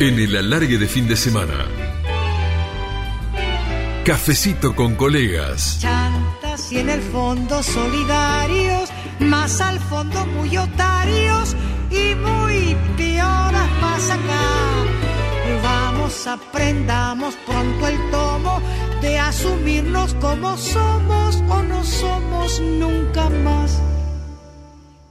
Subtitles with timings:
[0.00, 1.66] En el alargue de fin de semana.
[4.04, 5.78] Cafecito con colegas.
[5.80, 11.54] Chantas y en el fondo solidarios, más al fondo muy otarios
[11.90, 14.64] y muy pioras más acá.
[15.62, 18.60] Vamos, aprendamos pronto el tomo
[19.00, 23.80] de asumirnos como somos o no somos nunca más.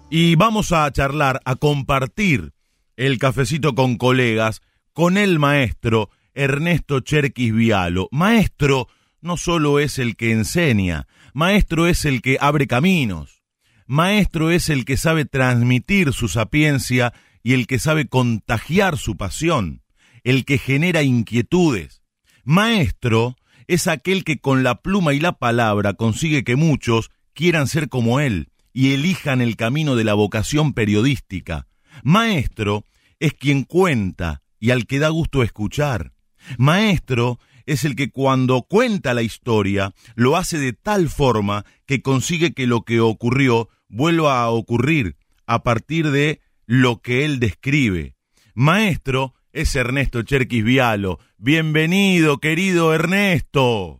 [0.09, 2.51] Y vamos a charlar, a compartir
[2.97, 4.61] el cafecito con colegas,
[4.93, 8.07] con el maestro Ernesto Cherquis Vialo.
[8.11, 8.87] Maestro
[9.21, 13.43] no solo es el que enseña, maestro es el que abre caminos,
[13.87, 19.81] maestro es el que sabe transmitir su sapiencia y el que sabe contagiar su pasión,
[20.23, 22.01] el que genera inquietudes.
[22.43, 23.35] Maestro
[23.67, 28.19] es aquel que con la pluma y la palabra consigue que muchos quieran ser como
[28.19, 31.67] él y elijan el camino de la vocación periodística.
[32.03, 32.83] Maestro
[33.19, 36.11] es quien cuenta y al que da gusto escuchar.
[36.57, 42.53] Maestro es el que cuando cuenta la historia lo hace de tal forma que consigue
[42.53, 45.15] que lo que ocurrió vuelva a ocurrir
[45.47, 48.13] a partir de lo que él describe.
[48.55, 51.17] Maestro es Ernesto Cherquis Vialo.
[51.37, 53.99] Bienvenido, querido Ernesto.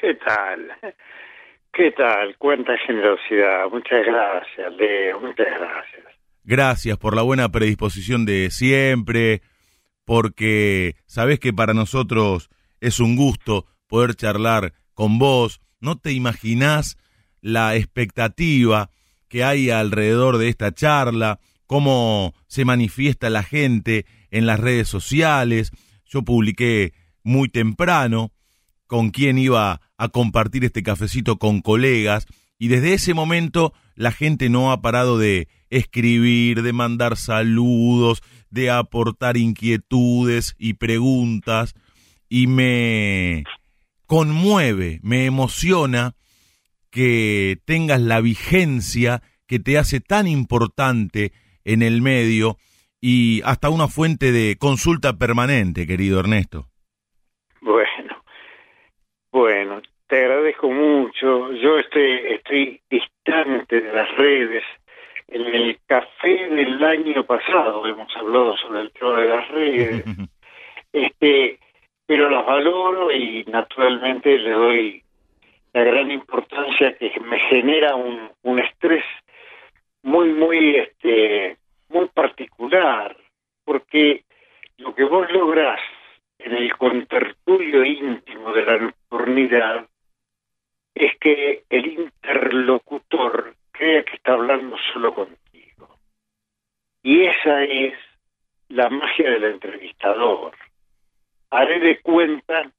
[0.00, 0.72] ¿Qué tal?
[1.72, 2.36] ¿Qué tal?
[2.36, 3.70] Cuánta generosidad.
[3.70, 5.20] Muchas gracias, Leo.
[5.20, 6.02] Muchas gracias.
[6.42, 9.42] Gracias por la buena predisposición de siempre,
[10.04, 12.50] porque sabes que para nosotros
[12.80, 15.60] es un gusto poder charlar con vos.
[15.80, 16.96] No te imaginás
[17.40, 18.90] la expectativa
[19.28, 25.70] que hay alrededor de esta charla, cómo se manifiesta la gente en las redes sociales.
[26.04, 26.92] Yo publiqué
[27.22, 28.32] muy temprano
[28.86, 32.26] con quién iba a compartir este cafecito con colegas
[32.62, 38.70] y desde ese momento la gente no ha parado de escribir, de mandar saludos, de
[38.70, 41.74] aportar inquietudes y preguntas
[42.28, 43.42] y me
[44.06, 46.14] conmueve, me emociona
[46.88, 51.32] que tengas la vigencia que te hace tan importante
[51.64, 52.58] en el medio
[53.00, 56.68] y hasta una fuente de consulta permanente, querido Ernesto.
[57.60, 58.22] Bueno,
[59.32, 59.71] bueno,
[60.12, 61.52] te agradezco mucho.
[61.54, 64.62] Yo estoy, estoy distante de las redes
[65.28, 70.04] en el café del año pasado hemos hablado sobre el tema de las redes,
[70.92, 71.58] este,
[72.04, 75.02] pero las valoro y naturalmente le doy
[75.72, 79.06] la gran importancia que me genera un, un estrés
[80.02, 81.56] muy, muy, este,
[81.88, 83.16] muy particular,
[83.64, 84.24] porque
[84.76, 85.80] lo que vos lográs
[86.38, 89.86] en el contertulio íntimo de la nocturnidad
[90.94, 95.98] es que el interlocutor crea que está hablando solo contigo.
[97.02, 97.94] Y esa es
[98.68, 100.56] la magia del entrevistador.
[101.50, 102.70] Haré de cuenta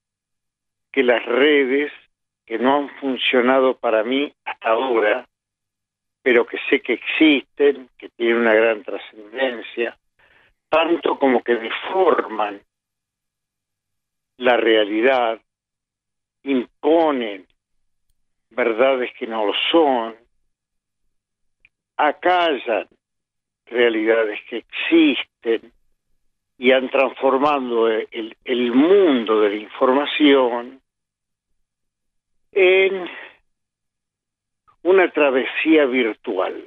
[0.92, 1.92] que las redes
[2.46, 5.28] que no han funcionado para mí hasta ahora,
[6.22, 9.98] pero que sé que existen, que tienen una gran trascendencia,
[10.70, 12.62] tanto como que deforman
[14.38, 15.40] la realidad,
[16.44, 17.46] imponen
[18.56, 20.16] verdades que no lo son,
[21.98, 22.88] acallan
[23.66, 25.72] realidades que existen
[26.58, 30.82] y han transformado el, el mundo de la información
[32.52, 33.10] en
[34.84, 36.64] una travesía virtual.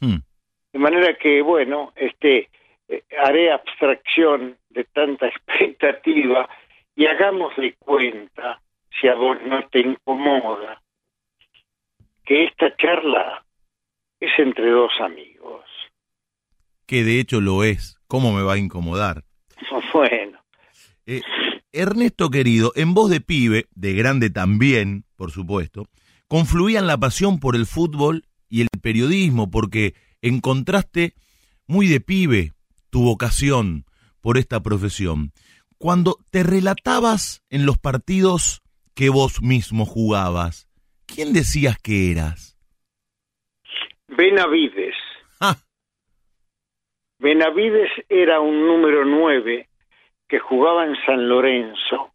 [0.00, 0.18] Hmm.
[0.72, 2.48] De manera que, bueno, este,
[2.88, 6.48] eh, haré abstracción de tanta expectativa
[6.94, 8.60] y hagamos de cuenta,
[9.00, 10.80] si a vos no te incomoda,
[12.28, 13.42] que esta charla
[14.20, 15.64] es entre dos amigos.
[16.86, 17.98] Que de hecho lo es.
[18.06, 19.24] ¿Cómo me va a incomodar?
[19.92, 20.38] Bueno.
[21.06, 21.22] Eh,
[21.72, 25.86] Ernesto querido, en voz de pibe, de grande también, por supuesto,
[26.28, 31.14] confluían la pasión por el fútbol y el periodismo, porque encontraste
[31.66, 32.52] muy de pibe
[32.90, 33.86] tu vocación
[34.20, 35.32] por esta profesión.
[35.78, 38.62] Cuando te relatabas en los partidos
[38.94, 40.67] que vos mismo jugabas,
[41.12, 42.56] ¿quién decías que eras?
[44.06, 44.94] Benavides.
[45.40, 45.56] Ah.
[47.18, 49.68] Benavides era un número nueve
[50.28, 52.12] que jugaba en San Lorenzo,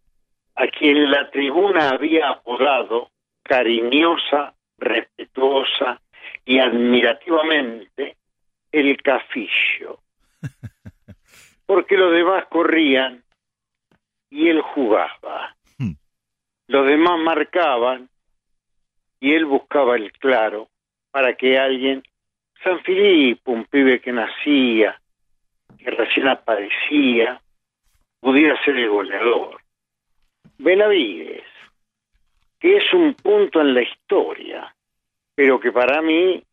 [0.56, 3.10] a quien la tribuna había apodado
[3.44, 6.02] cariñosa, respetuosa
[6.46, 8.18] y admirativamente
[8.72, 10.00] el cafillo.
[11.66, 13.24] Porque los demás corrían
[14.30, 15.56] y él jugaba.
[15.78, 15.94] Hmm.
[16.68, 18.10] Los demás marcaban
[19.24, 20.68] y él buscaba el claro
[21.10, 22.04] para que alguien,
[22.62, 25.00] San Filipo, un pibe que nacía,
[25.78, 27.40] que recién aparecía,
[28.20, 29.62] pudiera ser el goleador.
[30.58, 31.46] Benavides,
[32.60, 34.76] que es un punto en la historia,
[35.34, 36.44] pero que para mí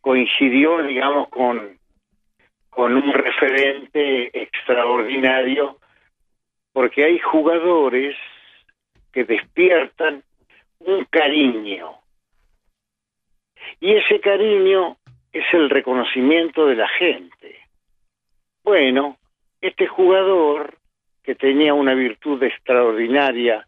[0.00, 1.78] coincidió, digamos, con,
[2.70, 5.78] con un referente extraordinario,
[6.72, 8.16] porque hay jugadores
[9.12, 10.24] que despiertan
[10.80, 11.99] un cariño.
[13.80, 14.96] Y ese cariño
[15.32, 17.56] es el reconocimiento de la gente.
[18.62, 19.16] Bueno,
[19.60, 20.78] este jugador
[21.22, 23.66] que tenía una virtud extraordinaria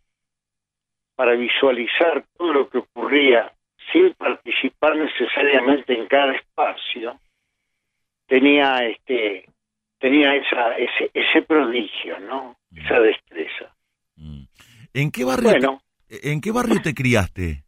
[1.15, 3.53] para visualizar todo lo que ocurría
[3.93, 7.21] sin participar necesariamente en cada espacio,
[8.27, 9.47] tenía este
[9.99, 12.57] tenía esa ese, ese prodigio, ¿no?
[12.75, 13.75] Esa destreza.
[14.17, 14.45] Mm.
[14.95, 15.83] ¿En qué barrio Bueno.
[16.09, 17.65] te, en qué barrio te criaste?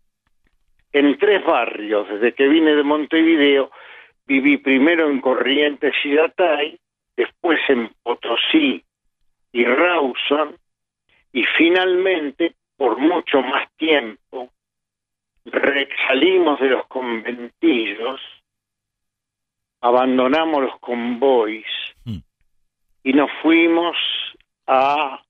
[0.95, 3.73] En tres barrios, desde que vine de Montevideo,
[4.27, 6.79] viví primero en Corrientes y Datay,
[7.17, 8.85] después en Potosí
[9.53, 10.57] y Rawson,
[11.33, 14.53] y finalmente, por mucho más tiempo,
[16.07, 18.21] salimos de los conventillos,
[19.81, 21.67] abandonamos los convoys
[22.05, 22.19] Mm.
[23.03, 23.97] y nos fuimos
[24.67, 25.21] a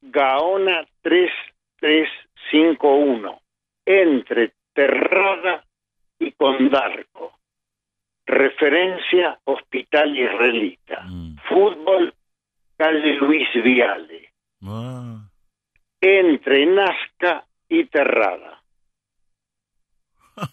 [0.00, 3.42] Gaona 3351,
[3.84, 5.64] entre Terrada
[6.18, 7.38] y Condarco.
[8.26, 11.02] Referencia Hospital Israelita.
[11.06, 11.36] Mm.
[11.48, 12.14] Fútbol
[12.76, 14.32] calle Luis Viale.
[14.62, 15.28] Ah,
[16.00, 18.62] Entre Nazca y Terrada.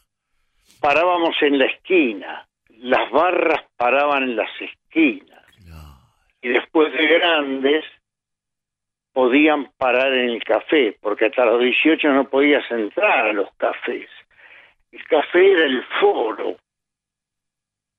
[0.82, 2.48] Parábamos en la esquina.
[2.70, 5.44] Las barras paraban en las esquinas.
[5.64, 5.98] claro.
[6.42, 7.84] y después de grandes
[9.18, 14.08] podían parar en el café, porque hasta los 18 no podías entrar a los cafés.
[14.92, 16.58] El café era el foro.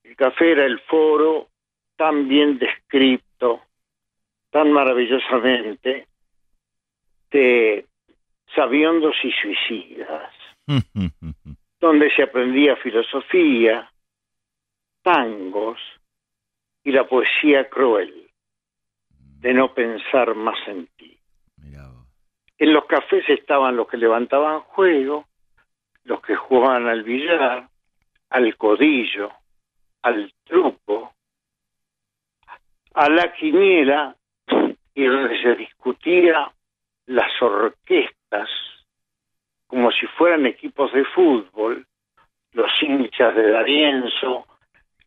[0.05, 1.49] El café era el foro
[1.97, 3.63] tan bien descrito,
[4.51, 6.07] tan maravillosamente,
[7.33, 7.85] de
[8.55, 10.33] sabiondos y suicidas,
[11.81, 13.91] donde se aprendía filosofía,
[15.03, 15.81] tangos
[16.85, 18.28] y la poesía cruel
[19.41, 21.19] de no pensar más en ti.
[21.57, 22.07] Mirá vos.
[22.59, 25.27] En los cafés estaban los que levantaban juego,
[26.05, 27.69] los que jugaban al billar,
[28.31, 29.31] al codillo,
[30.03, 31.13] al truco,
[32.95, 34.17] a la quiniela,
[34.95, 36.51] y donde se discutía
[37.07, 38.49] las orquestas
[39.69, 41.87] como si fueran equipos de fútbol,
[42.53, 44.47] los hinchas de Darienzo,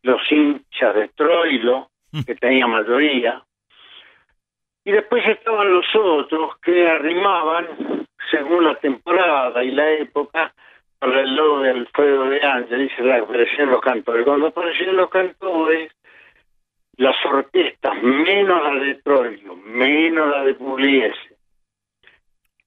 [0.02, 1.90] los hinchas de Troilo,
[2.24, 3.42] que tenía mayoría,
[4.84, 10.52] y después estaban los otros que arrimaban, según la temporada y la época,
[10.98, 12.92] para el lado de Alfredo de Ángeles,
[13.22, 14.24] aparecían los cantores.
[14.24, 15.92] Cuando aparecían los cantores,
[16.96, 21.36] las orquestas, menos la de Troilo, menos la de Pugliese,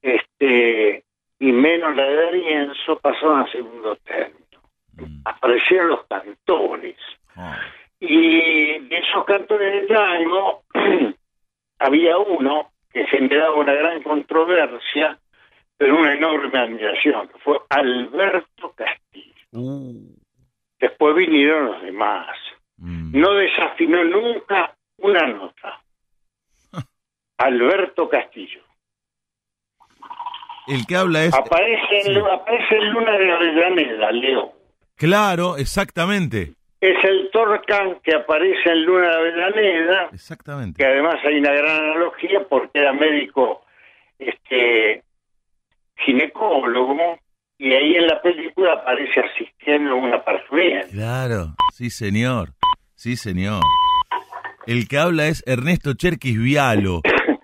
[0.01, 1.03] este,
[1.39, 4.61] y menos la de Darienzo, pasaron a segundo término.
[4.97, 5.21] Mm.
[5.25, 6.97] Aparecieron los cantores.
[7.35, 7.59] Ah,
[7.99, 10.63] Y de esos cantores de tango
[11.85, 15.17] había uno que generaba una gran controversia,
[15.77, 19.33] pero una enorme admiración, que fue Alberto Castillo.
[19.51, 20.15] uh,
[20.79, 22.27] Después vinieron los demás.
[22.77, 23.19] mm.
[23.19, 25.81] No desafinó nunca una nota.
[27.37, 28.61] Alberto Castillo.
[30.67, 31.33] El que habla es...
[31.33, 32.17] Aparece Sí.
[32.17, 34.53] aparece en Luna de Avellaneda, Leo.
[34.95, 36.53] Claro, exactamente.
[36.81, 40.77] Es el Torcan que aparece en Luna de Avellaneda, Exactamente.
[40.77, 43.63] que además hay una gran analogía porque era médico
[44.19, 45.03] este
[45.97, 47.17] ginecólogo
[47.57, 50.87] y ahí en la película aparece asistiendo a una parturienta.
[50.89, 52.49] Claro, sí señor,
[52.95, 53.61] sí señor.
[54.67, 57.01] El que habla es Ernesto Cherquis Vialo,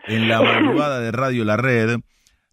[0.08, 1.98] en la madrugada de Radio La Red.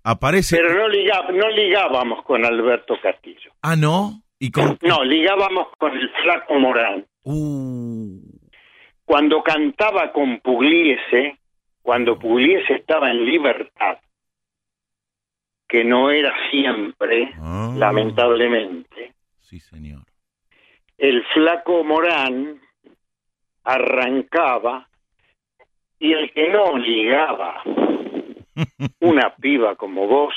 [0.04, 0.56] Aparece...
[0.56, 3.50] Pero no, liga- no ligábamos con Alberto Castillo.
[3.62, 4.23] Ah, ¿no?
[4.38, 4.78] Y con...
[4.83, 7.04] No, ligábamos con el flaco Morán.
[7.25, 8.21] Uh,
[9.04, 11.38] Cuando cantaba con Pugliese,
[11.83, 13.99] cuando Pugliese estaba en libertad,
[15.66, 17.75] que no era siempre, Ah.
[17.76, 20.02] lamentablemente, sí señor.
[20.99, 22.61] el flaco Morán
[23.64, 24.88] arrancaba
[25.99, 27.62] y el que no ligaba
[29.00, 30.35] una piba como vos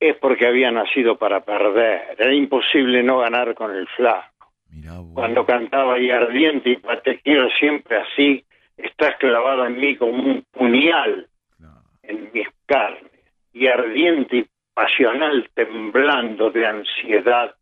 [0.00, 2.16] es porque había nacido para perder.
[2.18, 4.52] Era imposible no ganar con el flaco.
[4.70, 4.94] mirá.
[5.14, 8.44] Cuando cantaba y ardiente y te quiero siempre así,
[8.76, 11.82] estás clavado en mí como un puñal No.
[12.02, 13.10] en mis carnes
[13.52, 17.54] y ardiente y pasional temblando de ansiedad,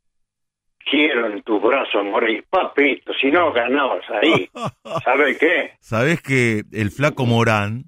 [0.91, 4.49] quiero en tus brazos morir, papito, si no ganabas ahí,
[5.05, 5.73] ¿sabes qué?
[5.81, 7.85] Sabés que el flaco Morán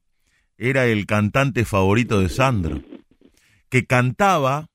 [0.58, 2.76] era el cantante favorito de Sandro,
[3.74, 4.68] que cantaba,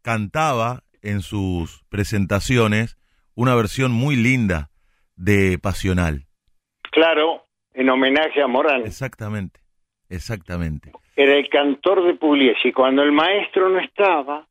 [0.00, 2.96] cantaba en sus presentaciones
[3.34, 4.70] una versión muy linda
[5.14, 6.24] de Pasional.
[6.90, 7.44] Claro,
[7.74, 8.86] en homenaje a Morán.
[8.86, 9.60] Exactamente,
[10.08, 10.90] exactamente.
[11.16, 14.48] Era el cantor de Pugliese y cuando el maestro no estaba,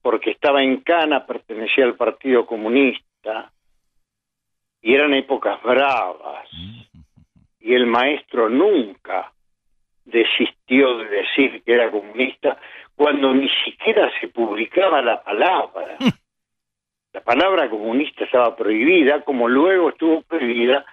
[0.00, 3.52] porque estaba en Cana, pertenecía al Partido Comunista,
[4.80, 6.48] y eran épocas bravas,
[7.58, 9.33] y el maestro nunca
[10.04, 12.58] desistió de decir que era comunista
[12.94, 15.96] cuando ni siquiera se publicaba la palabra.
[17.12, 20.84] La palabra comunista estaba prohibida, como luego estuvo prohibida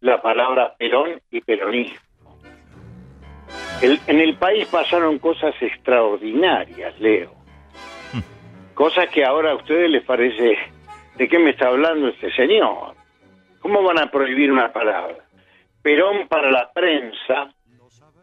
[0.00, 1.98] la palabra Perón y peronismo.
[3.82, 7.40] en el país pasaron cosas extraordinarias, Leo
[8.74, 10.56] Cosas que ahora a ustedes les parece,
[11.16, 12.94] ¿de qué me está hablando este señor?
[13.60, 15.16] ¿Cómo van a prohibir una palabra?
[15.82, 17.52] Perón para la prensa,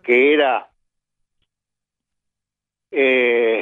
[0.07, 0.69] que era
[2.91, 3.61] eh,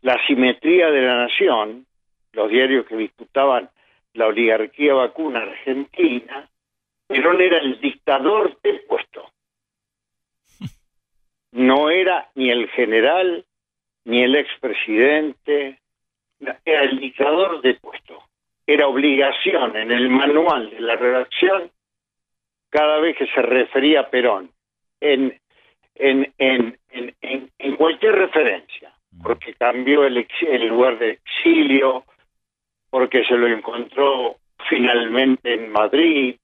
[0.00, 1.86] la simetría de la nación,
[2.32, 3.68] los diarios que disputaban
[4.14, 6.48] la oligarquía vacuna argentina,
[7.06, 9.30] Perón era el dictador del puesto.
[11.52, 13.44] No era ni el general
[14.06, 15.78] ni el expresidente,
[16.64, 18.22] era el dictador de puesto.
[18.66, 21.70] Era obligación en el manual de la redacción,
[22.70, 24.55] cada vez que se refería a Perón,
[25.00, 25.38] en,
[25.94, 32.04] en, en, en, en cualquier referencia, porque cambió el, el lugar de exilio,
[32.90, 34.36] porque se lo encontró
[34.68, 36.36] finalmente en Madrid,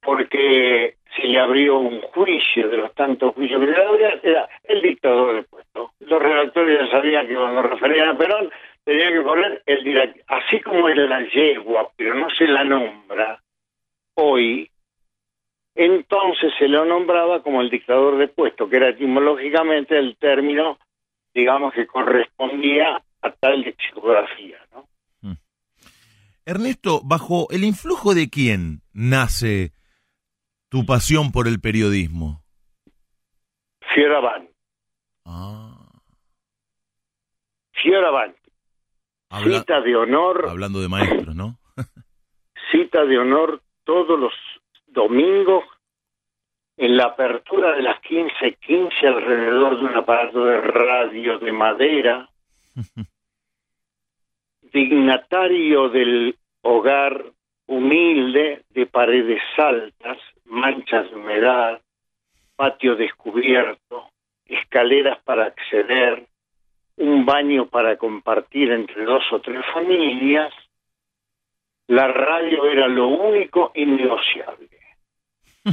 [0.00, 5.34] porque se le abrió un juicio de los tantos juicios que le era el dictador
[5.34, 5.92] del puesto.
[6.00, 8.50] Los redactores ya sabían que cuando referían a Perón
[8.84, 13.40] tenía que poner el director, así como era la yegua, pero no se la nombra
[14.14, 14.69] hoy,
[15.74, 20.78] entonces se lo nombraba como el dictador de puesto, que era etimológicamente el término,
[21.32, 24.88] digamos, que correspondía a tal lexicografía, ¿no?
[25.22, 25.34] Mm.
[26.44, 29.72] Ernesto, ¿bajo el influjo de quién nace
[30.68, 32.42] tu pasión por el periodismo?
[33.94, 34.50] Fioravant.
[35.24, 35.88] Ah.
[37.72, 38.36] Fioravant.
[39.44, 40.46] cita de honor.
[40.48, 41.58] Hablando de maestros, ¿no?
[42.72, 44.32] cita de honor todos los
[44.92, 45.64] domingos
[46.76, 52.28] en la apertura de las 15:15 alrededor de un aparato de radio de madera.
[54.72, 57.24] dignatario del hogar
[57.66, 61.80] humilde de paredes altas, manchas de humedad,
[62.56, 64.10] patio descubierto,
[64.44, 66.26] escaleras para acceder,
[66.96, 70.52] un baño para compartir entre dos o tres familias,
[71.86, 74.68] la radio era lo único innegociable.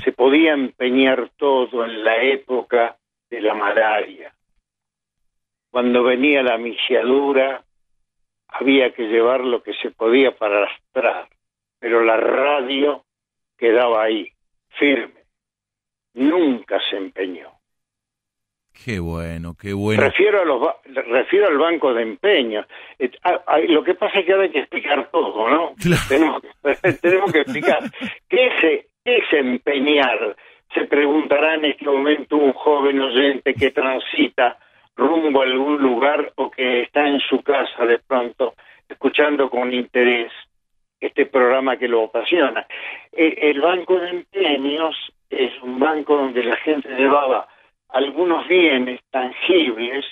[0.03, 2.98] Se podía empeñar todo en la época
[3.29, 4.34] de la malaria.
[5.70, 7.63] Cuando venía la misiadura,
[8.48, 11.29] había que llevar lo que se podía para arrastrar,
[11.79, 13.06] pero la radio
[13.58, 14.32] quedaba ahí,
[14.70, 15.24] firme.
[16.13, 17.58] Nunca se empeñó.
[18.86, 20.03] Qué bueno, qué bueno.
[20.03, 22.65] Refiero, a los, refiero al banco de empeño.
[23.67, 25.74] Lo que pasa es que ahora hay que explicar todo, ¿no?
[26.08, 26.41] Tenemos,
[27.01, 27.91] tenemos, que explicar.
[28.29, 30.36] ¿Qué es, ¿Qué es empeñar?
[30.74, 34.58] Se preguntará en este momento un joven oyente que transita
[34.98, 38.56] rumbo a algún lugar o que está en su casa de pronto,
[38.90, 40.34] escuchando con interés
[41.00, 42.68] este programa que lo apasiona.
[43.14, 44.94] El, banco de empeños
[45.30, 47.48] es un banco donde la gente llevaba
[47.88, 50.06] algunos bienes tangibles,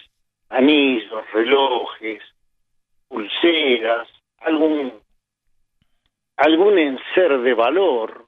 [0.48, 2.24] anillos, relojes,
[3.10, 4.08] pulseras,
[4.40, 4.94] algún
[6.38, 8.26] algún enser de valor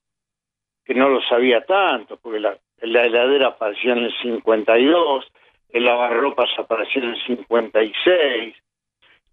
[0.88, 5.26] que no lo sabía tanto, porque la, la heladera apareció en el 52,
[5.72, 8.56] el lavarropas apareció en el 56,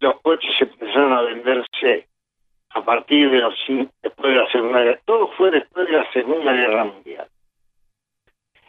[0.01, 2.09] los coches empezaron a venderse
[2.71, 3.55] a partir de los
[4.03, 7.29] después de la Segunda Guerra, todo fue después de la Segunda Guerra Mundial.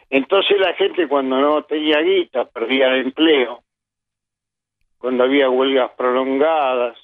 [0.08, 3.64] Entonces la gente cuando no tenía guita perdía el empleo,
[4.98, 6.96] cuando había huelgas prolongadas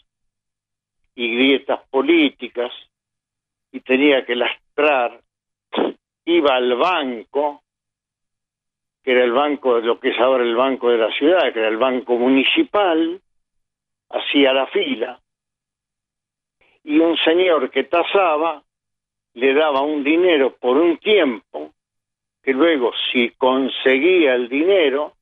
[1.16, 2.72] y grietas políticas
[3.72, 5.20] y tenía que lastrar,
[6.24, 7.62] iba al banco,
[9.02, 11.58] que era el banco de lo que es ahora el banco de la ciudad, que
[11.58, 13.20] era el banco municipal,
[14.10, 15.20] hacía la fila,
[16.84, 18.62] y un señor que tasaba
[19.34, 21.72] le daba un dinero por un tiempo
[22.42, 25.14] que luego si conseguía el dinero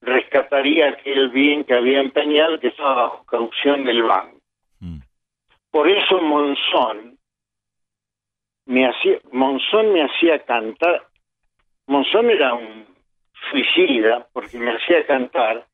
[0.00, 4.38] rescataría aquel bien que había empeñado que estaba bajo caución del banco.
[5.70, 7.18] Por eso Monzón
[8.70, 11.02] me hacía, Monzón me hacía cantar,
[11.88, 12.86] Monzón era un
[13.50, 15.66] suicida porque me hacía cantar,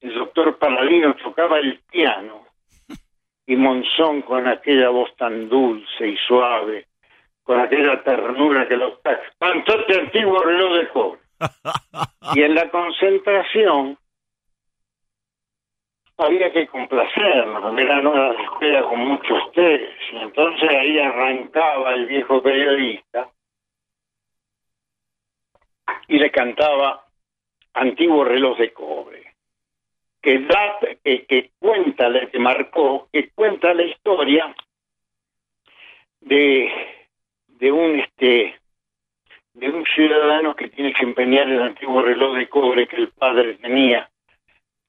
[0.00, 2.46] el doctor Paladino tocaba el piano
[3.46, 6.86] y Monzón con aquella voz tan dulce y suave,
[7.42, 8.94] con aquella ternura que los
[9.38, 11.20] cantó este antiguo reloj de cobre.
[12.34, 13.98] Y en la concentración
[16.18, 22.42] había que complacernos, era una escuela con mucho estrés, y entonces ahí arrancaba el viejo
[22.42, 23.30] periodista
[26.08, 27.04] y le cantaba
[27.74, 29.34] Antiguo reloj de cobre,
[30.20, 34.52] que, da, que, que cuenta, que marcó, que cuenta la historia
[36.20, 36.72] de,
[37.46, 38.58] de un este
[39.54, 43.54] de un ciudadano que tiene que empeñar el antiguo reloj de cobre que el padre
[43.54, 44.08] tenía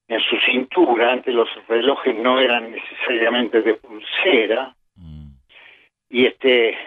[0.10, 1.14] en su cintura.
[1.14, 4.76] Antes los relojes no eran necesariamente de pulsera.
[4.96, 5.30] Mm.
[6.10, 6.78] Y este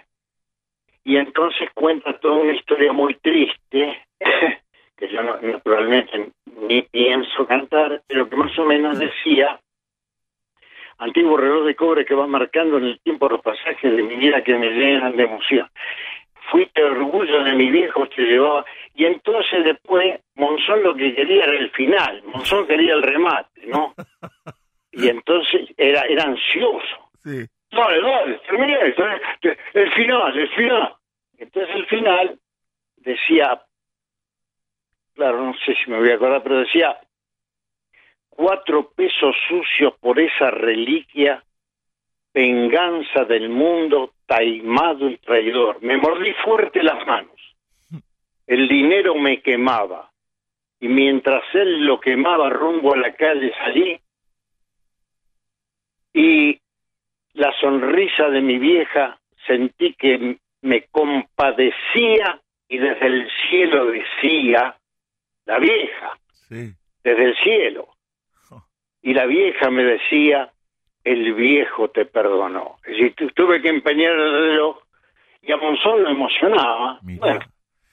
[1.05, 4.07] y entonces cuenta toda una historia muy triste
[4.97, 6.33] que yo naturalmente
[6.69, 9.59] ni pienso cantar, pero que más o menos decía
[10.99, 14.45] antiguo reloj de cobre que va marcando en el tiempo los pasajes de mi vida
[14.45, 15.69] que me llenan de emoción
[16.53, 18.65] fuiste orgullo de mi viejo, te llevaba.
[18.95, 23.95] Y entonces después Monzón lo que quería era el final, Monzón quería el remate, ¿no?
[24.95, 27.11] Y entonces era, era ansioso.
[27.25, 27.47] Sí.
[27.71, 30.95] Dale, dale, terminé, el final, el final.
[31.39, 32.39] Entonces el final
[32.97, 33.59] decía,
[35.15, 36.95] claro, no sé si me voy a acordar, pero decía,
[38.29, 41.43] cuatro pesos sucios por esa reliquia
[42.33, 45.83] venganza del mundo taimado y traidor.
[45.83, 47.41] Me mordí fuerte las manos.
[48.47, 50.11] El dinero me quemaba.
[50.81, 54.01] Y mientras él lo quemaba rumbo a la calle salí.
[56.13, 56.61] Y
[57.35, 64.77] la sonrisa de mi vieja sentí que me compadecía y desde el cielo decía,
[65.45, 67.89] la vieja, desde el cielo.
[69.03, 70.53] Y la vieja me decía,
[71.05, 72.77] el viejo te perdonó.
[72.85, 74.77] Es decir, tuve que empeñar el reloj
[75.43, 76.99] y a Monzón lo emocionaba.
[77.03, 77.41] Bueno,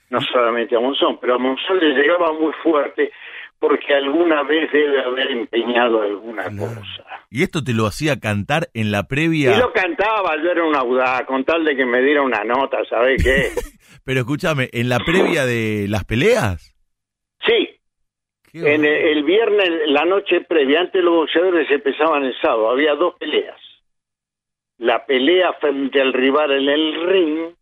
[0.10, 3.12] no solamente a Monzón, pero a Monzón le llegaba muy fuerte
[3.60, 7.04] porque alguna vez debe haber empeñado alguna cosa.
[7.30, 9.54] ¿Y esto te lo hacía cantar en la previa?
[9.54, 12.78] Y lo cantaba, yo era un audaz, con tal de que me diera una nota,
[12.90, 13.50] ¿sabes qué?
[14.06, 16.79] pero escúchame, ¿en la previa de las peleas?
[18.54, 23.60] En el, viernes, la noche previa, antes los boxeadores empezaban el sábado, había dos peleas.
[24.78, 27.56] La pelea frente al rival en el ring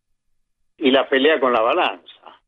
[0.77, 2.39] y la pelea con la balanza.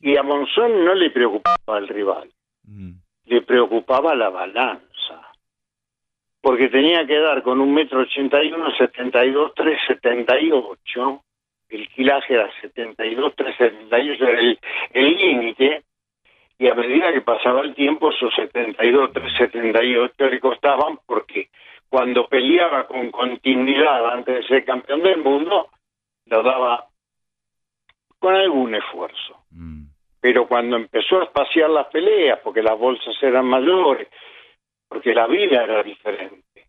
[0.00, 2.30] Y a Monzón no le preocupaba el rival,
[2.64, 2.92] mm.
[3.26, 4.82] le preocupaba la balanza.
[6.40, 10.40] Porque tenía que dar con un metro ochenta y uno, setenta y dos, tres, setenta
[10.40, 11.22] y ocho.
[11.68, 15.82] El kilaje era setenta y dos, tres, setenta y ocho, el límite
[16.62, 21.50] y a medida que pasaba el tiempo esos 72, 378 le costaban porque
[21.88, 25.70] cuando peleaba con continuidad antes de ser campeón del mundo,
[26.26, 26.86] lo daba
[28.16, 29.44] con algún esfuerzo.
[29.50, 29.86] Mm.
[30.20, 34.06] Pero cuando empezó a espaciar las peleas, porque las bolsas eran mayores,
[34.86, 36.68] porque la vida era diferente,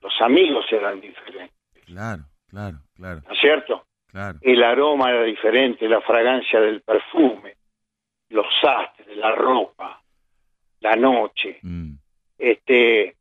[0.00, 1.84] los amigos eran diferentes.
[1.84, 3.22] Claro, claro, claro.
[3.26, 3.86] ¿No es cierto?
[4.06, 4.38] Claro.
[4.40, 7.56] El aroma era diferente, la fragancia del perfume
[8.32, 10.02] los sastres, la ropa,
[10.80, 11.92] la noche, mm.
[12.38, 13.16] este,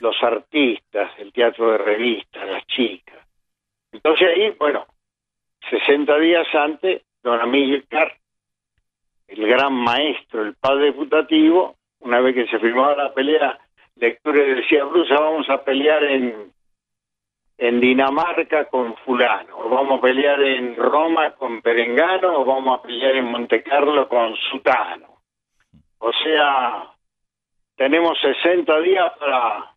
[0.00, 3.26] los artistas, el teatro de revistas, las chicas.
[3.92, 4.86] Entonces ahí, bueno,
[5.70, 8.16] 60 días antes, don Amílcar,
[9.28, 13.58] el gran maestro, el padre putativo, una vez que se firmaba la pelea,
[13.96, 16.52] lectura decía, Brusa, vamos a pelear en
[17.58, 22.82] en Dinamarca con fulano, o vamos a pelear en Roma con Perengano, o vamos a
[22.82, 25.22] pelear en Monte Carlo con Sutano.
[25.98, 26.92] O sea,
[27.76, 29.74] tenemos 60 días para,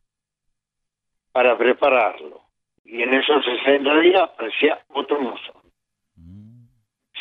[1.32, 2.42] para prepararlo.
[2.84, 5.54] Y en esos 60 días aparecía otro mozo.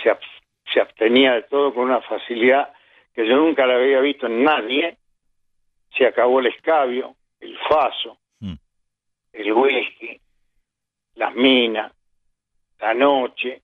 [0.03, 0.17] Se,
[0.73, 2.73] se abstenía de todo con una facilidad
[3.15, 4.97] que yo nunca la había visto en nadie.
[5.97, 8.55] Se acabó el escabio, el faso, mm.
[9.33, 10.21] el whisky,
[11.19, 11.93] las minas,
[12.81, 13.63] la noche,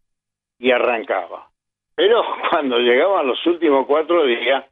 [0.59, 1.51] y arrancaba.
[1.95, 4.65] Pero cuando llegaban los últimos cuatro días,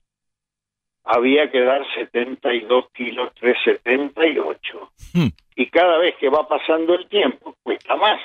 [1.05, 4.93] había que dar 72 kilos, 378.
[5.15, 5.29] Hmm.
[5.57, 8.21] Y cada vez que va pasando el tiempo, cuesta más.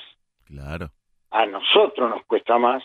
[0.46, 0.90] Claro.
[1.32, 2.84] A nosotros nos cuesta más,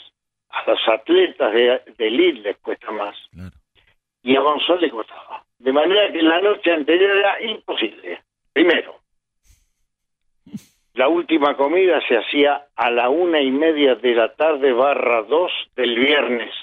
[0.49, 3.17] a los atletas de, de elite les cuesta más.
[3.31, 3.57] Claro.
[4.23, 5.45] Y a Gonzalo le costaba.
[5.59, 8.23] De manera que la noche anterior era imposible.
[8.53, 9.02] Primero,
[10.95, 15.51] la última comida se hacía a la una y media de la tarde barra dos
[15.75, 16.55] del viernes.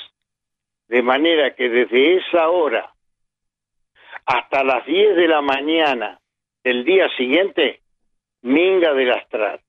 [0.87, 2.93] De manera que desde esa hora
[4.25, 6.19] hasta las 10 de la mañana
[6.63, 7.81] del día siguiente,
[8.43, 9.59] minga del astral.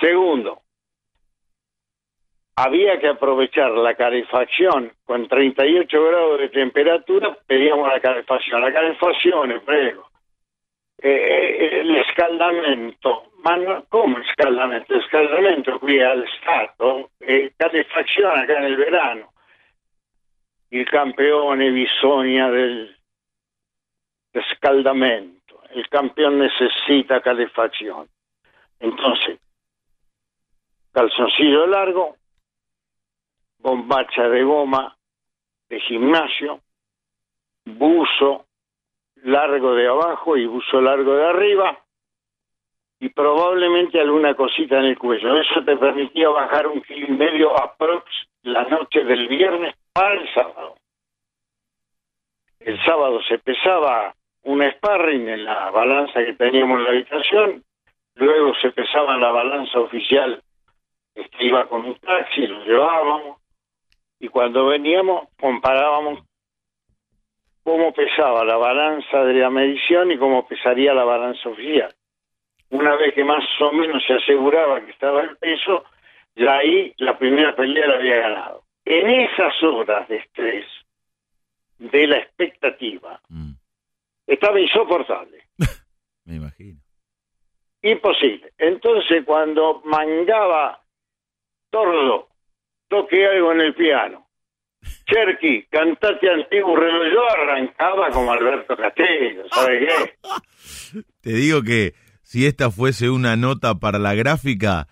[0.00, 0.62] Segundo,
[2.56, 8.60] había que aprovechar la calefacción con 38 grados de temperatura, pedíamos la calefacción.
[8.60, 10.11] La calefacción, prego.
[11.04, 14.94] Eh, eh, il scaldamento, ma no, come scaldamento?
[14.94, 19.32] Il scaldamento qui al Stato e calefaccione acá nel verano.
[20.68, 22.96] Il campeone bisogna del
[24.30, 28.06] escaldamento, el campeón necesita calefacción.
[28.78, 29.40] Entonces,
[30.92, 32.16] calzoncillo largo,
[33.58, 34.96] bombacha de goma
[35.68, 36.60] de gimnasio,
[37.64, 38.46] buzo
[39.22, 41.78] largo de abajo y buzo largo de arriba
[43.00, 45.36] y probablemente alguna cosita en el cuello.
[45.36, 48.04] Eso te permitía bajar un kilo y medio aprox
[48.42, 50.76] la noche del viernes para el sábado.
[52.60, 57.64] El sábado se pesaba un sparring en la balanza que teníamos en la habitación,
[58.14, 60.40] luego se pesaba la balanza oficial,
[61.14, 63.38] que iba con un taxi, lo llevábamos,
[64.20, 66.20] y cuando veníamos comparábamos
[67.62, 71.94] cómo pesaba la balanza de la medición y cómo pesaría la balanza oficial.
[72.70, 75.84] Una vez que más o menos se aseguraba que estaba el peso,
[76.34, 78.64] ya ahí la primera pelea la había ganado.
[78.84, 80.66] En esas horas de estrés,
[81.78, 83.52] de la expectativa, mm.
[84.26, 85.44] estaba insoportable.
[86.24, 86.80] Me imagino.
[87.82, 88.52] Imposible.
[88.58, 90.80] Entonces, cuando mangaba
[91.70, 92.28] tordo,
[92.88, 94.26] toque algo en el piano,
[95.06, 97.12] Cherky, cantate antiguo reloj.
[97.12, 101.02] Yo arrancaba como Alberto Castello, ¿sabes qué?
[101.20, 104.88] Te digo que si esta fuese una nota para la gráfica,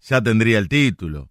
[0.00, 1.28] ya tendría el título.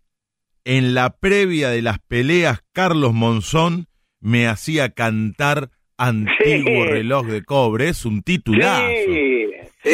[0.64, 3.88] En la previa de las peleas, Carlos Monzón
[4.20, 7.90] me hacía cantar Antiguo reloj de cobre.
[7.90, 8.88] Es un titulazo.
[8.88, 9.50] Sí,
[9.84, 9.92] sí.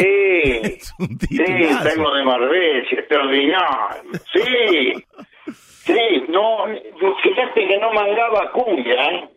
[0.62, 1.88] es un titulazo.
[1.88, 4.12] Sí, tengo de Marbella, extraordinario.
[4.32, 5.04] Sí.
[5.84, 6.64] Sí, no,
[7.22, 9.28] fíjate que no mangaba cumbia, ¿eh?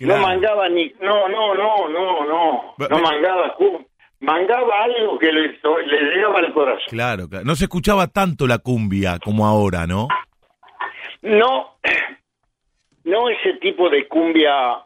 [0.00, 3.86] No mangaba ni, no, no, no, no, no, no mangaba cumbia.
[4.20, 6.88] Mangaba algo que le, le llegaba al corazón.
[6.90, 10.08] Claro, claro, no se escuchaba tanto la cumbia como ahora, ¿no?
[11.22, 11.76] No,
[13.04, 14.82] no ese tipo de cumbia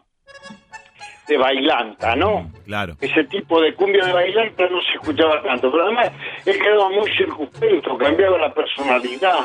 [1.27, 2.43] de bailanta, ¿no?
[2.43, 2.97] Mm, claro.
[3.01, 6.13] Ese tipo de cumbia de bailanta no se escuchaba tanto, pero además
[6.47, 9.41] él quedaba muy circunspecto, cambiaba la personalidad.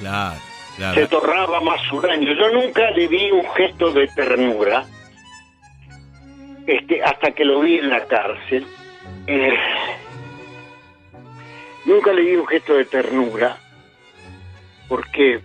[0.00, 0.40] Claro,
[0.94, 2.32] Se tornaba más huraño.
[2.32, 4.84] Yo nunca le vi un gesto de ternura,
[6.66, 8.66] este, hasta que lo vi en la cárcel.
[9.26, 9.56] Eh,
[11.84, 13.56] nunca le vi un gesto de ternura,
[14.88, 15.40] porque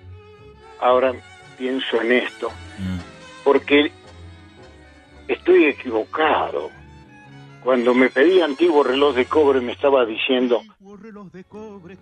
[0.79, 1.13] ahora
[1.57, 2.97] pienso en esto, mm.
[3.43, 3.91] porque
[5.27, 6.71] estoy equivocado.
[7.63, 10.63] Cuando me pedí antiguo reloj de cobre me estaba diciendo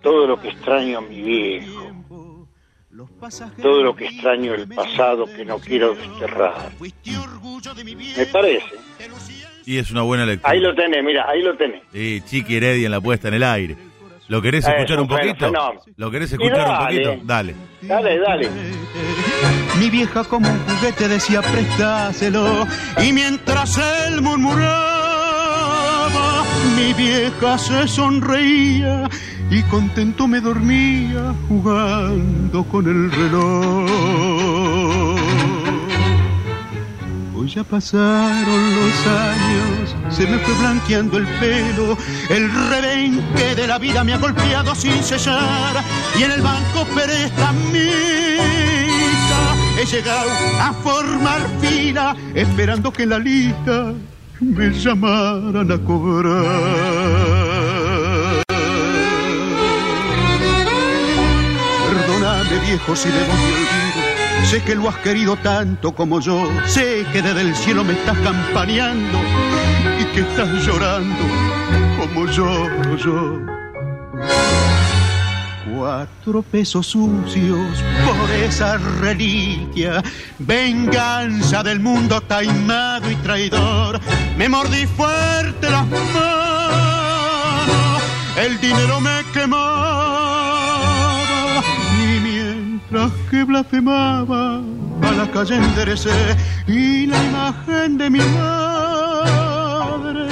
[0.00, 2.27] todo lo que extraño a mi viejo
[3.60, 6.72] todo lo que extraño el pasado que no quiero desterrar.
[8.16, 8.66] Me parece.
[9.66, 10.50] Y es una buena lectura.
[10.50, 11.82] Ahí lo tenés, mira, ahí lo tenés.
[11.92, 13.76] Sí, Chiqui Heredia en la puesta en el aire.
[14.28, 15.52] ¿Lo querés escuchar un poquito?
[15.96, 17.16] ¿Lo querés escuchar un poquito?
[17.24, 17.54] Dale.
[17.80, 18.50] Dale, dale.
[19.78, 22.66] Mi vieja como un juguete decía prestáselo
[23.02, 24.98] y mientras él murmuraba
[26.76, 29.08] mi vieja se sonreía
[29.50, 33.90] y contento me dormía jugando con el reloj.
[37.34, 41.96] Hoy ya pasaron los años, se me fue blanqueando el pelo,
[42.28, 45.82] el rebenque de la vida me ha golpeado sin cesar
[46.18, 47.68] y en el banco prestamita
[49.80, 50.30] he llegado
[50.60, 53.94] a formar fila esperando que la lista
[54.40, 57.57] me llamaran a cobrar.
[62.60, 64.18] Viejo si debo mi olvido.
[64.44, 66.48] Sé que lo has querido tanto como yo.
[66.66, 69.18] Sé que desde el cielo me estás campaneando
[70.00, 71.24] y que estás llorando
[71.98, 72.66] como yo,
[72.96, 73.40] yo.
[75.76, 80.02] Cuatro pesos sucios por esa reliquia,
[80.38, 84.00] venganza del mundo taimado y traidor.
[84.36, 86.08] Me mordí fuerte las manos,
[88.42, 90.37] el dinero me quemó
[92.90, 94.56] tras que blasfemaba
[95.02, 96.10] a la calle enderecé
[96.66, 100.28] y la imagen de mi madre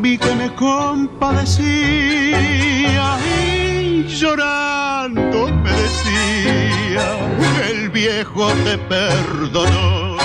[0.00, 10.16] vi que me compadecía y llorando me decía, el viejo te perdonó.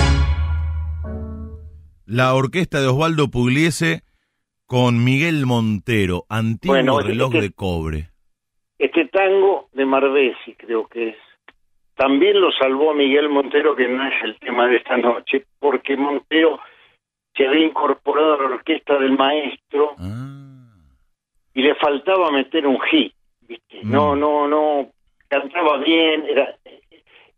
[2.06, 4.04] La orquesta de Osvaldo Pugliese
[4.66, 8.10] con Miguel Montero, antiguo Bueno, reloj este- de cobre.
[8.80, 11.16] Este tango de Marbesi creo que es.
[11.98, 16.60] También lo salvó Miguel Montero, que no es el tema de esta noche, porque Montero
[17.36, 20.76] se había incorporado a la orquesta del maestro Ah,
[21.56, 23.14] y le faltaba meter un hit,
[23.48, 23.80] ¿viste?
[23.84, 24.20] No, Mm.
[24.20, 24.90] no, no,
[25.28, 26.56] cantaba bien, era,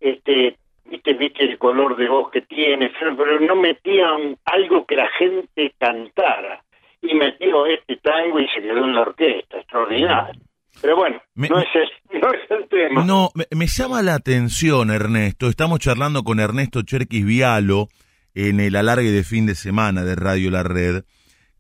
[0.02, 4.96] este, viste, viste el color de voz que tiene, pero no metía un- algo que
[4.98, 6.62] la gente cantara.
[7.02, 10.34] Y metió este tango y se quedó en la orquesta, extraordinario.
[10.82, 13.04] Pero bueno, Me- no, es el, no es el tema.
[13.04, 15.50] No, me, me llama la atención, Ernesto.
[15.50, 17.90] Estamos charlando con Ernesto Cherquis Vialo
[18.34, 21.04] en el alargue de fin de semana de Radio La Red,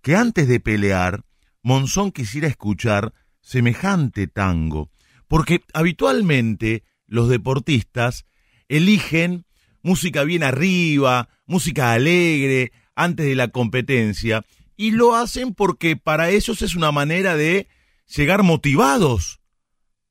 [0.01, 1.23] que antes de pelear,
[1.63, 4.89] Monzón quisiera escuchar semejante tango.
[5.27, 8.25] Porque habitualmente los deportistas
[8.67, 9.45] eligen
[9.81, 14.45] música bien arriba, música alegre, antes de la competencia,
[14.77, 17.67] y lo hacen porque para ellos es una manera de
[18.15, 19.39] llegar motivados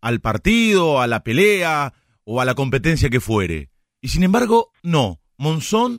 [0.01, 1.93] al partido, a la pelea
[2.25, 3.69] o a la competencia que fuere.
[4.01, 5.19] Y sin embargo, no.
[5.37, 5.99] Monzón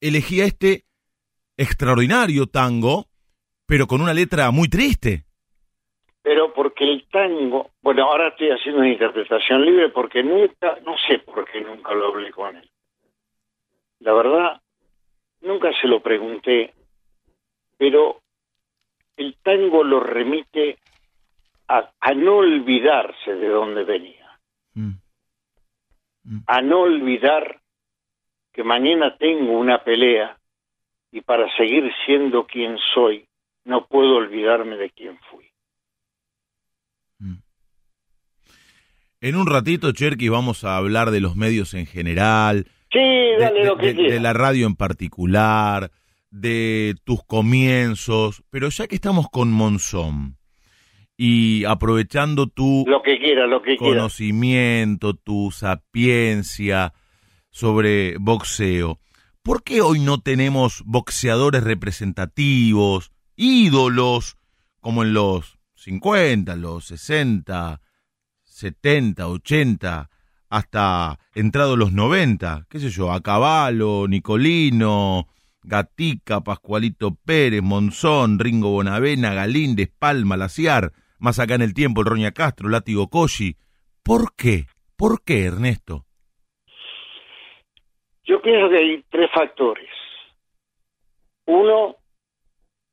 [0.00, 0.84] elegía este
[1.56, 3.06] extraordinario tango,
[3.66, 5.24] pero con una letra muy triste.
[6.22, 11.18] Pero porque el tango, bueno, ahora estoy haciendo una interpretación libre porque nunca, no sé
[11.18, 12.70] por qué nunca lo hablé con él.
[14.00, 14.60] La verdad,
[15.40, 16.74] nunca se lo pregunté,
[17.76, 18.20] pero
[19.16, 20.78] el tango lo remite
[21.76, 24.18] a, a no olvidarse de dónde venía,
[24.74, 26.38] Mm.
[26.46, 27.60] a no olvidar
[28.52, 30.38] que mañana tengo una pelea
[31.10, 33.26] y para seguir siendo quien soy,
[33.64, 35.48] no puedo olvidarme de quién fui.
[39.20, 43.60] En un ratito, Cherky, vamos a hablar de los medios en general, Sí, de, dale
[43.60, 45.90] de- lo que de la radio en particular,
[46.30, 50.36] de tus comienzos, pero ya que estamos con Monzón
[51.24, 53.94] y aprovechando tu Lo que quiera, lo que quiera.
[53.94, 56.94] conocimiento, tu sapiencia
[57.48, 58.98] sobre boxeo,
[59.44, 64.36] ¿por qué hoy no tenemos boxeadores representativos, ídolos,
[64.80, 67.80] como en los 50, los 60,
[68.42, 70.10] 70, 80,
[70.48, 75.28] hasta entrados los 90, qué sé yo, a Caballo, Nicolino,
[75.62, 82.08] Gatica, Pascualito Pérez, Monzón, Ringo Bonavena, Galíndez, Palma, Laciar, más acá en el tiempo el
[82.08, 83.56] Roña Castro, Látigo Colli.
[84.02, 84.66] ¿Por qué?
[84.96, 86.04] ¿Por qué, Ernesto?
[88.24, 89.88] Yo pienso que hay tres factores.
[91.46, 91.96] Uno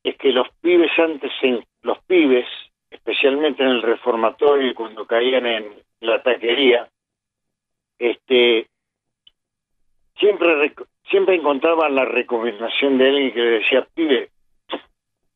[0.04, 2.46] es que los pibes antes, en, los pibes,
[2.90, 6.88] especialmente en el reformatorio y cuando caían en la taquería,
[7.98, 8.68] este,
[10.18, 10.74] siempre
[11.10, 14.30] siempre encontraban la recomendación de alguien que le decía, pibe,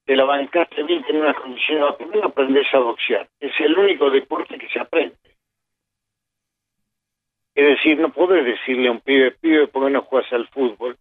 [0.05, 3.29] te la bancaste bien, tenés una condición, ¿por qué no aprendes a boxear?
[3.39, 5.15] Es el único deporte que se aprende.
[7.55, 10.97] Es decir, no podés decirle a un pibe, pibe, ¿por qué no juegas al fútbol?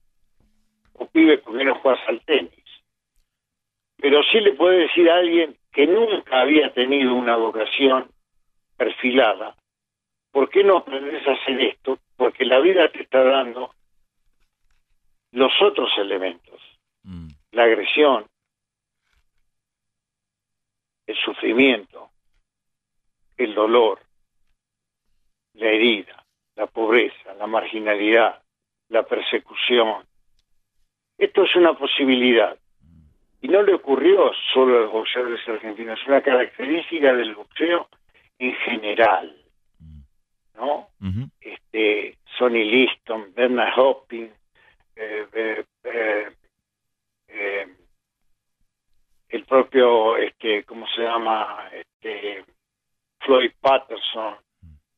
[0.94, 2.52] O pibe, ¿por qué no juegas al tenis?
[3.96, 8.10] Pero sí le puede decir a alguien que nunca había tenido una vocación
[8.76, 9.56] perfilada,
[10.30, 11.98] ¿por qué no aprendes a hacer esto?
[12.16, 13.74] Porque la vida te está dando
[15.32, 16.60] los otros elementos,
[17.04, 18.26] Mm, la agresión,
[21.06, 22.10] el sufrimiento,
[23.36, 24.00] el dolor,
[25.54, 26.24] la herida,
[26.56, 28.42] la pobreza, la marginalidad,
[28.88, 30.04] la persecución.
[31.18, 32.56] Esto es una posibilidad.
[33.40, 37.88] Y no le ocurrió solo a los boxeadores argentinos, es una característica del boxeo
[38.38, 39.36] en general.
[40.54, 40.88] ¿No?
[41.40, 44.32] Este, Sonny Liston, Bernard Hopkins,
[44.94, 46.30] eh, eh, eh,
[47.28, 47.68] eh,
[49.32, 51.68] el propio, este, ¿cómo se llama?
[51.72, 52.44] Este,
[53.20, 54.36] Floyd Patterson.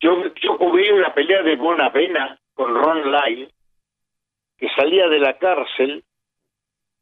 [0.01, 3.49] Yo, yo cubrí una pelea de buena pena con Ron Lyle,
[4.59, 6.05] que salía de la cárcel,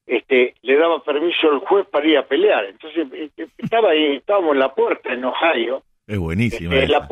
[0.07, 2.67] este, le daba permiso al juez para ir a pelear.
[2.67, 6.71] Entonces, eh, estaba ahí, estábamos en la puerta en Ohio, Es buenísimo.
[6.73, 7.09] este, en, la,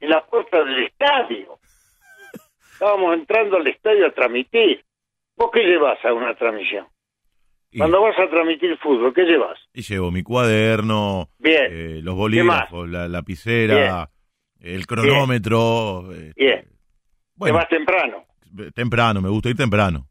[0.00, 1.58] en la puerta del estadio.
[2.72, 4.84] Estábamos entrando al estadio a transmitir.
[5.36, 6.86] ¿Vos qué llevas a una transmisión?
[7.74, 9.58] Y, Cuando vas a transmitir fútbol, ¿qué llevas?
[9.72, 14.08] y llevo mi cuaderno, Bien, eh, los bolígrafos, la lapicera,
[14.60, 16.12] el cronómetro.
[16.14, 16.62] eh, bien.
[16.62, 16.68] ¿Te
[17.34, 18.24] bueno, vas temprano?
[18.74, 20.06] temprano, me gusta ir temprano.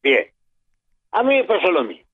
[0.00, 0.26] Bien.
[1.10, 2.06] A mí me pasa lo mismo.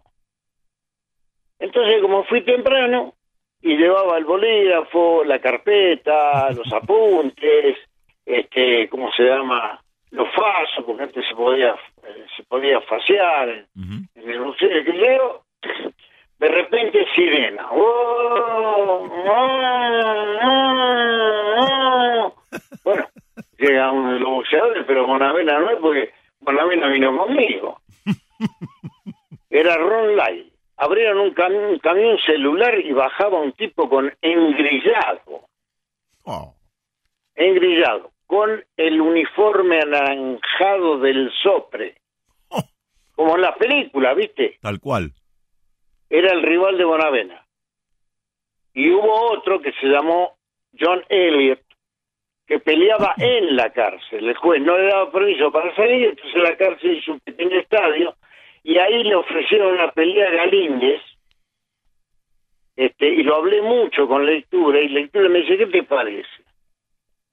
[1.59, 3.15] Entonces, como fui temprano
[3.61, 7.77] y llevaba el bolígrafo, la carpeta, los apuntes,
[8.25, 9.85] este, ¿cómo se llama?
[10.11, 13.67] Los fasos, porque antes se podía, eh, se podía fasear en,
[14.15, 14.83] en el museo de
[16.39, 17.67] de repente sirena.
[17.71, 19.09] ¡Oh!
[19.27, 19.59] ¡Oh!
[21.61, 22.35] ¡Oh!
[22.85, 23.07] Bueno,
[23.59, 27.81] llega uno de los boxeadores, pero Bonavena no es porque Bonavena vino conmigo.
[29.51, 30.53] Era Ron Light.
[30.77, 31.35] Abrieron un,
[31.71, 35.43] un camión celular y bajaba un tipo con engrillado,
[36.25, 36.55] Oh,
[37.35, 41.97] engrillado, con el uniforme anaranjado del sopre.
[42.51, 42.63] Oh.
[43.17, 44.59] Como en la película, ¿viste?
[44.61, 45.13] tal cual.
[46.11, 47.47] era el rival de Bonavena.
[48.75, 50.37] Y hubo otro que se llamó
[50.79, 51.63] John Elliot,
[52.47, 54.29] que peleaba en la cárcel.
[54.29, 58.15] El juez no le daba permiso para salir, entonces la cárcel hizo un pequeño estadio
[58.63, 61.01] y ahí le ofrecieron una pelea a Galíndez.
[62.77, 66.48] Este, y lo hablé mucho con lectura y lectura me dice, ¿qué te parece?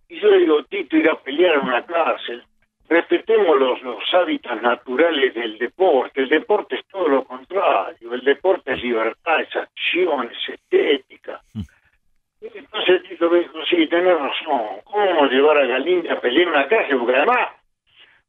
[0.08, 2.44] Y yo le digo, Tito, ir a pelear en una cárcel.
[2.88, 6.22] Respetemos los, los hábitats naturales del deporte.
[6.22, 8.13] El deporte es todo lo contrario.
[8.13, 11.41] El deporte es libertad, es acción, es estética.
[11.54, 14.82] Y entonces Tito me dijo, sí, tenés razón.
[14.84, 16.98] ¿Cómo vamos a llevar a Galíndez a pelear en una cárcel?
[17.00, 17.48] Porque además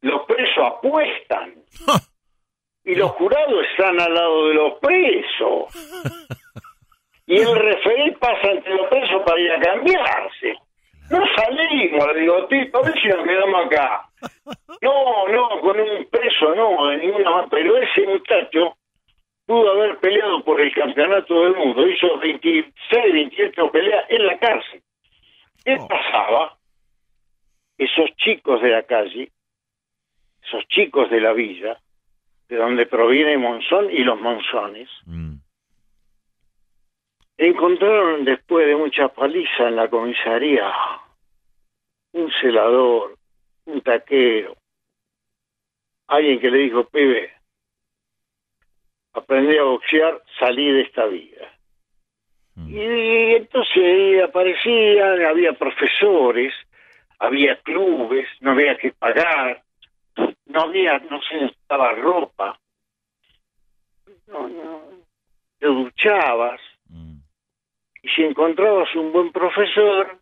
[0.01, 1.53] los presos apuestan.
[2.83, 5.65] Y los jurados están al lado de los presos.
[7.29, 10.55] Y el referee pasa entre los presos para ir a cambiarse.
[11.09, 14.09] No salimos, le digo, Tito, a ver si nos quedamos acá.
[14.79, 17.47] No, no, con un preso no, de ninguna manera.
[17.49, 18.77] Pero ese muchacho
[19.47, 21.87] pudo haber peleado por el campeonato del mundo.
[21.87, 24.83] Hizo 26, 28 peleas en la cárcel.
[25.65, 25.87] ¿Qué Oh.
[25.87, 26.57] pasaba?
[27.79, 29.31] Esos chicos de la calle,
[30.43, 31.79] esos chicos de la villa,
[32.49, 35.36] de donde proviene Monzón y los Monzones, Mm.
[37.37, 40.73] Encontraron después de mucha paliza en la comisaría
[42.13, 43.15] un celador,
[43.65, 44.55] un taquero,
[46.07, 47.31] alguien que le dijo, pibe,
[49.13, 51.51] aprendí a boxear, salí de esta vida.
[52.55, 52.75] Mm.
[52.75, 56.53] Y entonces aparecían, había profesores,
[57.19, 59.63] había clubes, no había que pagar,
[60.45, 62.59] no había, no se necesitaba ropa,
[64.27, 64.81] no, no,
[65.59, 66.59] te duchabas.
[68.01, 70.19] Y si encontrabas un buen profesor,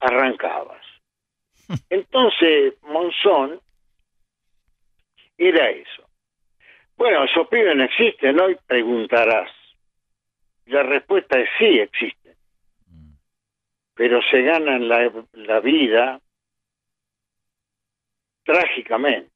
[0.00, 0.84] arrancabas.
[1.90, 3.60] Entonces, Monzón
[5.36, 6.08] era eso.
[6.96, 8.50] Bueno, esos pibes no existen, ¿no?
[8.50, 9.50] Y preguntarás.
[10.66, 12.36] La respuesta es sí, existen.
[13.94, 16.20] Pero se ganan la, la vida
[18.44, 19.30] trágicamente.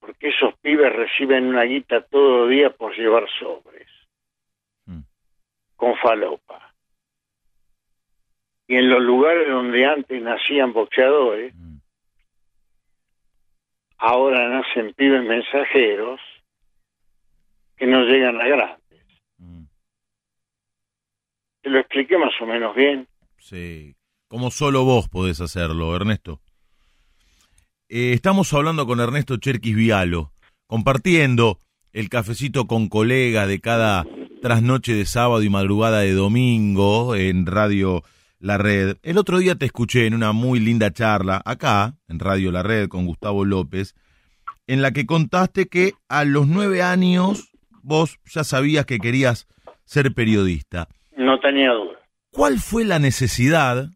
[0.00, 3.88] Porque esos pibes reciben una guita todo el día por llevar sobres.
[5.76, 6.74] Con falopa.
[8.66, 11.78] Y en los lugares donde antes nacían boxeadores, Mm.
[13.98, 16.20] ahora nacen pibes mensajeros
[17.76, 19.04] que no llegan a grandes.
[19.38, 19.64] Mm.
[21.62, 23.08] Te lo expliqué más o menos bien.
[23.38, 23.94] Sí,
[24.28, 26.40] como solo vos podés hacerlo, Ernesto.
[27.88, 30.32] Eh, estamos hablando con Ernesto Cherquis Vialo,
[30.66, 31.58] compartiendo
[31.92, 34.04] el cafecito con colegas de cada
[34.44, 38.02] trasnoche de sábado y madrugada de domingo en Radio
[38.38, 38.98] La Red.
[39.02, 42.88] El otro día te escuché en una muy linda charla acá, en Radio La Red,
[42.88, 43.94] con Gustavo López,
[44.66, 47.52] en la que contaste que a los nueve años
[47.82, 49.48] vos ya sabías que querías
[49.86, 50.88] ser periodista.
[51.16, 51.98] No tenía duda.
[52.30, 53.88] ¿Cuál fue la necesidad,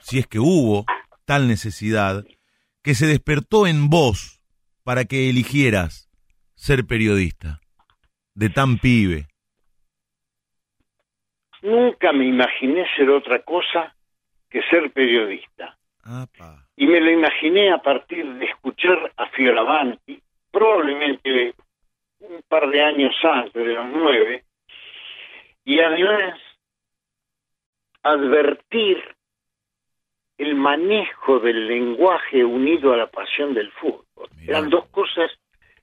[0.00, 0.86] si es que hubo
[1.24, 2.24] tal necesidad,
[2.84, 4.40] que se despertó en vos
[4.84, 6.08] para que eligieras
[6.54, 7.58] ser periodista?
[8.36, 9.27] De tan pibe.
[11.68, 13.94] Nunca me imaginé ser otra cosa
[14.50, 15.76] que ser periodista.
[16.04, 16.66] Apa.
[16.76, 21.54] Y me lo imaginé a partir de escuchar a Fioravanti, probablemente
[22.20, 24.44] un par de años antes de los nueve,
[25.64, 26.40] y además
[28.02, 29.02] advertir
[30.38, 34.28] el manejo del lenguaje unido a la pasión del fútbol.
[34.36, 34.58] Mirá.
[34.58, 35.30] Eran dos cosas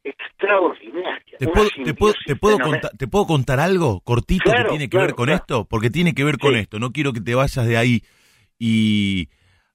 [0.05, 1.39] extraordinarias.
[1.39, 4.85] ¿Te puedo, te, puedo, te, puedo contar, ¿Te puedo contar algo cortito Claro, que tiene
[4.85, 5.41] que claro, ver con claro.
[5.41, 5.65] esto?
[5.69, 6.59] Porque tiene que ver con Sí.
[6.59, 6.79] esto.
[6.79, 8.01] No quiero que te vayas de ahí
[8.59, 9.29] y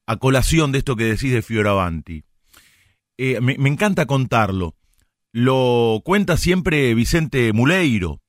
[0.07, 2.22] a colación de esto que decís de Fioravanti.
[3.18, 4.74] Eh, me, me encanta contarlo.
[5.33, 8.20] Lo cuenta siempre Vicente Muleiro.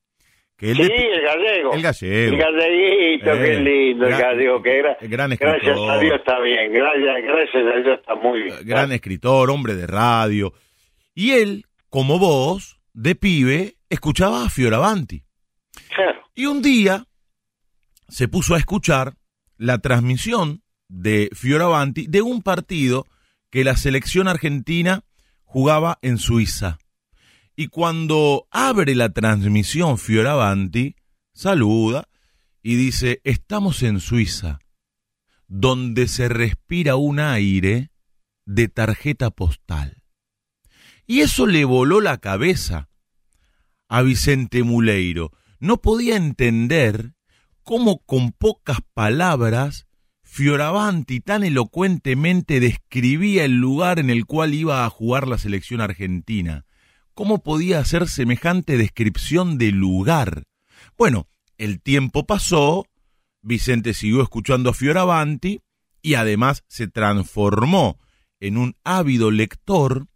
[0.57, 1.73] Que él Sí, de- el gallego.
[1.73, 2.33] el gallego.
[2.35, 4.97] El galleguito, Eh, qué lindo el gran- gallego, que era.
[5.01, 5.89] gran Gracias escritor.
[5.91, 8.55] a Dios está bien, gracias, gracias a Dios está muy bien.
[8.63, 10.53] gran escritor, hombre de radio.
[11.15, 15.25] Y él, como vos, de pibe, escuchaba a Fioravanti.
[15.93, 16.21] Claro.
[16.33, 17.05] Y un día
[18.07, 19.17] se puso a escuchar
[19.57, 23.05] la transmisión de Fioravanti de un partido
[23.49, 25.03] que la selección argentina
[25.43, 26.79] jugaba en Suiza.
[27.57, 30.95] Y cuando abre la transmisión Fioravanti,
[31.33, 32.07] saluda
[32.63, 34.59] y dice, estamos en Suiza,
[35.47, 37.91] donde se respira un aire
[38.45, 40.00] de tarjeta postal.
[41.11, 42.87] Y eso le voló la cabeza
[43.89, 45.33] a Vicente Muleiro.
[45.59, 47.15] No podía entender
[47.63, 49.87] cómo con pocas palabras
[50.23, 56.65] Fioravanti tan elocuentemente describía el lugar en el cual iba a jugar la selección argentina.
[57.13, 60.45] ¿Cómo podía hacer semejante descripción de lugar?
[60.97, 62.85] Bueno, el tiempo pasó,
[63.41, 65.59] Vicente siguió escuchando a Fioravanti
[66.01, 67.99] y además se transformó
[68.39, 70.07] en un ávido lector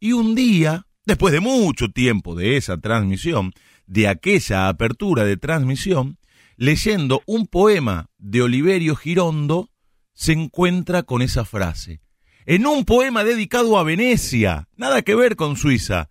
[0.00, 3.52] y un día, después de mucho tiempo de esa transmisión,
[3.86, 6.16] de aquella apertura de transmisión,
[6.56, 9.68] leyendo un poema de Oliverio Girondo,
[10.14, 12.00] se encuentra con esa frase.
[12.46, 16.08] En un poema dedicado a Venecia, nada que ver con Suiza.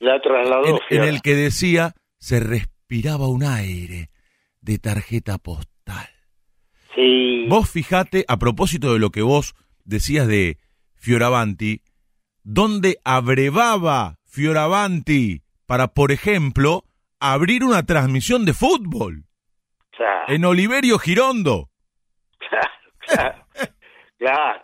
[0.00, 0.80] La trasladó.
[0.90, 4.10] En, el que decía, se respiraba un aire
[4.60, 6.08] de tarjeta postal.
[6.94, 7.46] Sí.
[7.48, 10.58] Vos fijate, a propósito de lo que vos decías de
[10.96, 11.82] Fioravanti,
[12.50, 16.82] donde abrevaba Fioravanti para, por ejemplo,
[17.20, 19.24] abrir una transmisión de fútbol
[19.90, 21.68] Claro, en Oliverio Girondo.
[22.38, 23.46] claro, claro,
[24.16, 24.62] claro.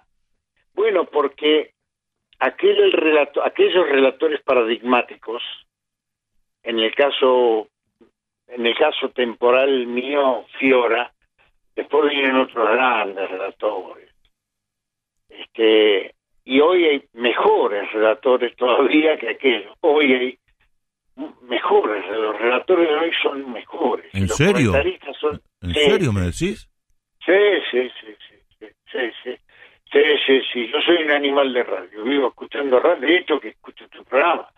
[0.72, 1.74] Bueno, porque
[2.38, 5.42] aquel el relato, aquellos relatores paradigmáticos,
[6.62, 7.68] en el caso,
[8.46, 11.12] en el caso temporal mío, Fiora,
[11.76, 14.10] después vienen otros grandes relatores.
[15.28, 16.14] Este,
[16.44, 19.74] y hoy hay mejores relatores todavía que aquellos.
[19.80, 20.38] Hoy hay
[21.42, 24.06] mejores, los relatores de hoy son mejores.
[24.14, 24.70] ¿En Los serio?
[24.72, 26.68] comentaristas son- ¿En Sí, serio me decís?
[27.24, 27.32] Sí,
[27.70, 29.36] sí, sí, sí, sí, sí, sí.
[30.26, 30.68] Sí, sí.
[30.72, 32.02] Yo soy un animal de radio.
[32.02, 33.06] Vivo escuchando radio.
[33.06, 34.48] De hecho, que escucho tu programa.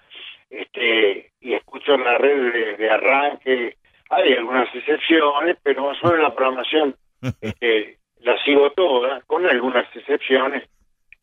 [0.49, 3.77] Este, y escucho la red de, de arranque.
[4.09, 6.97] Hay algunas excepciones, pero más o menos la programación
[7.43, 10.67] este, la sigo toda, con algunas excepciones,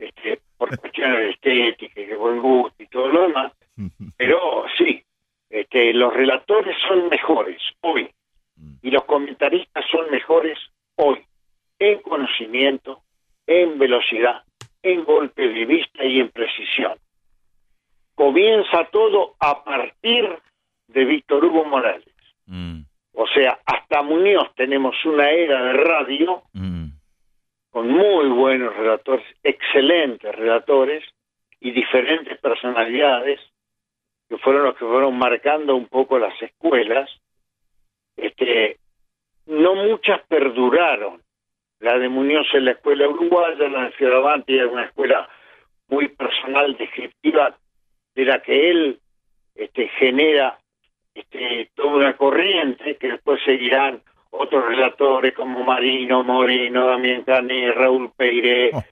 [0.04, 3.52] este, por cuestiones de estética y de buen gusto y todo lo demás.
[4.16, 5.02] Pero sí,
[5.50, 8.10] este, los relatores son mejores hoy
[8.82, 10.58] y los comentaristas son mejores
[10.96, 11.20] hoy
[11.78, 13.02] en conocimiento,
[13.46, 14.42] en velocidad,
[14.82, 16.94] en golpe de vista y en precisión.
[18.14, 20.38] Comienza todo a partir
[20.88, 22.14] de Víctor Hugo Morales.
[22.46, 22.82] Mm,
[23.14, 26.73] O sea, hasta Muñoz tenemos una era de radio mm,
[27.74, 31.02] con muy buenos relatores, excelentes relatores
[31.58, 33.40] y diferentes personalidades
[34.28, 37.10] que fueron los que fueron marcando un poco las escuelas.
[38.16, 38.78] Este,
[39.46, 41.20] no muchas perduraron.
[41.80, 45.28] La de Muñoz en la escuela uruguaya, la de Fioravanti era una escuela
[45.88, 47.58] muy personal, descriptiva,
[48.14, 49.00] de la que él
[49.56, 50.60] este, genera
[51.12, 54.00] este, toda una corriente que después seguirán
[54.38, 58.70] otros relatores como Marino, Moreno, Damián Cané, Raúl Peiré.
[58.74, 58.82] Oh.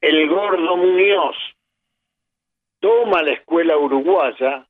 [0.00, 1.36] El gordo Muñoz
[2.80, 4.66] toma la escuela uruguaya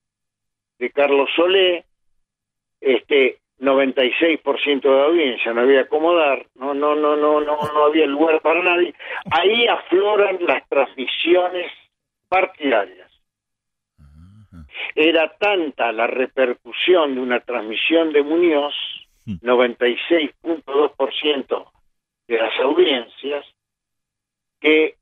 [0.79, 1.85] de Carlos Solé,
[2.81, 8.07] este 96% de audiencia, no había cómo dar, no, no, no, no, no, no había
[8.07, 8.93] lugar para nadie.
[9.31, 11.71] Ahí afloran las transmisiones
[12.29, 13.09] partidarias.
[14.95, 18.75] Era tanta la repercusión de una transmisión de Muñoz,
[19.27, 21.71] 96.2%
[22.29, 23.45] de las audiencias,
[24.61, 24.95] que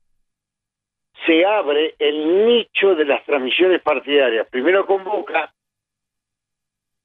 [1.25, 4.47] se abre el nicho de las transmisiones partidarias.
[4.49, 5.53] Primero convoca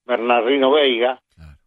[0.05, 1.59] Bernardino Veiga, Claro.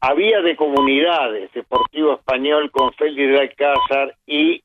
[0.00, 4.62] había de comunidades, Deportivo Español con Félix de Alcázar y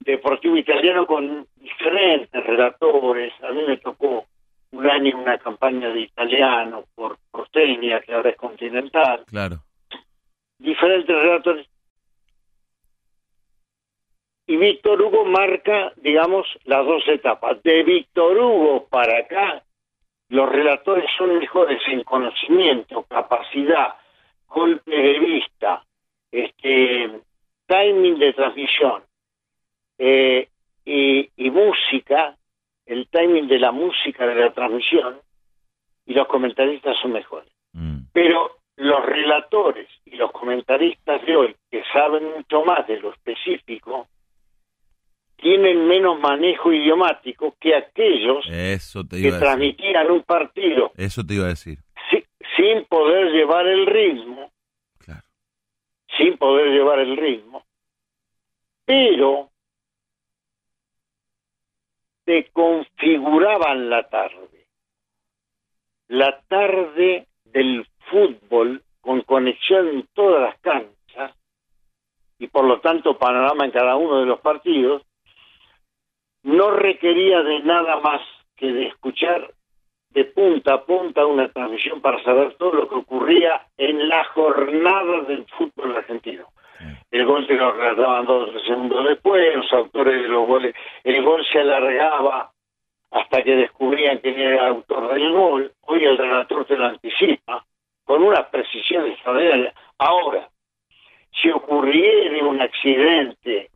[0.00, 3.32] Deportivo Italiano con diferentes relatores.
[3.42, 4.26] A mí me tocó
[4.72, 9.24] un año una campaña de italiano por Porteña, que ahora es continental.
[9.26, 9.56] claro.
[10.58, 11.66] Diferentes relatores.
[14.46, 17.62] Y Víctor Hugo marca, digamos, las dos etapas.
[17.62, 19.62] De Víctor Hugo para acá,
[20.28, 23.96] los relatores son mejores en conocimiento, capacidad,
[24.48, 25.84] golpe de vista,
[26.30, 27.20] este,
[27.66, 29.02] timing de transmisión
[29.98, 30.48] eh,
[30.84, 32.36] y, y música,
[32.86, 35.20] el timing de la música de la transmisión,
[36.06, 37.50] y los comentaristas son mejores.
[37.72, 43.12] Mm, Pero los relatores y los comentaristas de hoy, que saben mucho más de lo
[43.12, 44.06] específico,
[45.36, 49.46] tienen menos manejo idiomático que aquellos Eso te que iba a decir.
[49.46, 51.78] transmitían un partido Eso te iba a decir.
[52.10, 52.24] si-
[52.56, 54.50] sin sin poder llevar el ritmo,
[54.98, 55.22] Claro.
[56.16, 57.64] sin poder llevar el ritmo,
[58.84, 59.50] pero
[62.26, 64.66] te configuraban la tarde.
[66.08, 71.32] La tarde del fútbol con conexión en todas las canchas
[72.38, 75.02] y por lo tanto panorama en cada uno de los partidos,
[76.42, 78.20] no requería de nada más
[78.56, 79.54] que de escuchar
[80.10, 85.22] de punta a punta una transmisión para saber todo lo que ocurría en la jornada
[85.22, 86.48] del fútbol argentino.
[87.10, 90.74] El gol se lo relataban dos segundos después, los autores de los goles,
[91.04, 92.50] el gol se alargaba
[93.10, 95.72] hasta que descubrían quién era el autor del gol.
[95.82, 97.64] Hoy el relator te lo anticipa
[98.04, 99.72] con una precisión extraordinaria.
[99.98, 100.48] Ahora,
[101.40, 103.70] si ocurriera un accidente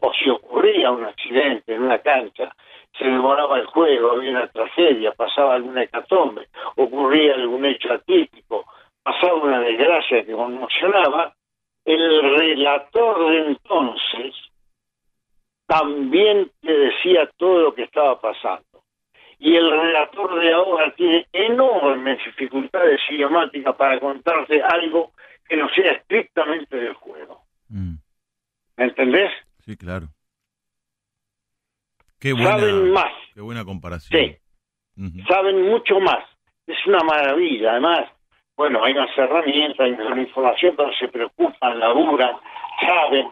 [0.00, 2.54] o si ocurría un accidente en una cancha,
[2.98, 8.64] se demoraba el juego, había una tragedia, pasaba alguna hecatombe, ocurría algún hecho atípico,
[9.02, 11.34] pasaba una desgracia que conmocionaba,
[11.84, 14.34] el relator de entonces
[15.66, 18.82] también te decía todo lo que estaba pasando.
[19.38, 25.12] Y el relator de ahora tiene enormes dificultades idiomáticas para contarte algo
[25.48, 27.42] que no sea estrictamente del juego.
[27.68, 27.94] Mm,
[28.76, 29.30] ¿Me entendés?
[29.64, 30.08] Sí, claro.
[32.18, 33.12] Qué buena, Saben más.
[33.34, 34.20] qué buena comparación.
[34.20, 34.36] Sí.
[35.28, 36.24] Saben mucho más.
[36.66, 38.10] Es una maravilla, además.
[38.56, 42.36] Bueno, hay más herramientas, hay mejor información, pero se preocupan, laburan,
[42.80, 43.28] saben.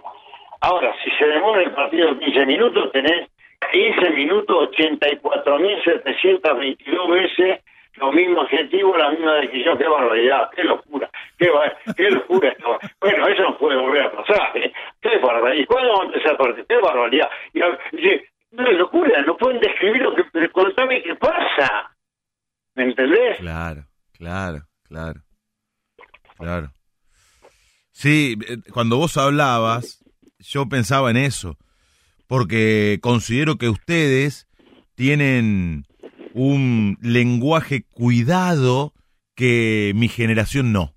[0.61, 3.29] Ahora, si se demora el partido 15 minutos, tenés
[3.73, 7.61] 15 minutos, 84.722 veces
[7.97, 9.77] lo mismo objetivo, la misma decisión.
[9.79, 10.49] ¡Qué barbaridad!
[10.57, 11.11] ¡Qué locura!
[11.39, 12.79] ¡Qué, ba- qué locura esto!
[13.01, 14.51] Bueno, eso no puede volver a pasar.
[14.57, 14.73] ¿eh?
[15.01, 15.67] ¡Qué barbaridad!
[15.69, 16.67] ¿Cuándo va a empezar el partido?
[16.69, 17.29] ¡Qué barbaridad!
[17.53, 18.21] Y, a- y
[18.53, 20.25] no es locura, no pueden describir lo que...
[20.51, 21.91] Contame qué pasa.
[22.75, 23.37] ¿Me entendés?
[23.39, 23.83] Claro,
[24.17, 24.59] claro,
[24.93, 25.23] claro.
[26.39, 26.73] Claro.
[27.93, 30.03] Sí, eh, cuando vos hablabas,
[30.39, 31.57] yo pensaba en eso,
[32.27, 34.49] porque considero que ustedes
[34.95, 35.87] tienen
[36.35, 38.93] un lenguaje cuidado
[39.35, 40.95] que mi generación no.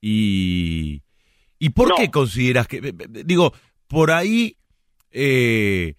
[0.00, 1.02] Y,
[1.58, 1.94] ¿y por No.
[1.96, 3.52] qué consideras que, eh, eh, digo,
[3.86, 4.56] por ahí
[5.10, 5.94] eh,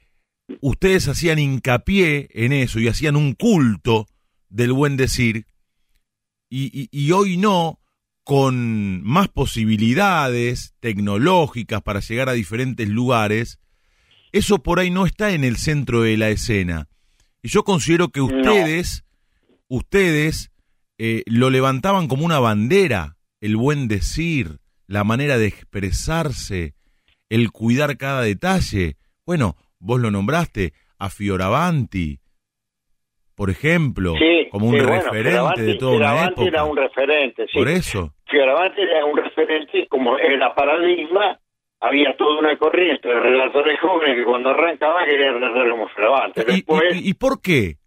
[0.61, 4.07] ustedes hacían hincapié en eso y hacían un culto
[4.49, 5.45] del buen decir,
[6.51, 7.79] y, y- y hoy no,
[8.23, 13.59] con más posibilidades tecnológicas para llegar a diferentes lugares,
[14.31, 16.87] eso por ahí no está en el centro de la escena.
[17.41, 19.03] Y yo considero que ustedes,
[19.67, 20.51] ustedes
[20.99, 26.75] eh, lo levantaban como una bandera, el buen decir, la manera de expresarse,
[27.29, 28.97] el cuidar cada detalle.
[29.25, 32.19] Bueno, vos lo nombraste, a Fioravanti,
[33.35, 36.47] por ejemplo, Sí, como un bueno, referente Fioravanti- de toda una época.
[36.47, 37.57] era un referente, sí.
[37.57, 38.13] Por eso.
[38.29, 41.39] Fioravanti era un referente, como era paradigma,
[41.79, 46.41] había toda una corriente de relatores jóvenes que cuando arrancaban querían relatar como Fioravanti.
[46.41, 47.77] ¿Y, Después, y- y por qué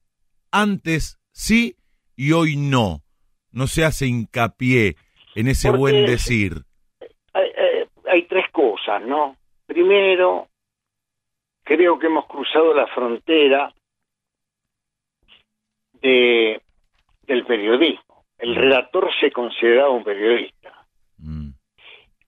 [0.51, 1.77] antes sí
[2.17, 3.01] y hoy no?
[3.53, 4.97] No se hace hincapié
[5.37, 6.55] en ese Porque- buen decir.
[7.33, 9.37] hay, hay- hay tres cosas, ¿no?
[9.67, 10.49] Primero,
[11.65, 13.73] creo que hemos cruzado la frontera
[16.05, 16.61] de,
[17.27, 18.25] del periodismo.
[18.39, 20.87] El redactor se consideraba un periodista.
[21.19, 21.49] Mm,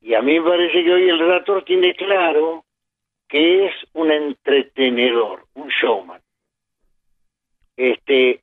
[0.01, 2.65] Y a mí me parece que hoy el redactor tiene claro
[3.29, 6.21] que es un entretenedor, un showman.
[7.77, 8.41] Este,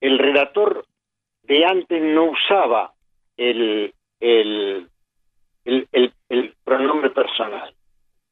[0.00, 0.84] el redactor
[1.44, 2.92] de antes no usaba
[3.36, 4.88] el, el,
[5.64, 7.72] el, el- el pronombre personal.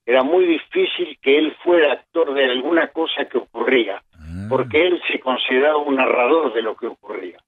[0.05, 5.03] Era muy difícil que él fuera actor de alguna cosa que ocurría, ah, porque él
[5.11, 7.39] se consideraba un narrador de lo que ocurría.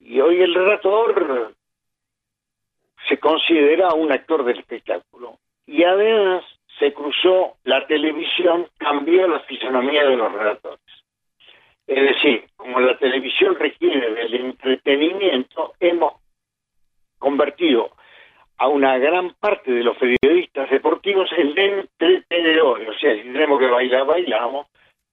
[0.00, 1.54] Y hoy el redactor
[3.08, 5.38] se considera un actor del espectáculo.
[5.66, 6.44] Y además
[6.78, 10.80] se cruzó la televisión, cambió la fisonomía de los redactores.
[11.86, 16.14] Es decir, como la televisión requiere del entretenimiento, hemos
[17.18, 17.90] convertido
[18.58, 22.88] a una gran parte de los periodistas deportivos en entretenedores.
[22.88, 24.66] O sea, si tenemos que bailar, bailamos.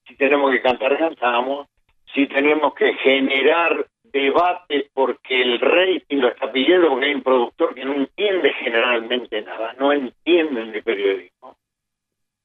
[0.08, 1.68] Si tenemos que cantar, cantamos.
[2.14, 7.74] Si tenemos que generar debate porque el rating lo está pidiendo, porque hay un productor
[7.74, 11.58] que no entiende generalmente nada, no entienden de periodismo.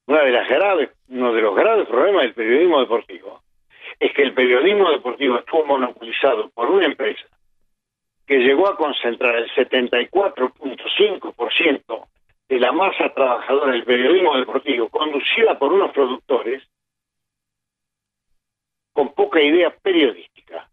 [0.06, 3.42] Una de las graves, uno de los graves problemas del periodismo deportivo
[4.00, 7.26] es que el periodismo deportivo estuvo monopolizado por una empresa
[8.26, 12.06] que llegó a concentrar el 74.5%
[12.48, 16.62] de la masa trabajadora del periodismo deportivo, conducida por unos productores
[18.98, 20.68] con poca idea periodística.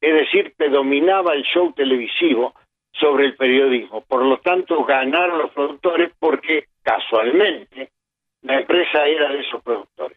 [0.00, 2.54] Es decir, predominaba el show televisivo
[2.92, 4.02] sobre el periodismo.
[4.02, 7.90] Por lo tanto, ganaron los productores porque casualmente
[8.42, 10.16] la empresa era de esos productores.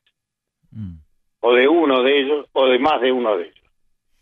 [0.70, 0.98] Mm.
[1.40, 3.72] O de uno de ellos, o de más de uno de ellos.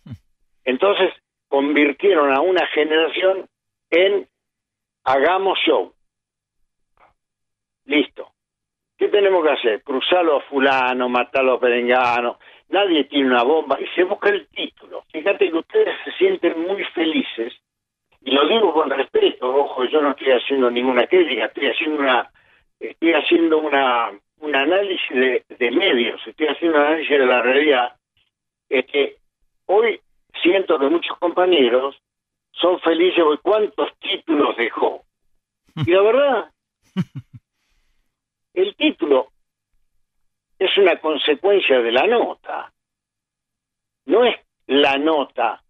[0.64, 1.12] Entonces,
[1.49, 3.45] convirtieron a una generación
[3.89, 4.26] en
[5.03, 5.93] hagamos show.
[7.84, 8.32] Listo.
[9.01, 9.84] ¿Qué tenemos que hacer?
[9.84, 12.38] Cruzarlo a fulano, matarlo a perengano.
[12.72, 15.03] Nadie tiene una bomba y se busca el título.
[15.11, 17.53] Fíjate que ustedes se sienten muy felices
[18.22, 22.32] y lo digo con respeto, ojo, yo no estoy haciendo ninguna crítica, estoy haciendo una
[22.80, 27.95] estoy haciendo una un análisis de, de medios, estoy haciendo un análisis de la realidad.
[28.69, 29.17] Este,
[29.65, 29.99] hoy
[30.41, 31.95] siento que muchos compañeros
[32.51, 35.03] son felices porque cuántos títulos dejó.
[35.76, 36.51] Y la verdad,
[38.53, 39.28] el título
[40.66, 42.72] es una consecuencia de la nota.
[44.05, 44.36] No es
[44.68, 45.64] la nota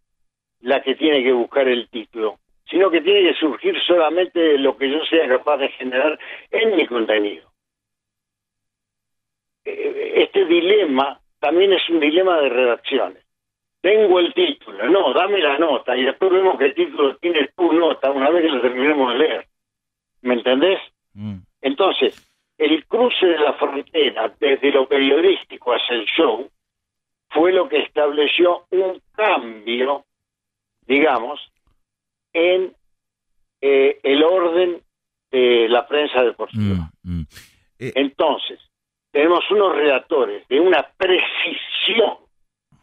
[0.59, 2.39] la que tiene que buscar el título,
[2.69, 6.19] sino que tiene que surgir solamente de lo que yo sea capaz de generar
[6.49, 7.49] en mi contenido.
[9.63, 13.25] Eh, Este dilema también es un dilema de redacciones.
[13.79, 17.71] Tengo el título, no, dame la nota y después vemos que el título tiene tu
[17.71, 19.47] nota una vez que lo terminemos de leer.
[20.21, 20.79] ¿Me entendés?
[21.13, 21.37] Mm.
[21.61, 22.30] Entonces,
[22.61, 26.47] el cruce de la frontera desde lo periodístico hacia el show
[27.31, 30.05] fue lo que estableció un cambio,
[30.85, 31.39] digamos,
[32.31, 32.71] en
[33.61, 34.79] eh, el orden
[35.31, 36.91] de la prensa deportiva.
[37.01, 37.27] Mm, mm.
[37.79, 38.59] Eh, Entonces,
[39.09, 42.17] tenemos unos redactores de una precisión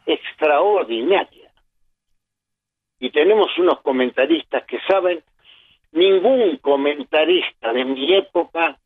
[0.05, 1.53] extraordinaria
[2.99, 5.23] y tenemos unos comentaristas que saben,
[5.93, 8.77] ningún comentarista de mi época,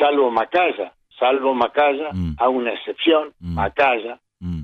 [0.00, 2.34] salvo Macaya, salvo Macaya, Mm.
[2.38, 3.54] a una excepción, Mm.
[3.54, 4.62] Macaya, mm.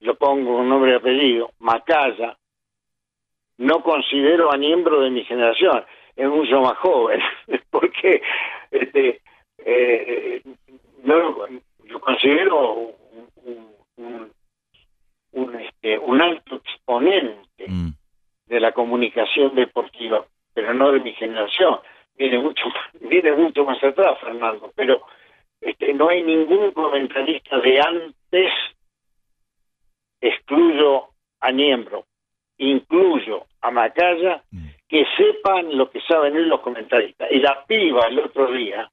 [0.00, 2.36] lo pongo con nombre y apellido, Macaya,
[3.58, 5.84] no considero a miembro de mi generación,
[6.16, 7.20] es mucho más joven,
[7.70, 8.20] porque
[8.70, 9.20] este,
[9.58, 10.42] eh,
[11.04, 11.46] no
[11.84, 12.94] yo considero un,
[13.44, 14.32] un- un-
[15.34, 17.90] un, este, un alto exponente Mm.
[18.46, 21.78] de la comunicación deportiva, pero no de mi generación.
[22.16, 22.64] Viene mucho,
[23.00, 25.02] viene mucho más atrás, Fernando, pero
[25.60, 28.52] este, no hay ningún comentarista de antes,
[30.20, 31.08] excluyo
[31.40, 32.06] a Niembro,
[32.58, 34.68] incluyo a Macaya, Mm.
[34.88, 37.28] que sepan lo que saben hoy los comentaristas.
[37.30, 38.90] Y la piba el otro día,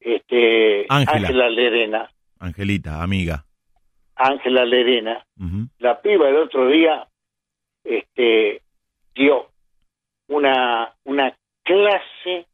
[0.00, 1.18] este, Ángela.
[1.28, 3.44] Ángela Lerena, Angelita, amiga.
[4.16, 5.24] Ángela Lerena,
[5.78, 7.06] la piba el otro día
[7.84, 8.62] este
[9.14, 9.48] dio
[10.28, 11.34] una una
[11.64, 12.46] clase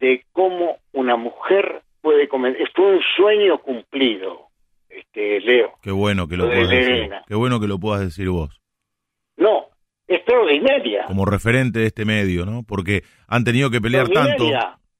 [0.00, 4.48] de cómo una mujer puede comer fue un sueño cumplido
[4.88, 7.10] este Leo Qué bueno que lo Lo de puedas decir.
[7.26, 8.60] Qué bueno que lo puedas decir vos.
[9.36, 9.66] no
[10.06, 12.62] extraordinaria Como referente de este medio, ¿no?
[12.66, 14.50] Porque han tenido que pelear tanto,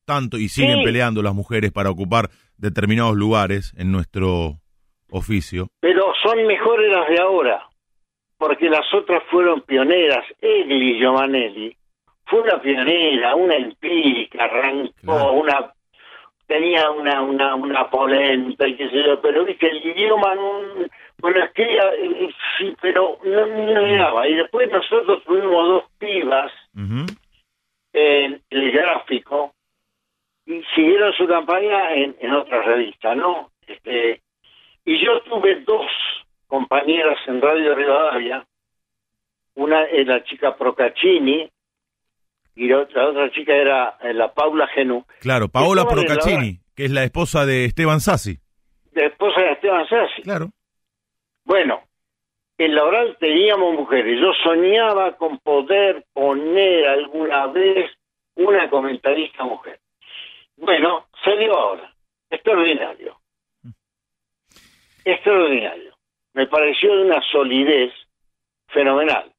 [0.07, 0.85] tanto y siguen Sí.
[0.85, 4.55] peleando las mujeres para ocupar determinados lugares en nuestro
[5.11, 5.69] oficio.
[5.81, 7.69] pero son mejores las de ahora
[8.39, 11.77] porque las otras fueron pioneras Egli Giovanelli
[12.27, 15.33] fue una pionera una empírica arrancó Claro.
[15.33, 15.73] una
[16.47, 20.61] tenía una una una polenta y qué sé yo pero viste el idioma no,
[21.19, 27.07] bueno escribía eh, sí pero no, no llegaba y después nosotros tuvimos dos pibas Ujú.
[27.93, 29.53] en el gráfico
[30.47, 33.51] y siguieron su campaña en, en otras revistas, ¿no?
[33.67, 34.21] Este,
[34.85, 35.87] y yo tuve dos
[36.47, 38.45] compañeras en Radio Rivadavia,
[39.55, 41.49] una era la chica Procaccini
[42.55, 46.85] y la otra, la otra chica era eh, la Paula Genú, Claro, Paola Procaccini, que
[46.87, 48.39] es la esposa de Esteban Sassi.
[48.93, 50.23] la esposa de Esteban Sassi.
[50.23, 50.51] Claro.
[51.45, 51.83] Bueno,
[52.59, 54.19] en la oral teníamos mujeres.
[54.21, 57.91] Yo soñaba con poder poner alguna vez
[58.37, 59.81] una comentarista mujer.
[60.57, 61.93] Bueno, se dio ahora.
[62.31, 63.19] Extraordinario.
[65.05, 65.95] Extraordinario.
[66.33, 67.93] Me pareció de una solidez
[68.69, 69.34] fenomenal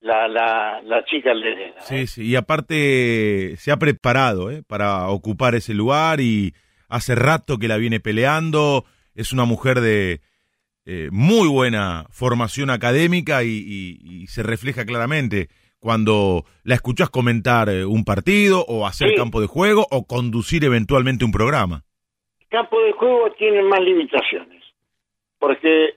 [0.00, 1.80] la, la, la chica Lerena.
[1.80, 2.22] Sí, sí.
[2.26, 4.62] Y aparte se ha preparado ¿eh?
[4.66, 6.54] para ocupar ese lugar y
[6.88, 8.84] hace rato que la viene peleando.
[9.14, 10.20] Es una mujer de
[10.86, 15.48] eh, muy buena formación académica y, y- y se refleja claramente
[15.78, 19.14] cuando la escuchás comentar eh, un partido o hacer Sí.
[19.16, 21.84] campo de juego o conducir eventualmente un programa.
[22.48, 24.62] campo de juego tiene más limitaciones,
[25.38, 25.94] porque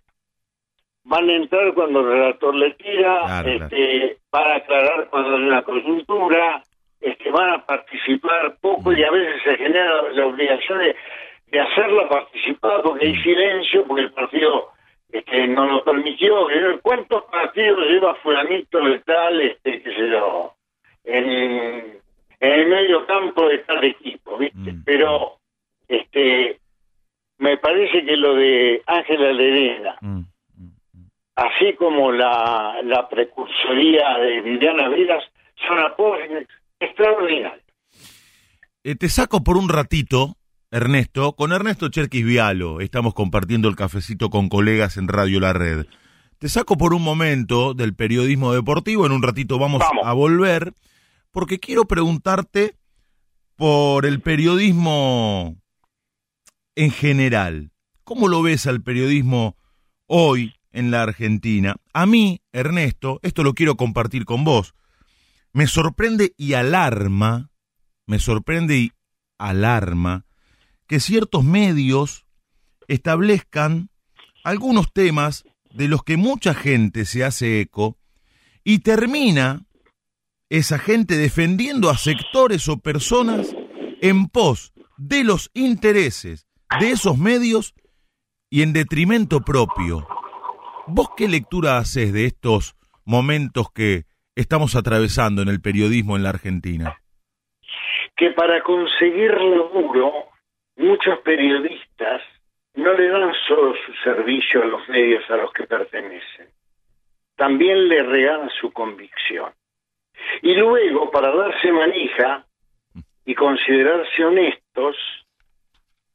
[1.06, 5.44] van a entrar cuando el redactor le tira, Claro, este, van a aclarar cuando hay
[5.44, 6.64] una coyuntura,
[7.02, 10.96] este, van a participar poco y a veces se genera la obligación de,
[11.48, 14.70] de hacerla participar porque hay silencio, porque el partido
[15.12, 16.48] este, no lo permitió.
[16.82, 20.54] ¿Cuántos partidos lleva fulanito de tal, este, qué sé yo,
[21.04, 22.00] en,
[22.40, 24.72] en el medio campo de tal equipo, ¿viste?
[24.72, 24.84] Mm.
[24.86, 25.34] Pero,
[25.88, 26.58] este,
[27.38, 30.22] me parece que lo de Ángela Lerena, Mm.
[31.36, 35.24] Así como la, la precursoría de Viviana Vilas,
[35.68, 36.46] son apoyos
[36.80, 37.64] extraordinarios.
[38.84, 40.36] Eh, te saco por un ratito,
[40.72, 42.82] Ernesto, con Ernesto Cherquis Vialo.
[42.82, 45.86] Estamos compartiendo el cafecito con colegas en Radio La Red.
[46.40, 50.06] Te saco por un momento del periodismo deportivo, en un ratito vamos, Vamos.
[50.06, 50.74] a volver,
[51.32, 52.76] porque quiero preguntarte
[53.56, 55.56] por el periodismo
[56.76, 57.72] en general.
[58.04, 59.56] ¿Cómo lo ves al periodismo
[60.08, 61.78] hoy en la Argentina?
[61.94, 64.76] A mí, Ernesto, esto lo quiero compartir con vos.
[65.54, 67.52] Me sorprende y alarma,
[68.06, 68.92] me sorprende y
[69.38, 70.26] alarma
[70.88, 72.26] que ciertos medios
[72.88, 73.90] establezcan
[74.44, 77.98] algunos temas de los que mucha gente se hace eco
[78.64, 79.66] y termina
[80.50, 83.56] esa gente defendiendo a sectores o personas
[84.02, 86.46] en pos de los intereses
[86.80, 87.74] de esos medios
[88.50, 90.08] y en detrimento propio.
[90.88, 92.76] ¿Vos qué lectura haces de estos
[93.06, 94.04] momentos que
[94.36, 96.98] estamos atravesando en el periodismo en la Argentina?
[98.16, 100.30] que para conseguir laburo
[100.78, 102.22] muchos periodistas
[102.76, 106.48] no le dan solo su servicio a los medios a los que pertenecen,
[107.36, 109.52] también le regalan su convicción.
[110.42, 112.46] Y luego, para darse manija
[113.26, 114.96] y considerarse honestos,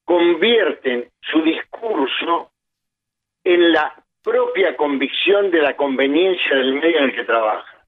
[0.05, 2.51] convierten su discurso
[3.45, 7.79] en la propia convicción de la conveniencia del medio en el que trabajan.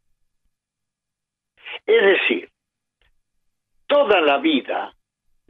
[1.87, 2.49] Es decir,
[3.87, 4.95] toda la vida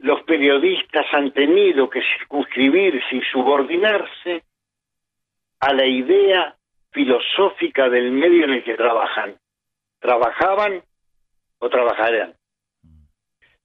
[0.01, 4.43] los periodistas han tenido que circunscribirse y subordinarse
[5.59, 6.55] a la idea
[6.91, 9.35] filosófica del medio en el que trabajan.
[9.99, 10.81] Trabajaban
[11.59, 12.33] o trabajarán.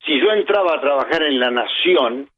[0.04, 2.28] Si yo entraba a trabajar en La Nación,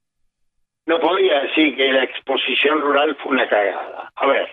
[0.87, 4.13] no podía decir que la exposición rural fue una cagada.
[4.15, 4.49] A ver,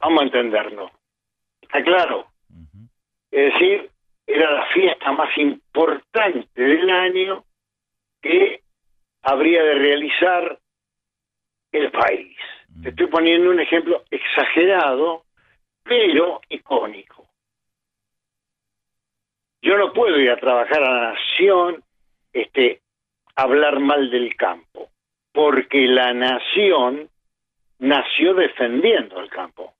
[0.00, 0.90] vamos a entendernos.
[1.60, 2.26] ¿Está claro?
[3.30, 3.90] Es decir,
[4.26, 7.44] era la fiesta más importante del año
[8.20, 8.62] que
[9.22, 10.58] habría de realizar
[11.72, 12.36] el país.
[12.82, 15.24] Te estoy poniendo un ejemplo exagerado,
[15.82, 17.26] pero icónico.
[19.62, 21.84] Yo no puedo ir a trabajar a la nación,
[22.32, 22.80] este,
[23.36, 24.88] hablar mal del campo,
[25.32, 27.10] porque la nación
[27.78, 29.74] nació defendiendo el campo.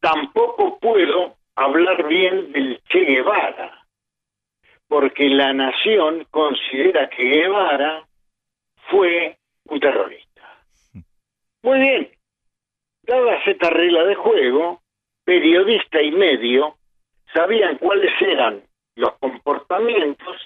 [0.00, 3.84] Tampoco puedo hablar bien del Che Guevara,
[4.86, 8.06] porque la nación considera que Guevara
[8.90, 10.62] fue un terrorista.
[11.62, 12.10] Muy bien,
[13.02, 14.82] dadas esta regla de juego,
[15.24, 16.76] periodista y medio
[17.34, 18.62] sabían cuáles eran
[18.94, 20.36] los comportamientos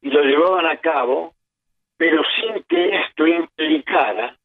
[0.00, 1.34] y lo llevaban a cabo,
[1.96, 4.36] pero sin que esto implicara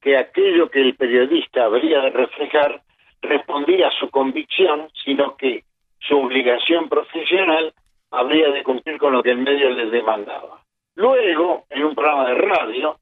[0.00, 2.82] que aquello que el periodista habría de reflejar
[3.22, 5.64] respondía a su convicción, sino que
[6.00, 7.72] su obligación profesional
[8.10, 10.62] habría de cumplir con lo que el medio les demandaba.
[10.94, 12.98] Luego, en un programa de radio,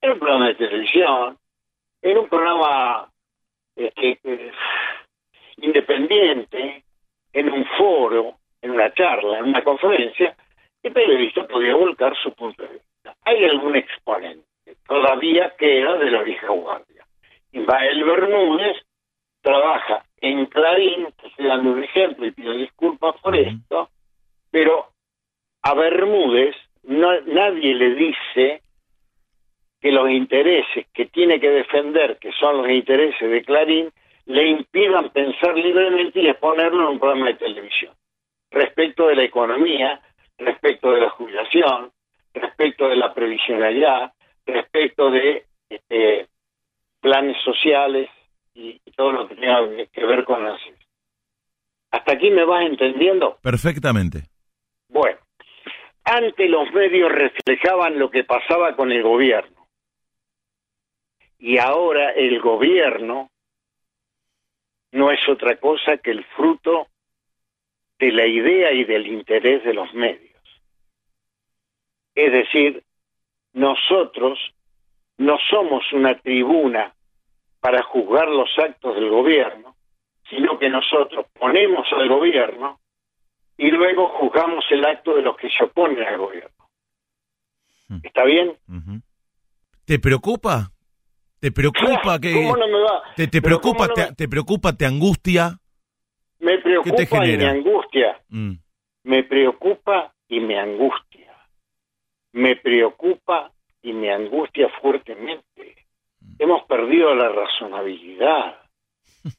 [0.00, 1.38] en un programa de televisión,
[2.02, 3.08] en un programa
[3.74, 4.52] este,
[5.58, 6.82] independiente,
[7.32, 10.34] en un foro, en una charla, en una conferencia,
[10.82, 13.14] el periodista podía volcar su punto de vista.
[13.24, 17.04] Hay algún exponente, todavía queda de la vieja guardia.
[17.52, 18.76] Ismael Bermúdez
[19.46, 21.06] trabaja en Clarín,
[21.38, 23.90] dando un ejemplo y pido disculpas por esto,
[24.50, 24.88] pero
[25.62, 28.62] a Bermúdez no, nadie le dice
[29.80, 33.88] que los intereses que tiene que defender, que son los intereses de Clarín,
[34.24, 37.94] le impidan pensar libremente y exponerlo en un programa de televisión.
[38.50, 40.00] Respecto de la economía,
[40.38, 41.92] respecto de la jubilación,
[42.34, 44.12] respecto de la previsionalidad,
[44.44, 46.26] respecto de este,
[47.00, 48.10] planes sociales
[48.56, 49.60] y, y todo lo que tenga
[49.92, 50.60] que ver con las...
[51.90, 53.38] ¿Hasta aquí me vas entendiendo?
[53.42, 54.24] Perfectamente.
[54.88, 55.18] Bueno,
[56.04, 59.66] antes los medios reflejaban lo que pasaba con el gobierno.
[61.38, 63.30] Y ahora el gobierno
[64.92, 66.88] no es otra cosa que el fruto
[67.98, 70.32] de la idea y del interés de los medios.
[72.14, 72.82] Es decir,
[73.52, 74.38] nosotros
[75.18, 76.95] no somos una tribuna
[77.66, 79.74] para juzgar los actos del gobierno,
[80.30, 82.78] sino que nosotros ponemos al gobierno
[83.58, 86.68] y luego juzgamos el acto de los que se oponen al gobierno.
[88.04, 88.56] ¿Está bien?
[89.84, 90.70] ¿Te preocupa
[91.40, 93.02] ¿Te preocupa que ¿Cómo no me va?
[93.16, 95.58] te, te preocupa ¿cómo no te, me- te preocupa te angustia?
[96.38, 97.52] Me preocupa y genera?
[97.52, 98.20] me angustia.
[98.28, 98.52] Mm,
[99.02, 101.36] Me preocupa y me angustia.
[102.32, 103.50] Me preocupa
[103.82, 105.75] y me angustia fuertemente.
[106.38, 108.62] Hemos perdido la razonabilidad.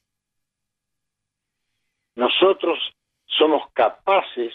[2.16, 2.80] Nosotros
[3.26, 4.54] somos capaces,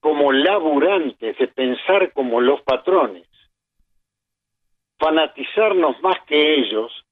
[0.00, 3.28] como laburantes, de pensar como los patrones,
[4.98, 7.04] fanatizarnos más que ellos,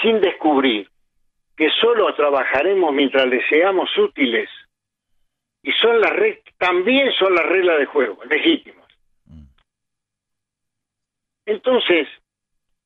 [0.00, 0.88] sin descubrir
[1.56, 4.48] que solo trabajaremos mientras les seamos útiles
[5.62, 6.12] y son las
[6.58, 8.86] también son las reglas de juego legítimas.
[11.46, 12.08] Entonces,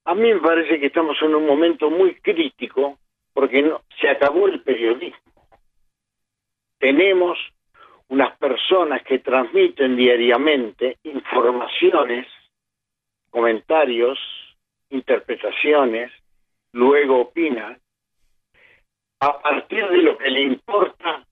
[0.06, 2.98] a mí me parece que estamos en un momento muy crítico
[3.32, 5.48] porque no, se acabó el periodismo.
[6.78, 7.36] Tenemos
[8.08, 12.28] unas personas que transmiten diariamente informaciones,
[13.30, 14.16] comentarios,
[14.90, 16.12] interpretaciones,
[16.72, 17.76] luego opinan,
[19.18, 21.26] a partir de lo que le importa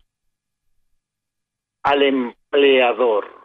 [1.84, 3.40] al empleador.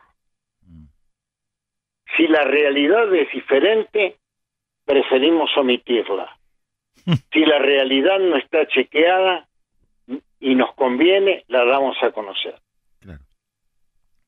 [2.17, 4.17] Si la realidad es diferente,
[4.89, 6.35] preferimos omitirla.
[7.31, 9.47] Si la realidad no está chequeada
[10.39, 12.55] y nos conviene, la damos a conocer.
[12.99, 13.23] claro.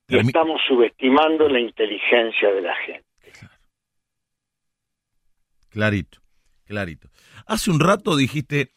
[0.07, 3.05] Y estamos subestimando la inteligencia de la gente.
[5.69, 6.19] Clarito,
[6.65, 7.09] clarito.
[7.45, 8.71] Hace un rato dijiste,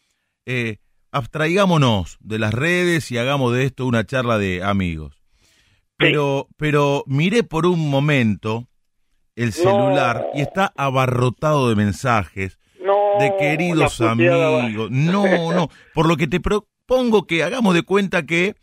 [0.47, 0.79] eh,
[1.13, 5.23] abstraigámonos de las redes y hagamos de esto una charla de amigos.
[5.97, 8.69] Pero, pero miré por un momento
[9.37, 14.91] el celular y está abarrotado de mensajes No, de queridos amigos.
[14.91, 15.69] No, no.
[15.95, 18.55] Por lo que te propongo que hagamos de cuenta que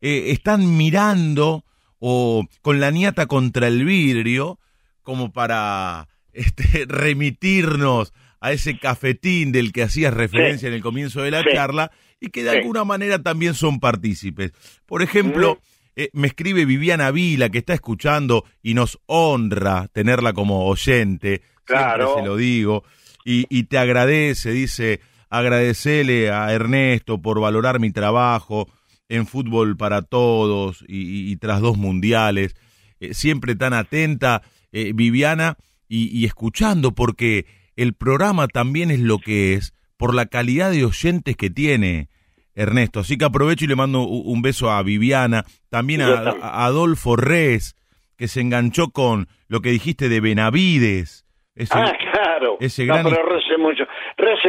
[0.00, 1.64] eh, están mirando
[1.98, 4.58] o con la niata contra el vidrio
[5.02, 11.30] como para este, remitirnos a ese cafetín del que hacías referencia en el comienzo de
[11.30, 11.48] la Sí.
[11.54, 12.56] charla y que de Sí.
[12.58, 14.52] alguna manera también son partícipes.
[14.86, 15.60] Por ejemplo, Ujú.
[15.96, 21.42] Eh, me escribe Viviana Vila que está escuchando y nos honra tenerla como oyente.
[21.64, 22.04] Claro.
[22.06, 22.84] Siempre se lo digo.
[23.24, 28.68] Y, y te agradece, dice, agradecele a Ernesto por valorar mi trabajo
[29.08, 32.54] en fútbol para todos y, y- y tras dos mundiales.
[33.00, 34.42] Eh, siempre tan atenta,
[34.72, 35.56] eh, Viviana,
[35.88, 40.84] y, y escuchando, porque el programa también es lo que es, por la calidad de
[40.84, 42.08] oyentes que tiene.
[42.54, 47.74] Ernesto, así que aprovecho y le mando un beso a Viviana, también a, Adolfo Res,
[48.16, 51.24] que se enganchó con lo que dijiste de Benavides.
[51.56, 52.56] Ese- Ah, claro.
[52.60, 53.84] ese no, gran- pero Rez es mucho,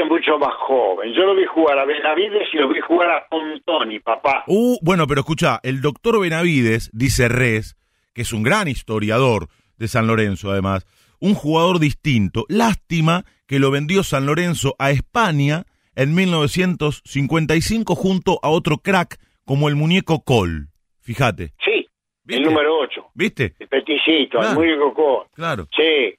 [0.09, 1.13] mucho más joven.
[1.13, 4.43] Yo lo vi jugar a Benavides y lo vi jugar a Pontoni, papá.
[4.47, 7.75] Uh, bueno, pero escucha, el doctor Benavides, dice Res,
[8.13, 9.47] que es un gran historiador
[9.77, 10.85] de San Lorenzo, además,
[11.19, 12.45] un jugador distinto.
[12.49, 15.65] Lástima que lo vendió San Lorenzo a España
[15.95, 20.67] en 1955 junto a otro crack como el muñeco Col.
[21.01, 21.87] Fíjate, Sí,
[22.23, 22.41] ¿Viste?
[22.41, 23.05] el número 8.
[23.13, 23.53] ¿viste?
[23.59, 24.61] El peticito, Claro.
[24.61, 25.27] el muy cocó.
[25.33, 25.67] Claro.
[25.75, 26.13] Sí,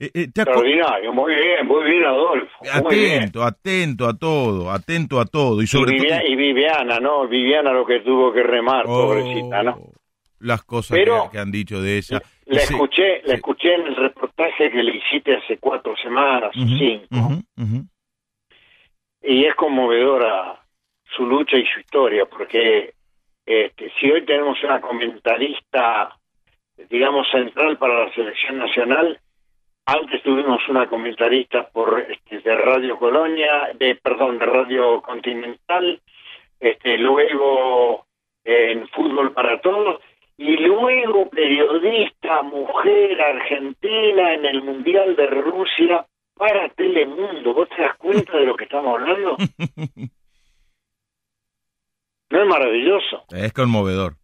[0.00, 1.12] Eh, eh, extraordinario.
[1.12, 2.46] Muy bien, muy bien, Adolfo.
[2.62, 2.76] Bien.
[3.22, 5.60] atento, atento a todo, atento a todo.
[5.60, 6.28] Y Y, sobre Vivia- todo...
[6.30, 7.26] y Viviana, ¿no?
[7.26, 9.76] Viviana lo que tuvo que remar, Oh, pobrecita, ¿no?
[10.38, 12.22] Las cosas Pero- que, que han dicho de ella.
[12.46, 13.34] La escuché, la sí.
[13.34, 17.42] escuché en el reportaje que le hiciste hace cuatro semanas o Ujú, cinco.
[17.56, 17.84] ujú.
[19.22, 20.60] Y es conmovedora
[21.16, 22.94] su lucha y su historia, porque
[23.44, 26.16] este, si hoy tenemos una comentarista,
[26.90, 29.18] digamos, central para la selección nacional,
[29.86, 36.00] antes tuvimos una comentarista por este, de Radio Colonia, de perdón, de Radio Continental,
[36.60, 38.06] este, luego
[38.44, 40.00] en Fútbol para Todos,
[40.36, 46.06] y luego periodista, mujer argentina en el Mundial de Rusia
[46.38, 47.52] para Telemundo.
[47.52, 49.36] ¿Vos te das cuenta de lo que estamos hablando?
[52.30, 53.24] ¿No es maravilloso?
[53.30, 54.14] Es conmovedor.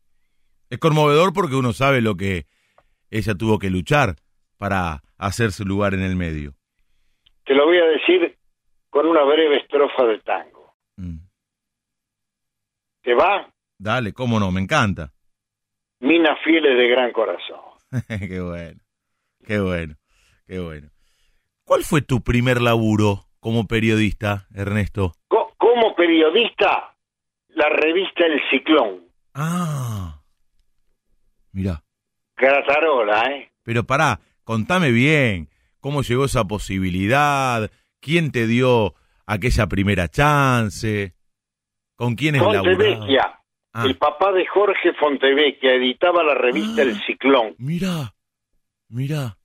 [0.71, 2.47] Es conmovedor porque uno sabe lo que
[3.11, 4.17] ella tuvo que luchar
[4.59, 6.55] para hacerse lugar en el medio.
[7.45, 8.37] Te lo voy a decir
[8.91, 10.75] con una breve estrofa de tango.
[10.97, 11.19] Mm.
[13.03, 13.53] ¿Te va?
[13.79, 15.13] Dale, cómo no, me encanta.
[16.01, 17.61] Mina Fieles de gran corazón.
[18.09, 18.81] qué bueno,
[19.47, 19.95] qué bueno,
[20.47, 20.94] qué bueno.
[21.65, 25.13] ¿Cuál fue tu primer laburo como periodista, Ernesto?
[25.29, 26.97] Co- como periodista,
[27.49, 29.01] la revista El Ciclón.
[29.35, 30.21] Ah,
[31.53, 31.83] mira,
[32.37, 33.53] Gratarola, ¿eh?
[33.63, 35.49] pero pará, contame bien,
[35.81, 37.71] ¿cómo llegó esa posibilidad?
[38.01, 38.95] ¿Quién te dio
[39.27, 41.15] aquella primera chance?
[41.97, 42.71] ¿Con quiénes laburaste?
[42.75, 43.41] Fontevecchia.
[43.73, 43.85] Ah.
[43.87, 46.85] El papá de Jorge Fontevecchia editaba la revista Ah.
[46.85, 47.55] El Ciclón.
[47.59, 48.15] Mira,
[48.89, 49.39] mira.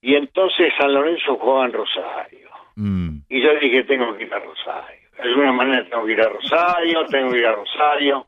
[0.00, 2.50] Y entonces San Lorenzo jugaba en Rosario.
[2.76, 3.18] Mm.
[3.28, 5.08] Y yo dije, tengo que ir a Rosario.
[5.16, 8.26] De alguna manera tengo que ir a Rosario, tengo que ir a Rosario.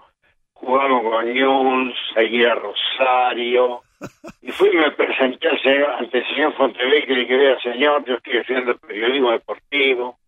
[0.55, 3.83] Jugamos con News, seguí a Rosario.
[4.43, 8.15] Y fui y me presenté ante el señor Fontevecchi y le dije, vea señor, yo
[8.15, 10.19] estoy estudiando periodismo deportivo.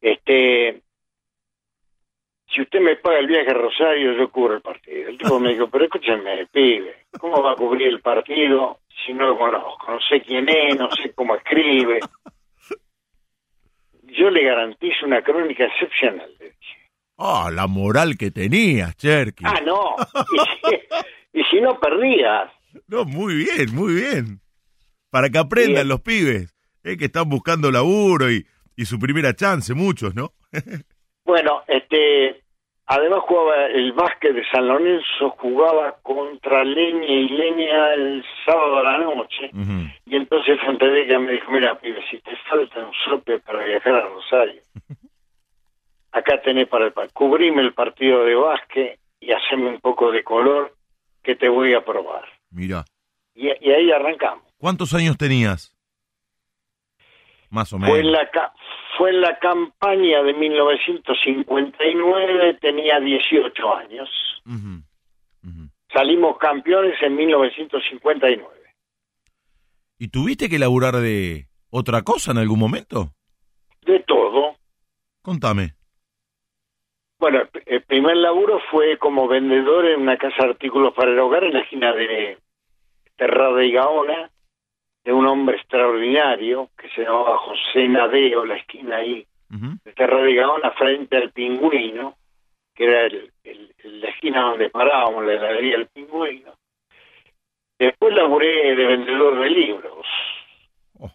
[0.00, 0.82] Este,
[2.54, 5.08] si usted me paga el viaje a Rosario, yo cubro el partido.
[5.08, 9.28] El tipo me dijo, pero escúcheme, pibe, ¿cómo va a cubrir el partido si no
[9.28, 9.92] lo conozco?
[9.92, 12.00] No sé quién es, no sé cómo escribe.
[14.02, 16.30] Yo le garantizo una crónica excepcional.
[16.38, 16.90] le dije.
[17.16, 19.44] Ah, la moral que tenías, Cherky.
[19.46, 19.96] Ah, no.
[20.32, 22.50] Y si, y si no perdías.
[22.88, 24.40] No, muy bien, muy bien.
[25.10, 28.46] Para que aprendan los pibes, eh, que están buscando laburo y,
[28.76, 30.32] y su primera chance, muchos, ¿no?
[31.24, 32.41] Bueno, este,
[32.94, 38.82] además jugaba el básquet de San Lorenzo, jugaba contra Leña y Leña el sábado a
[38.82, 39.50] la noche.
[39.52, 39.88] Ujú.
[40.06, 44.08] Y entonces Fontevecchia me dijo, mira, pibe, si te falta un sope para viajar a
[44.08, 44.60] Rosario,
[46.12, 50.74] acá tenés para el cubrime el partido de básquet y haceme un poco de color
[51.22, 52.24] que te voy a probar.
[52.50, 52.84] Mira,
[53.34, 54.44] Y, y ahí arrancamos.
[54.58, 55.74] ¿cuántos años tenías?
[57.50, 57.90] Más o menos.
[57.90, 58.30] Fue en la
[58.96, 64.08] fue en la campaña de 1959, tenía 18 años.
[64.46, 64.82] Ujú,
[65.44, 65.68] ujú.
[65.92, 68.48] Salimos campeones en 1959.
[69.98, 73.12] ¿Y tuviste que laburar de otra cosa en algún momento?
[73.86, 74.56] De todo.
[75.22, 75.74] Contame.
[77.20, 81.44] Bueno, el primer laburo fue como vendedor en una casa de artículos para el hogar
[81.44, 82.38] en la esquina de
[83.14, 84.31] Terrada y Gaona,
[85.04, 89.76] de un hombre extraordinario que se llamaba José Nadeo, la esquina ahí Ujú.
[89.84, 92.16] de Terrada y Gaona, frente al Pingüino,
[92.74, 96.54] que era el, el- el- la esquina donde parábamos, la heladería del Pingüino.
[97.78, 100.06] Después laburé de vendedor de libros.
[101.00, 101.10] Oh.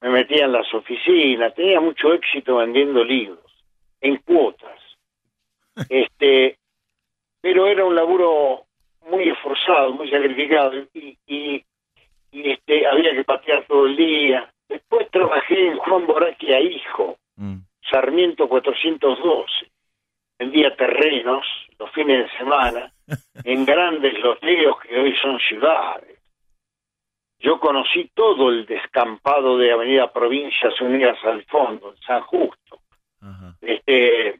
[0.00, 3.44] Me metía en las oficinas, tenía mucho éxito vendiendo libros,
[4.00, 4.80] en cuotas.
[5.88, 6.56] este
[7.40, 8.64] Pero era un laburo
[9.08, 11.64] muy esforzado, muy sacrificado, y, y,
[12.32, 14.50] y, este había que patear todo el día.
[14.68, 17.60] Después trabajé en Juan Boraquia Hijo, Mm.
[17.90, 19.70] Sarmiento 412.
[20.38, 21.44] Vendía terrenos
[21.78, 22.92] los fines de semana
[23.44, 26.18] en grandes loteos que hoy son ciudades.
[27.38, 32.80] Yo conocí todo el descampado de Avenida Provincias Unidas al fondo, en San Justo.
[33.22, 33.54] Ajá.
[33.62, 34.38] Este,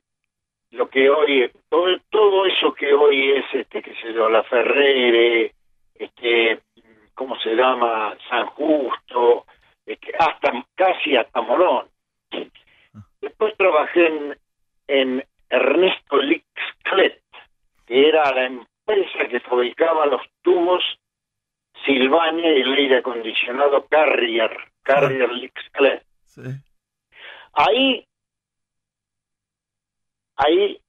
[0.73, 5.55] lo que hoy, todo, todo eso que hoy es, este, qué sé yo, la Ferrere,
[5.95, 6.61] este,
[7.21, 8.17] ¿cómo se llama?
[8.31, 9.45] San Justo,
[9.85, 11.87] este, hasta casi hasta Morón.
[13.21, 14.39] Después trabajé en,
[14.89, 17.23] en Ernesto Lixclet,
[17.85, 20.83] que era la empresa que fabricaba los tubos
[21.85, 26.03] Silvania y el aire acondicionado Carrier, Carrier Lixclet.
[26.25, 26.41] Sí.
[27.53, 28.07] Ahí,
[30.37, 30.81] ahí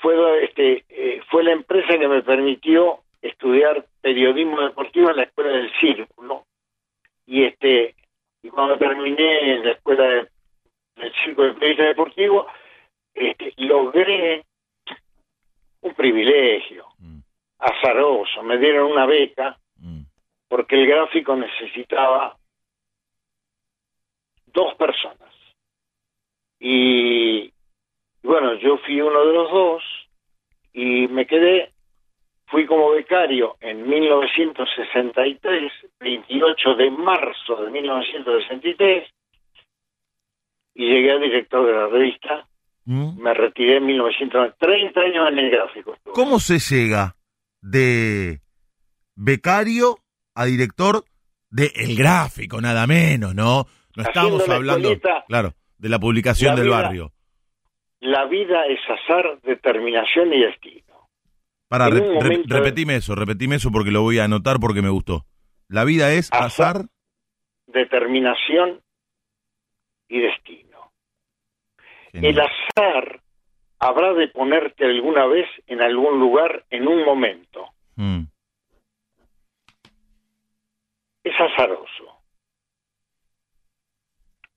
[0.00, 5.50] fue, este, eh, fue la empresa que me permitió estudiar periodismo deportivo en la escuela
[5.52, 6.44] del Círculo.
[7.26, 7.94] Y este,
[8.42, 10.28] y cuando terminé en la escuela de-
[10.96, 12.46] del Círculo de Periodismo Deportivo,
[13.14, 14.44] este, logré
[15.82, 17.18] un privilegio Mm,
[17.58, 18.42] azaroso.
[18.42, 20.02] Me dieron una beca mm.
[20.48, 22.36] porque el gráfico necesitaba
[24.46, 25.32] dos personas.
[26.58, 27.44] Y,
[28.22, 29.82] y bueno, yo fui uno de los dos
[30.72, 31.72] y me quedé,
[32.46, 39.08] fui como becario en 1963, 28 de marzo de 1963,
[40.74, 42.46] y llegué a director de la revista.
[42.84, 43.22] Mm.
[43.22, 45.96] Me retiré en 1990, 30 años en el gráfico.
[46.12, 47.16] ¿Cómo se llega
[47.62, 48.40] de
[49.14, 49.98] becario
[50.34, 51.04] a director
[51.50, 53.66] de El Gráfico, nada menos, ¿no?
[53.96, 54.90] No estamos hablando,
[55.28, 57.12] claro, de la publicación la del barrio.
[58.00, 60.93] La vida es azar, determinación y destino.
[61.78, 65.24] Para, re- re- repetime eso, repetime eso porque lo voy a anotar porque me gustó.
[65.68, 66.44] La vida es Azar.
[66.76, 66.86] azar.
[67.66, 68.80] determinación
[70.08, 70.92] y destino.
[72.12, 73.20] El azar
[73.80, 77.70] habrá de ponerte alguna vez en algún lugar en un momento.
[77.96, 78.24] Mm,
[81.24, 82.20] Es azaroso.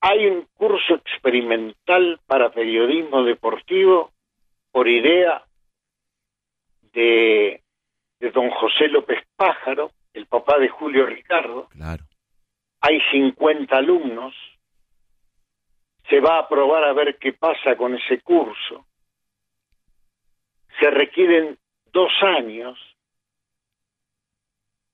[0.01, 4.11] Hay un curso experimental para periodismo deportivo
[4.72, 5.46] por idea
[6.93, 7.61] de,
[8.19, 11.67] de don José López Pájaro, el papá de Julio Ricardo.
[11.69, 12.03] claro.
[12.81, 14.33] hay 50 alumnos,
[16.09, 18.85] se va a probar a ver qué pasa con ese curso,
[20.79, 21.57] se requieren
[21.91, 22.77] dos años,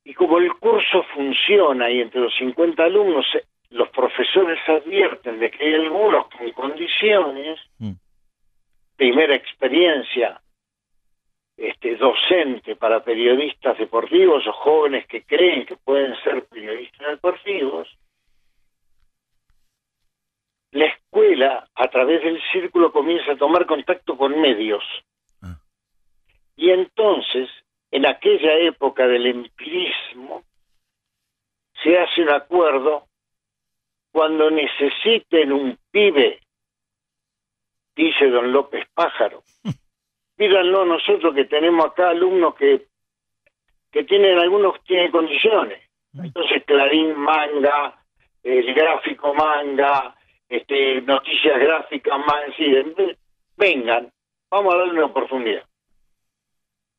[0.05, 5.49] Y como el curso funciona y entre los 50 alumnos eh, los profesores advierten de
[5.49, 7.93] que hay algunos con condiciones, Mm.
[8.97, 10.41] primera experiencia
[11.57, 17.87] este, docente para periodistas deportivos o jóvenes que creen que pueden ser periodistas deportivos,
[20.71, 24.83] la escuela a través del círculo comienza a tomar contacto con medios.
[25.41, 25.59] Ah.
[26.55, 27.49] Y entonces,
[27.91, 30.43] en aquella época del empirismo,
[31.83, 33.07] se hace un acuerdo
[34.11, 36.39] cuando necesiten un pibe,
[37.95, 39.43] dice don López Pájaro,
[40.35, 42.87] pídanlo nosotros que tenemos acá alumnos que,
[43.91, 45.81] que tienen, algunos tienen condiciones.
[46.13, 47.97] Entonces Clarín manga,
[48.43, 50.15] el gráfico manga,
[50.47, 52.65] este, noticias gráficas manga, sí,
[53.57, 54.11] vengan,
[54.49, 55.63] vamos a darle una oportunidad.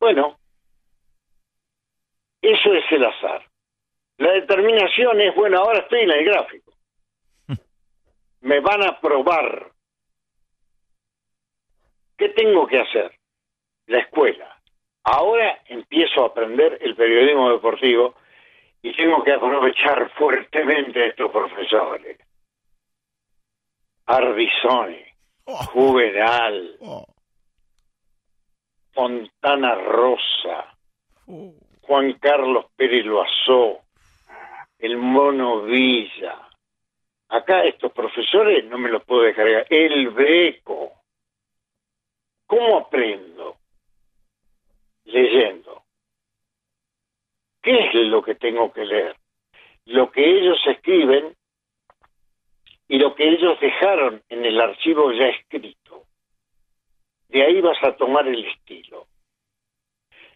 [0.01, 0.39] Bueno,
[2.43, 3.43] eso es el azar.
[4.19, 6.73] La determinación es, bueno, ahora estoy en el gráfico.
[8.41, 9.73] Me van a probar.
[12.17, 13.13] ¿Qué tengo que hacer?
[13.87, 14.51] La escuela.
[15.05, 18.15] Ahora empiezo a aprender el periodismo deportivo
[18.83, 22.19] y tengo que aprovechar fuertemente a estos profesores.
[24.07, 25.03] Ardizoni,
[25.47, 27.07] Oh, Juvenal, oh,
[28.95, 30.75] Fontana Rosa,
[31.27, 31.53] oh.
[31.83, 33.81] Juan Carlos Pérez Loazó,
[34.79, 36.49] el Mono Villa.
[37.29, 39.67] Acá estos profesores no me los puedo descargar.
[39.69, 40.93] El Beco.
[42.47, 43.57] ¿Cómo aprendo?
[45.05, 45.83] Leyendo.
[47.63, 49.17] ¿Qué es lo que tengo que leer?
[49.87, 51.35] Lo que ellos escriben
[52.89, 56.05] y lo que ellos dejaron en el archivo ya escrito.
[57.29, 59.07] De ahí vas a tomar el estilo.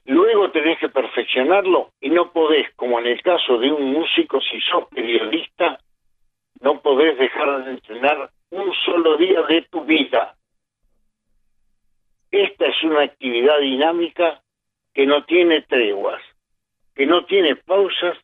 [0.05, 4.59] Luego tenés que perfeccionarlo y no podés, como en el caso de un músico, si
[4.63, 5.79] sos periodista,
[6.61, 10.35] no podés dejar de entrenar un solo día de tu vida.
[12.31, 14.43] Esta es una actividad dinámica
[14.95, 16.23] que no tiene treguas,
[16.95, 18.19] que no tiene pausas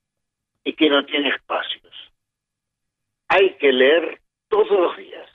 [0.64, 1.94] y que no tiene espacios.
[3.28, 5.30] Hay que leer todos los días.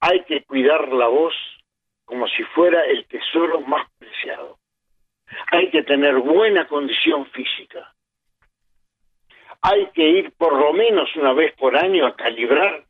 [0.00, 1.34] Hay que cuidar la voz
[2.04, 4.58] como si fuera el tesoro más preciado
[5.50, 7.94] hay que tener buena condición física.
[9.60, 12.84] Hay que ir por lo menos una vez por año a calibrar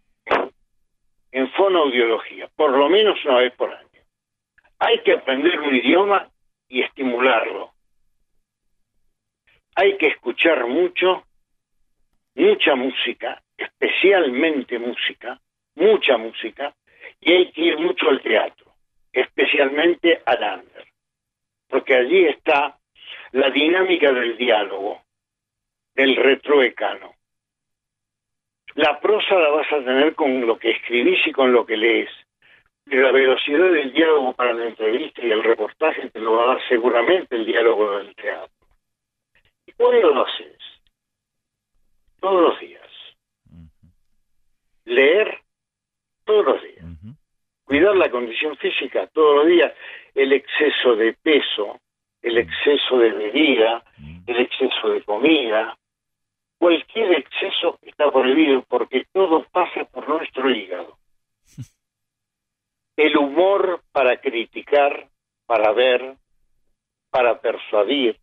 [1.32, 3.88] en fonoaudiología, por lo menos una vez por año.
[4.78, 6.28] Hay que aprender un idioma
[6.68, 7.72] y estimularlo.
[9.74, 11.24] Hay que escuchar mucho,
[12.34, 15.40] mucha música, especialmente música,
[15.76, 16.74] mucha música,
[17.20, 18.72] y hay que ir mucho al teatro,
[19.12, 20.88] especialmente al under
[21.68, 22.78] porque allí está
[23.32, 25.02] la dinámica del diálogo,
[25.94, 27.14] del retroecano.
[28.74, 32.10] La prosa la vas a tener con lo que escribís y con lo que lees.
[32.90, 36.68] La velocidad del diálogo para la entrevista y el reportaje te lo va a dar
[36.68, 38.66] seguramente el diálogo del teatro.
[39.66, 40.58] ¿Y cuándo lo haces?
[42.20, 42.88] Todos los días.
[44.84, 45.38] Leer
[46.24, 46.78] todos los días
[47.68, 49.72] cuidar la condición física todos los días,
[50.14, 51.78] el exceso de peso,
[52.22, 53.84] el exceso de bebida,
[54.26, 55.76] el exceso de comida,
[56.56, 60.96] cualquier exceso está prohibido porque todo pasa por nuestro hígado.
[62.98, 65.08] El humor para criticar,
[65.46, 66.16] para ver,
[67.10, 68.18] para persuadir,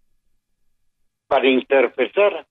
[1.27, 2.45] para interpretar,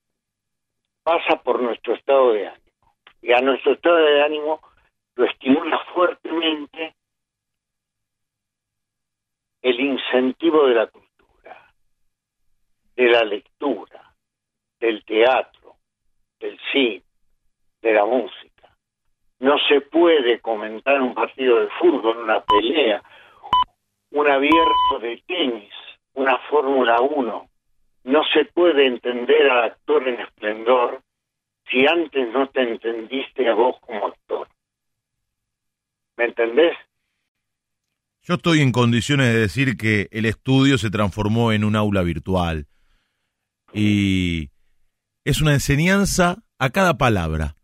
[1.03, 2.95] pasa por nuestro estado de ánimo.
[3.21, 4.59] Y a nuestro estado de ánimo
[5.13, 6.95] lo estimula fuertemente
[9.61, 11.71] el incentivo de la cultura,
[12.95, 14.15] de la lectura,
[14.79, 15.75] del teatro,
[16.39, 17.03] del cine,
[17.83, 18.54] de la música.
[19.39, 23.03] No se puede comentar un partido de fútbol, una pelea,
[24.11, 25.73] un abierto de tenis,
[26.13, 27.49] una Fórmula 1.
[28.05, 31.01] No se puede entender al actor en esplendor
[31.69, 34.47] si antes no te entendiste a vos como actor.
[36.17, 36.77] ¿Me entendés?
[38.21, 42.67] Yo estoy en condiciones de decir que el estudio se transformó en un aula virtual
[43.73, 44.49] y
[45.25, 47.55] es una enseñanza a cada palabra.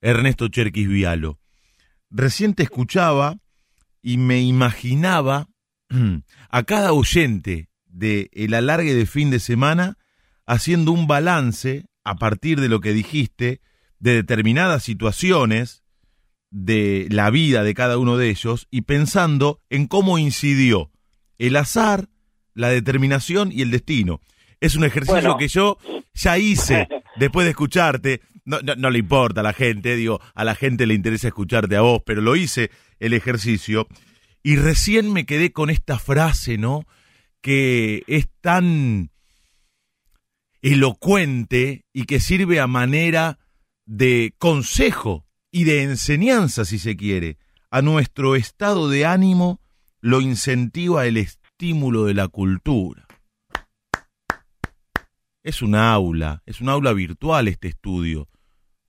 [0.00, 1.38] Ernesto Cherquis Vialo.
[2.10, 3.38] Recién te escuchaba
[4.02, 5.48] y me imaginaba
[6.50, 9.96] a cada oyente de el alargue de fin de semana
[10.46, 13.60] haciendo un balance a partir de lo que dijiste
[13.98, 15.82] de determinadas situaciones
[16.50, 20.92] de la vida de cada uno de ellos y pensando en cómo incidió
[21.38, 22.08] el azar,
[22.54, 24.20] la determinación y el destino.
[24.60, 25.36] es un ejercicio Bueno.
[25.36, 25.78] que yo
[26.14, 28.20] ya hice después de escucharte.
[28.46, 31.80] No, no, le importa a la gente, digo, a la gente le interesa escucharte a
[31.80, 32.70] vos, pero lo hice
[33.00, 33.88] el ejercicio
[34.44, 36.86] y recién me quedé con esta frase, ¿no?
[37.40, 39.10] Que es tan
[40.62, 43.40] elocuente y que sirve a manera
[43.84, 47.38] de consejo y de enseñanza, si se quiere.
[47.70, 49.60] A nuestro estado de ánimo
[50.00, 53.06] lo incentiva el estímulo de la cultura.
[55.42, 58.28] Es un aula, es un aula virtual este estudio.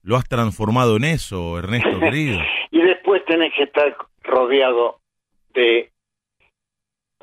[0.02, 2.40] Lo has transformado en eso, Ernesto querido.
[2.70, 5.00] Y después tenés que estar rodeado
[5.54, 5.90] de,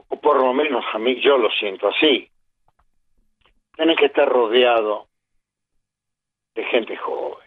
[0.08, 2.30] o por lo menos a mí yo lo siento así,
[3.76, 5.08] tenés que estar rodeado
[6.56, 7.46] de gente joven.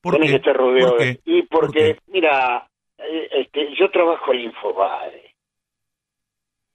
[0.00, 0.32] ¿Por tenés qué?
[0.32, 1.16] que estar rodeado ¿Por de...
[1.16, 1.20] qué?
[1.24, 2.66] Y ¿Por porque, mira,
[2.98, 5.34] eh, este, yo trabajo en Infobae.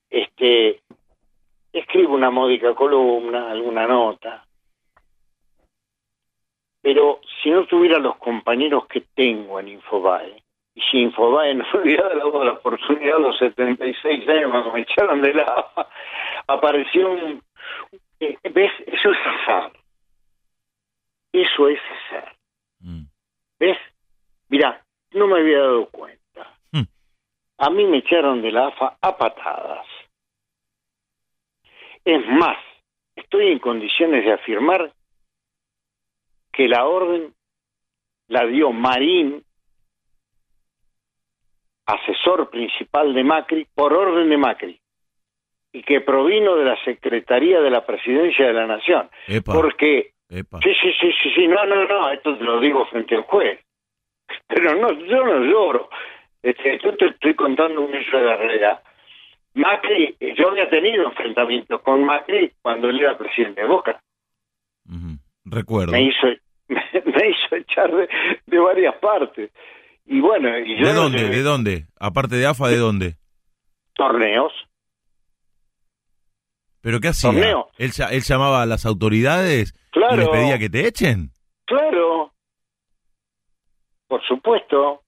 [0.10, 0.82] Este,
[1.74, 4.45] escribo una módica columna, alguna nota.
[6.86, 10.44] Pero si no tuviera los compañeros que tengo en Infobae,
[10.76, 14.82] y si Infobae no me hubiera dado la oportunidad a los 76 años cuando me
[14.82, 15.66] echaron de la
[16.48, 17.42] apareció un...
[18.20, 18.72] eh, ¿Ves?
[18.86, 19.72] Eso es azar.
[21.34, 22.36] Eso es azar.
[22.82, 23.06] Mm.
[23.58, 23.80] ¿Ves?
[24.50, 24.80] Mira,
[25.14, 26.54] no me había dado cuenta.
[26.72, 26.84] Hmm.
[27.58, 29.88] A mí me echaron de la AFA a patadas.
[32.04, 32.58] Es más,
[33.16, 34.94] estoy en condiciones de afirmar
[36.56, 37.34] que la orden
[38.28, 39.44] la dio Marín,
[41.86, 44.80] asesor principal de Macri, por orden de Macri,
[45.72, 49.10] y que provino de la Secretaría de la Presidencia de la Nación.
[49.28, 50.60] Epa, Porque epa.
[50.62, 53.60] Sí, sí, sí, sí, sí, no, no, no, esto te lo digo frente al juez.
[54.48, 55.90] Pero no, yo no lloro.
[56.42, 58.84] Este, yo te estoy contando un hecho de la realidad.
[59.56, 64.02] Macri, yo había tenido enfrentamientos con Macri cuando él era presidente de Boca.
[65.46, 65.92] Recuerdo.
[65.92, 66.28] Me hizo,
[67.16, 68.08] me, hizo echar de,
[68.46, 69.52] de varias partes.
[70.06, 71.20] Y bueno, y yo ¿De no dónde?
[71.20, 71.86] sé, ¿De dónde?
[72.00, 73.16] Aparte de AFA, ¿de dónde?
[73.96, 74.52] torneos.
[76.82, 77.32] ¿Pero qué hacía?
[77.32, 77.70] Torneo.
[77.78, 81.32] ¿Él, llamaba a las autoridades y les pedía que te echen?
[81.66, 82.34] Claro,
[84.08, 85.02] por supuesto.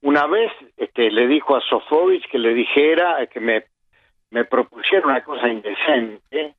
[0.00, 3.64] Una vez este, le dijo a Sofovich que le dijera que me,
[4.30, 6.56] me propusiera una cosa indecente,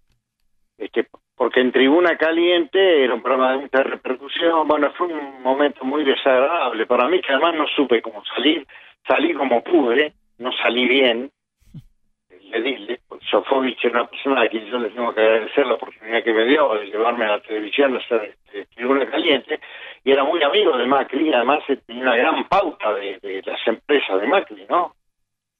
[0.78, 4.68] este, porque en Tribuna Caliente era un programa de mucha repercusión.
[4.68, 8.66] Bueno, fue un momento muy desagradable para mí, que además no supe cómo salir.
[9.08, 11.32] Salí como pude, no salí bien.
[12.50, 13.00] Le di, le-
[13.32, 16.46] Sofovich era una persona a quien yo le tengo que agradecer la oportunidad que me
[16.46, 19.60] dio de llevarme a la televisión a hacer este, Tribuna Caliente,
[20.04, 23.66] y era muy amigo de Macri, además eh, tenía una gran pauta de, de las
[23.68, 24.94] empresas de Macri, ¿no?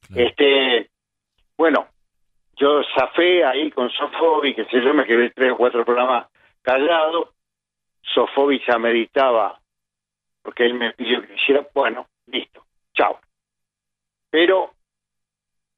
[0.08, 0.28] Claro.
[0.28, 0.90] Este,
[1.58, 1.88] bueno,
[2.56, 6.28] yo zafé ahí con Sofovich, que sé yo, me quedé tres o cuatro programas
[6.62, 7.34] callado,
[8.02, 9.60] Sofovich ameritaba,
[10.42, 13.20] porque él me pidió que hiciera, bueno, listo, chao.
[14.30, 14.74] Pero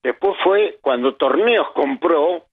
[0.04, 2.46] después fue cuando Torneos compró,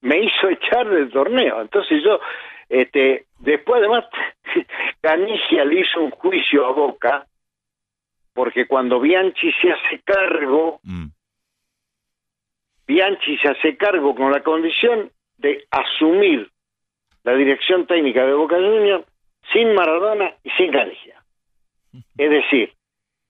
[0.00, 1.60] me hizo echar del torneo.
[1.60, 2.20] Entonces yo,
[2.68, 4.04] este, después además,
[5.00, 7.26] Canigia le hizo un juicio a Boca,
[8.32, 11.06] porque cuando Bianchi se hace cargo, Mm.
[12.88, 16.50] Bianchi se hace cargo con la condición de asumir
[17.22, 19.04] la dirección técnica de Boca Juniors
[19.52, 21.22] sin Maradona y sin Canigia.
[22.16, 22.72] Es decir,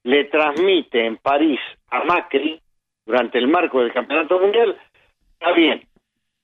[0.05, 1.61] le transmite en París
[1.91, 2.61] a Macri,
[3.05, 4.79] durante el marco del Campeonato Mundial,
[5.33, 5.83] está bien,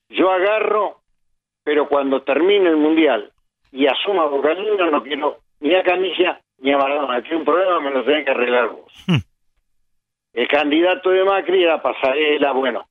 [0.09, 1.01] yo agarro,
[1.63, 3.31] pero cuando termine el Mundial
[3.71, 7.21] y asuma Boca Juniors, no quiero ni a Canigia ni a Maradona.
[7.21, 8.91] Tiene un problema, me lo tienen que arreglar vos.
[9.07, 9.21] Hmm.
[10.33, 12.85] El candidato de Macri era Pasarela, bueno,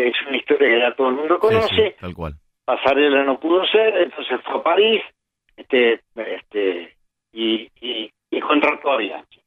[0.00, 1.68] es una historia que ya todo el mundo conoce.
[1.74, 2.34] sí, tal cual.
[2.64, 5.02] Pasarela no pudo ser, entonces fue a París,
[5.56, 6.96] este, este,
[7.32, 9.40] y, y, y contrató a Bianchi.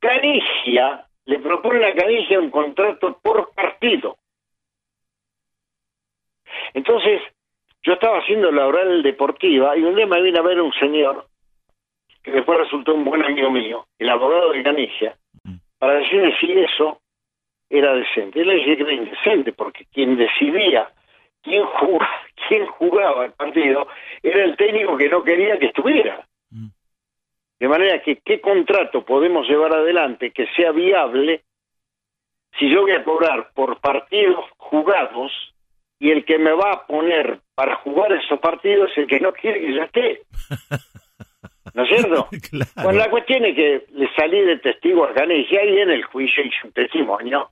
[0.00, 4.16] Canigia le propone a Canigia un contrato por partido.
[6.74, 7.20] Entonces,
[7.82, 11.26] yo estaba haciendo la oral deportiva y un día me vino a ver un señor
[12.22, 15.54] que después resultó un buen amigo mío, el abogado de Canigia, Mm.
[15.78, 16.99] para decirme si eso
[17.70, 18.40] era decente.
[18.40, 20.90] Y le dije que era indecente, porque quien decidía
[21.42, 22.10] quién jugaba,
[22.48, 23.86] quién jugaba el partido
[24.22, 26.26] era el técnico que no quería que estuviera.
[26.50, 26.68] Mm.
[27.60, 31.42] De manera que, ¿qué contrato podemos llevar adelante que sea viable
[32.58, 35.32] si yo voy a cobrar por partidos jugados
[35.98, 39.32] y el que me va a poner para jugar esos partidos es el que no
[39.32, 40.22] quiere que yo esté?
[41.74, 42.28] ¿No es cierto?
[42.50, 42.70] Claro.
[42.82, 46.42] Bueno, la cuestión es que le salí de testigo a Canigia y en el juicio
[46.42, 47.50] hice un testimonio.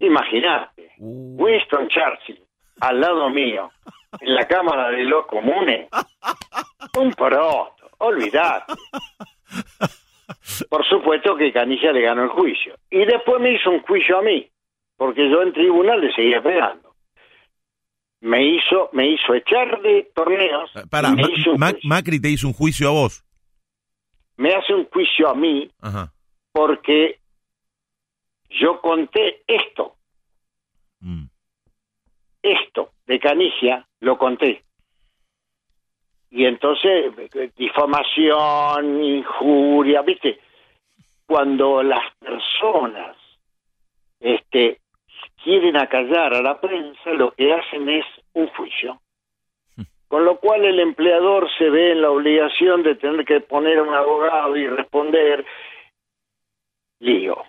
[0.00, 0.92] Imagínate.
[0.98, 1.36] Uh.
[1.42, 2.42] Winston Churchill,
[2.80, 3.70] al lado mío,
[4.20, 5.88] en la Cámara de los Comunes.
[6.98, 8.72] Un poroto, olvidate.
[10.68, 12.74] Por supuesto que Canilla le ganó el juicio.
[12.90, 14.48] Y después me hizo un juicio a mí,
[14.96, 16.94] porque yo en tribunal le seguía pegando.
[18.20, 20.70] Me hizo, me hizo echar de torneos.
[20.74, 21.54] Eh, Para, me, hizo.
[21.84, 23.22] Macri te hizo un juicio a vos.
[24.36, 26.12] me hace un juicio a mí Ajá.
[26.52, 27.20] porque
[28.60, 29.96] yo conté esto,
[31.00, 31.26] Mm.
[32.42, 34.62] esto de Canigia, lo conté.
[36.30, 37.12] Y entonces,
[37.56, 40.40] difamación, injuria, ¿viste?
[41.26, 43.16] Cuando las personas
[44.20, 44.80] este,
[45.42, 49.00] quieren acallar a la prensa, lo que hacen es un juicio.
[50.08, 53.82] Con lo cual el empleador se ve en la obligación de tener que poner a
[53.82, 55.44] un abogado y responder
[57.00, 57.44] lío,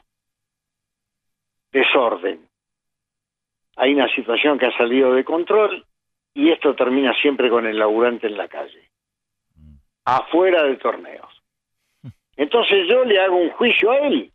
[1.72, 2.48] desorden.
[3.76, 5.86] Hay una situación que ha salido de control
[6.34, 8.90] y esto termina siempre con el laburante en la calle,
[10.06, 11.44] afuera de torneos.
[12.36, 14.32] Entonces yo le hago un juicio a él.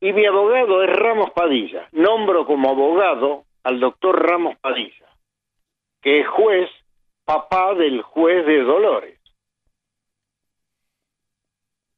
[0.00, 1.88] Y mi abogado es Ramos Padilla.
[1.92, 5.06] Nombro como abogado al doctor Ramos Padilla,
[6.00, 6.70] que es juez,
[7.24, 9.20] papá del juez de Dolores.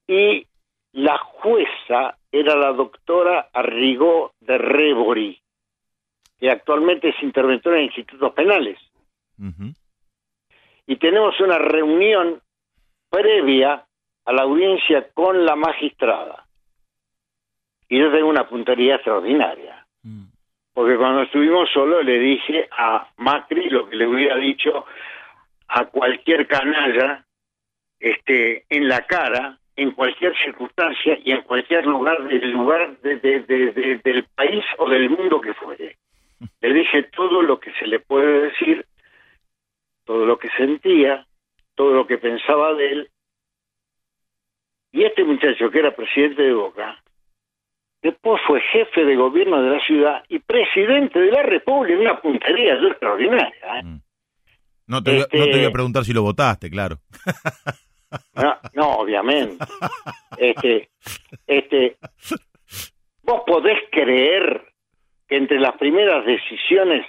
[0.09, 0.49] Y
[0.93, 5.41] la jueza era la doctora Arrigó de Rebori,
[6.39, 8.79] que actualmente es interventora en institutos penales.
[10.87, 12.43] Y tenemos una reunión
[13.09, 13.87] previa
[14.25, 16.47] a la audiencia con la magistrada.
[17.89, 19.87] Y yo tengo una puntería extraordinaria.
[20.03, 20.27] Mm.
[20.73, 24.85] Porque cuando estuvimos solos le dije a Macri lo que le hubiera dicho
[25.69, 27.25] a cualquier canalla
[27.99, 33.41] este, en la cara, en cualquier circunstancia y en cualquier lugar del lugar de- de-
[33.41, 35.97] de- de- del país o del mundo que fuere.
[36.61, 38.85] Le dije todo lo que se le puede decir,
[40.05, 41.27] todo lo que sentía,
[41.75, 43.11] todo lo que pensaba de él.
[44.93, 47.01] Y este muchacho que era presidente de Boca,
[48.03, 52.75] después fue jefe de gobierno de la ciudad y presidente de la República, una puntería
[52.75, 53.81] extraordinaria.
[53.81, 54.01] ¿eh?
[54.87, 56.99] No, te voy a- Este- no te voy a preguntar si lo votaste, claro.
[58.35, 59.65] No, no, obviamente.
[60.37, 60.91] Este,
[61.47, 61.97] este,
[63.23, 64.73] vos podés creer
[65.29, 67.07] que entre las primeras decisiones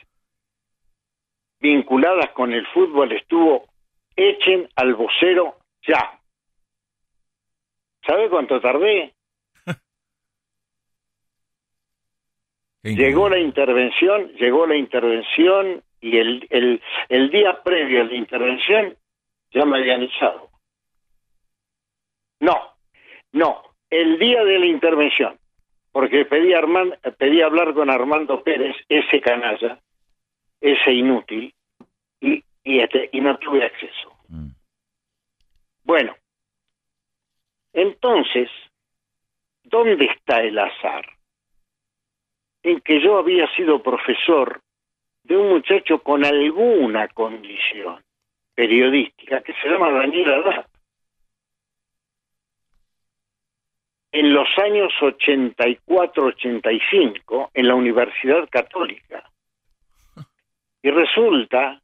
[1.60, 3.66] vinculadas con el fútbol estuvo
[4.16, 5.58] echen al vocero
[5.88, 6.20] ya.
[8.06, 9.14] ¿Sabe cuánto tardé?
[12.84, 18.98] Llegó la intervención, llegó la intervención y el, el, el día previo a la intervención
[19.52, 20.51] ya me habían echado.
[22.42, 22.74] No,
[23.32, 25.38] no, el día de la intervención,
[25.92, 29.80] porque pedí, a Arman- pedí hablar con Armando Pérez, ese canalla,
[30.60, 31.54] ese inútil,
[32.20, 34.12] y, y, este, y no tuve acceso.
[34.28, 34.50] Mm.
[35.84, 36.16] Bueno,
[37.74, 38.50] entonces,
[39.64, 41.06] ¿dónde está el azar?
[42.64, 44.62] En que yo había sido profesor
[45.24, 48.04] de un muchacho con alguna condición
[48.56, 50.66] periodística que se llama Daniel.
[54.12, 59.30] En los años 84-85, en la Universidad Católica.
[60.82, 61.80] Y resulta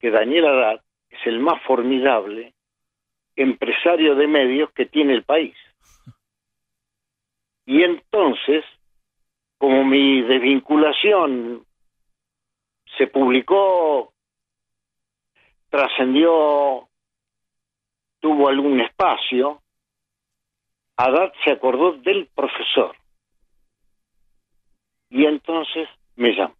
[0.00, 2.54] que Daniel Haddad es el más formidable
[3.36, 5.56] empresario de medios que tiene el país.
[7.64, 8.64] Y entonces,
[9.58, 11.64] como mi desvinculación
[12.98, 14.12] se publicó,
[15.70, 16.88] trascendió,
[18.20, 19.61] tuvo algún espacio,
[21.04, 22.96] Haddad se acordó del profesor.
[25.10, 26.56] Y entonces me llamó.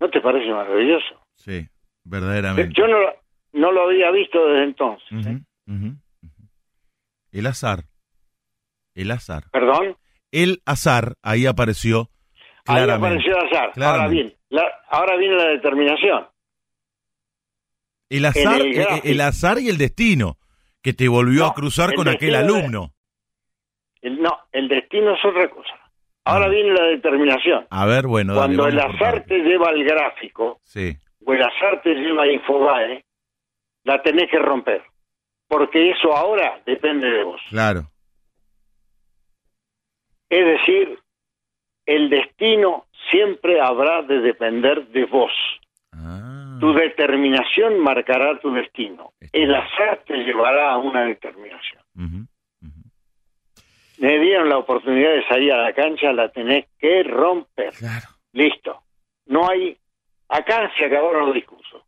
[0.00, 1.20] ¿No te parece maravilloso?
[1.36, 1.68] Sí,
[2.04, 2.72] verdaderamente.
[2.76, 3.14] Yo no, lo-
[3.52, 5.26] no lo había visto desde entonces.
[5.26, 5.40] ¿eh?
[7.32, 7.84] El azar.
[8.94, 9.44] El azar.
[9.52, 9.96] ¿Perdón?
[10.30, 12.10] El azar ahí apareció
[12.66, 13.06] Ahí claramente.
[13.26, 13.72] apareció el azar.
[13.82, 16.26] Ahora bien, la- ahora viene la determinación.
[18.10, 20.36] El azar, el eh, el azar y el destino
[20.82, 22.92] que te volvió No, a cruzar con aquel alumno.
[24.02, 25.74] El- no, el destino es otra cosa.
[26.24, 26.48] Ahora Ah.
[26.50, 27.66] viene la determinación.
[27.70, 31.80] A ver, bueno, dale, Cuando el azar te lleva al gráfico Sí, o el azar
[31.82, 33.04] te lleva a Infobae,
[33.84, 34.82] la tenés que romper.
[35.48, 37.40] Porque eso ahora depende de vos.
[37.50, 37.82] claro.
[40.28, 40.98] Es decir,
[41.86, 45.32] el destino siempre habrá de depender de vos.
[45.92, 49.12] Ah, Tu determinación marcará tu destino.
[49.32, 51.82] El azar te llevará a una determinación.
[54.02, 57.72] Me dieron la oportunidad de salir a la cancha, la tenés que romper.
[57.72, 58.08] Claro.
[58.32, 58.80] Listo.
[59.26, 59.76] No hay.
[60.28, 61.82] Acá se acabaron los discursos.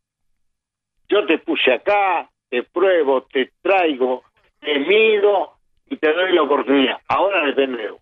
[1.09, 4.23] Yo te puse acá, te pruebo, te traigo,
[4.61, 5.55] te mido
[5.91, 6.99] y te doy la oportunidad.
[7.09, 8.01] Ahora depende de vos.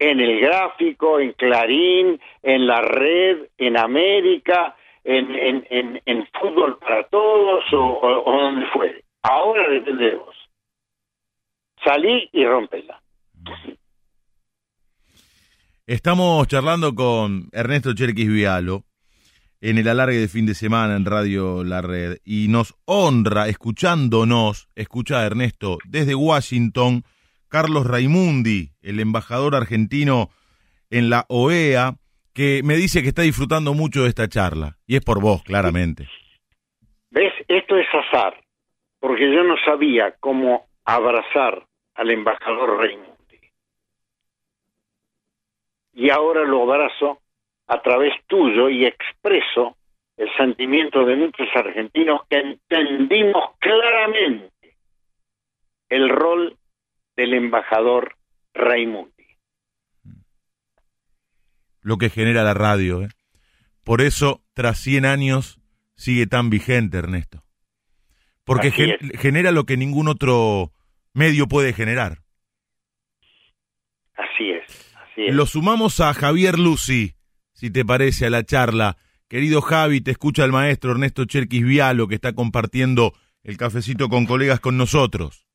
[0.00, 4.74] En el gráfico, en Clarín, en la red, en América,
[5.04, 9.04] en, en, en, en fútbol para todos o, o, o donde fuere.
[9.22, 10.39] Ahora depende de vos.
[11.84, 13.00] Salí y rompela.
[15.86, 18.84] Estamos charlando con Ernesto Cherquis Vialo
[19.60, 24.68] en el alargue de fin de semana en Radio La Red y nos honra escuchándonos,
[24.74, 27.02] escucha Ernesto, desde Washington,
[27.48, 30.28] Carlos Raimundi, el embajador argentino
[30.90, 31.94] en la OEA,
[32.32, 36.08] que me dice que está disfrutando mucho de esta charla y es por vos, claramente.
[37.10, 37.32] ¿Ves?
[37.48, 38.40] Esto es azar,
[39.00, 41.66] porque yo no sabía cómo abrazar
[42.00, 43.38] al embajador Raimundi.
[45.92, 47.20] Y ahora lo abrazo
[47.66, 49.76] a través tuyo y expreso
[50.16, 54.76] el sentimiento de muchos argentinos que entendimos claramente
[55.90, 56.56] el rol
[57.16, 58.16] del embajador
[58.54, 59.26] Raimundi.
[61.82, 63.02] Lo que genera la radio.
[63.02, 63.08] ¿eh?
[63.84, 65.60] Por eso, tras 100 años,
[65.96, 67.42] sigue tan vigente, Ernesto.
[68.44, 70.72] Porque gen- genera lo que ningún otro
[71.14, 72.18] medio puede generar.
[74.14, 75.34] Así es, así es.
[75.34, 77.14] Lo sumamos a Javier Lucy,
[77.52, 78.96] si te parece, a la charla.
[79.28, 83.12] Querido Javi, te escucha el maestro Ernesto Cherquis Vialo, que está compartiendo
[83.44, 85.46] el cafecito con colegas con nosotros.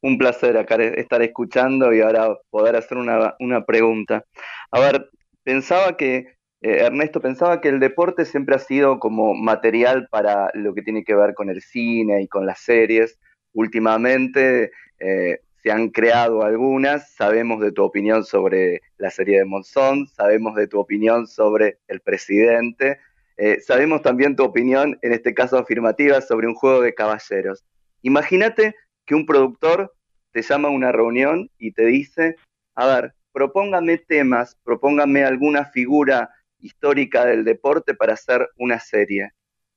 [0.00, 4.24] Un placer acá estar escuchando y ahora poder hacer una, una pregunta.
[4.70, 5.10] A ver,
[5.42, 6.16] pensaba que,
[6.62, 11.04] eh, Ernesto, pensaba que el deporte siempre ha sido como material para lo que tiene
[11.04, 13.18] que ver con el cine y con las series.
[13.56, 20.08] Últimamente eh, se han creado algunas, sabemos de tu opinión sobre la serie de Monzón,
[20.08, 22.98] sabemos de tu opinión sobre el presidente,
[23.38, 27.64] eh, sabemos también tu opinión, en este caso afirmativa, sobre un juego de caballeros.
[28.02, 28.74] Imagínate
[29.06, 29.94] que un productor
[30.32, 32.36] te llama a una reunión y te dice,
[32.74, 36.28] a ver, propóngame temas, propóngame alguna figura
[36.58, 39.30] histórica del deporte para hacer una serie.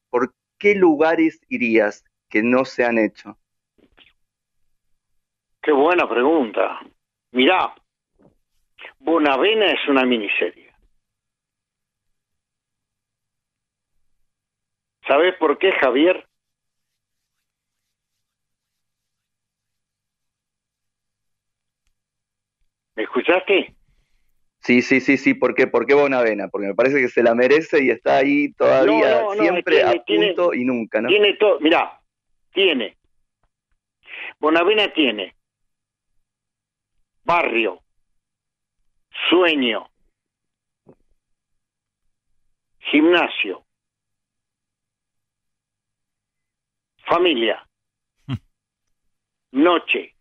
[0.10, 3.39] ¿Por qué lugares irías que no se han hecho?
[5.61, 6.80] Qué buena pregunta.
[7.31, 7.73] Mirá,
[8.99, 10.72] Bonavena es una miniserie.
[15.07, 16.26] ¿Sabes por qué, Javier?
[22.95, 23.76] ¿Me escuchaste?
[24.61, 25.68] Sí, sí, sí, sí, ¿por qué?
[25.68, 26.49] ¿Por qué Bonavena?
[26.49, 29.76] Porque me parece que se la merece y está ahí todavía No, no, no, siempre
[29.77, 31.07] tiene- a tiene- punto y nunca, ¿no?
[31.07, 31.99] Tiene todo, mirá,
[32.53, 32.98] tiene.
[34.40, 35.34] Bonavena tiene
[37.23, 37.81] barrio,
[39.29, 39.89] sueño,
[42.79, 43.65] gimnasio,
[47.05, 47.67] familia,
[49.51, 50.15] noche,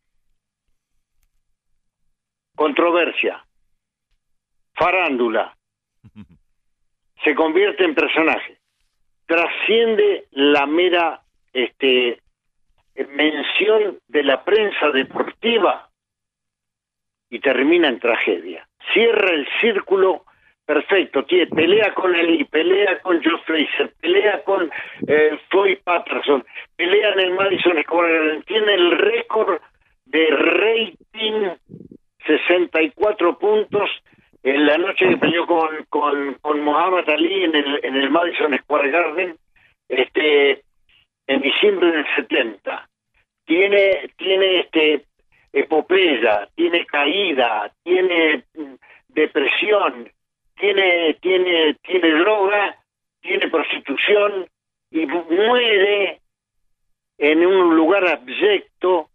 [2.55, 3.45] controversia,
[4.75, 5.57] farándula,
[7.25, 8.59] se convierte en personaje,
[9.27, 11.23] trasciende la mera
[11.53, 12.23] este,
[13.07, 15.88] mención de la prensa deportiva
[17.31, 18.67] y termina en tragedia.
[18.93, 20.25] Cierra el círculo
[20.65, 24.71] perfecto, tiene, pelea con Eli, pelea con Joe Fraser, pelea con
[25.07, 26.45] eh, Floyd Patterson,
[26.77, 29.61] pelea en el Madison Square Garden, tiene el récord
[30.05, 31.57] de rating
[32.27, 33.91] 64 puntos
[34.43, 38.57] en la noche que peleó con, con, con Muhammad Ali en el, en el Madison
[38.59, 39.37] Square Garden
[39.89, 40.63] este
[41.27, 42.89] en diciembre del 70
[43.47, 45.05] tiene tiene este
[45.53, 48.75] epopeya tiene caída tiene mm,
[49.09, 50.11] depresión
[50.57, 52.77] tiene tiene tiene droga
[53.21, 54.47] tiene prostitución
[54.91, 56.21] y mu- muere
[57.19, 59.09] en un lugar abyecto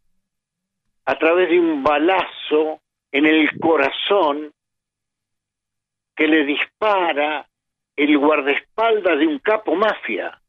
[1.05, 2.79] a través de un balazo
[3.11, 4.51] en el corazón
[6.15, 7.47] que le dispara
[7.95, 10.39] el guardaespaldas de un capo mafia.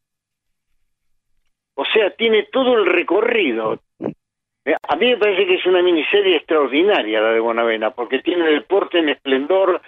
[1.75, 3.79] O sea, tiene todo el recorrido.
[4.65, 8.45] Eh, A mí me parece que es una miniserie extraordinaria la de Bonavena, porque tiene
[8.49, 9.81] deporte en esplendor,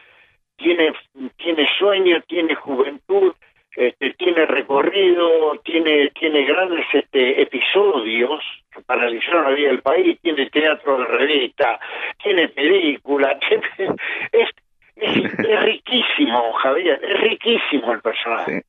[0.56, 0.94] tiene,
[1.38, 3.34] tiene sueño, tiene juventud,
[3.76, 8.42] este, tiene recorrido, tiene, tiene grandes este, episodios
[8.72, 11.80] que paralizaron la vida del país, tiene teatro de revista,
[12.24, 13.96] tiene película, tiene-
[14.32, 14.50] es,
[14.96, 18.64] es, es riquísimo, Javier, es riquísimo el personaje.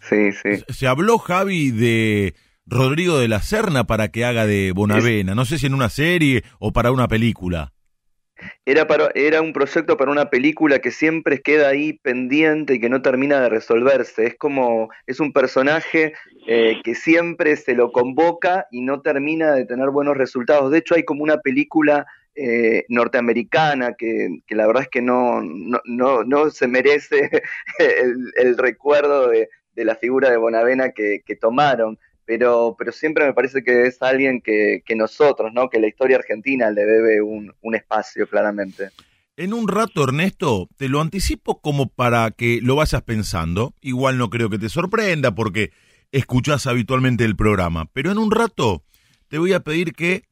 [0.00, 0.56] Sí, sí.
[0.68, 2.32] Se habló, Javi, de,
[2.66, 5.34] Rodrigo de la Serna para que haga de Bonavena?
[5.34, 7.72] No sé si en una serie o para una película.
[8.64, 12.88] Era, para, era un proyecto para una película que siempre queda ahí pendiente y que
[12.88, 14.26] no termina de resolverse.
[14.26, 16.14] Es como, es un personaje
[16.46, 20.70] eh, que siempre se lo convoca y no termina de tener buenos resultados.
[20.70, 25.42] De hecho, hay como una película eh, norteamericana que, que, la verdad es que no,
[25.42, 27.28] no, no, no se merece
[27.78, 31.98] el, el recuerdo de, de, la figura de Bonavena que, que tomaron
[32.30, 35.68] pero, pero siempre me parece que es alguien que, que nosotros, ¿no?
[35.68, 38.90] que la historia argentina le debe un, un, espacio claramente.
[39.36, 43.74] En un rato, Ernesto, te lo anticipo como para que lo vayas pensando.
[43.80, 45.72] Igual no creo que te sorprenda porque
[46.12, 48.84] escuchás habitualmente el programa, pero en un rato
[49.26, 50.22] te voy a pedir que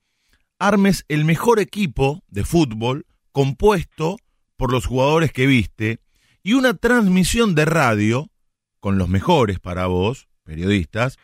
[0.61, 4.19] armes el mejor equipo de fútbol compuesto
[4.57, 5.99] por los jugadores que viste
[6.45, 8.31] y una transmisión de radio
[8.79, 11.19] con los mejores para vos, periodistas,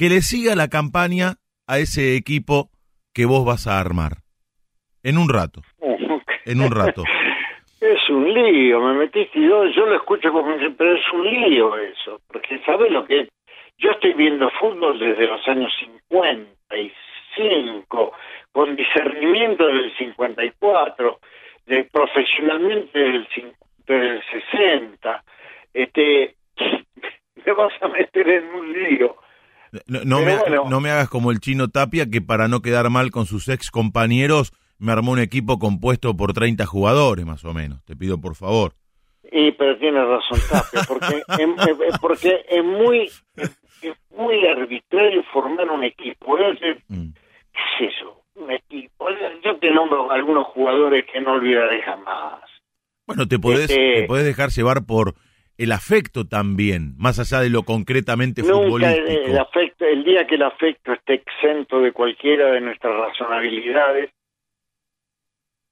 [0.00, 1.34] que le siga la campaña
[1.66, 2.70] a ese equipo
[3.12, 4.12] que vos vas a armar.
[5.02, 5.60] En un rato.
[6.46, 7.04] En un rato.
[7.82, 12.20] Es un lío, me metiste yo, yo lo escucho como pero es un lío eso,
[12.26, 13.26] porque ¿sabes lo que
[13.78, 15.72] Yo estoy viendo fútbol desde los años
[16.10, 18.12] 55,
[18.52, 21.20] con discernimiento del 54,
[21.64, 23.26] de, profesionalmente del,
[23.86, 25.24] del 60.
[25.72, 26.34] Este,
[27.46, 29.16] me vas a meter en un lío
[29.86, 30.64] no, no, me, bueno.
[30.68, 33.70] no, me, hagas como el chino Tapia, que para no quedar mal con sus ex
[33.70, 37.84] compañeros, me armó un equipo compuesto por 30 jugadores, más o menos.
[37.84, 38.72] Te pido por favor.
[39.32, 43.08] Y pero tienes razón, Tapia, porque, es, porque es muy
[43.82, 46.36] es muy arbitrario formar un equipo.
[46.88, 47.12] Mm.
[47.12, 48.22] ¿Qué es eso?
[48.34, 49.06] Un equipo.
[49.44, 52.42] Yo te nombro algunos jugadores que no olvidaré jamás.
[53.06, 54.02] Bueno, te podés, este...
[54.02, 55.14] te podés dejar llevar por
[55.62, 59.08] el afecto también, más allá de lo concretamente Nunca futbolístico.
[59.30, 64.10] El, afecto, el día que el afecto esté exento de cualquiera de nuestras razonabilidades,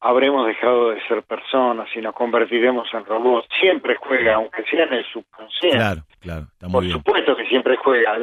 [0.01, 3.49] habremos dejado de ser personas y nos convertiremos en robots.
[3.61, 5.77] Siempre juega, aunque sea en el subconsciente.
[5.79, 6.47] Claro, claro.
[6.53, 6.93] Está muy Por bien.
[6.99, 8.17] supuesto que siempre juega.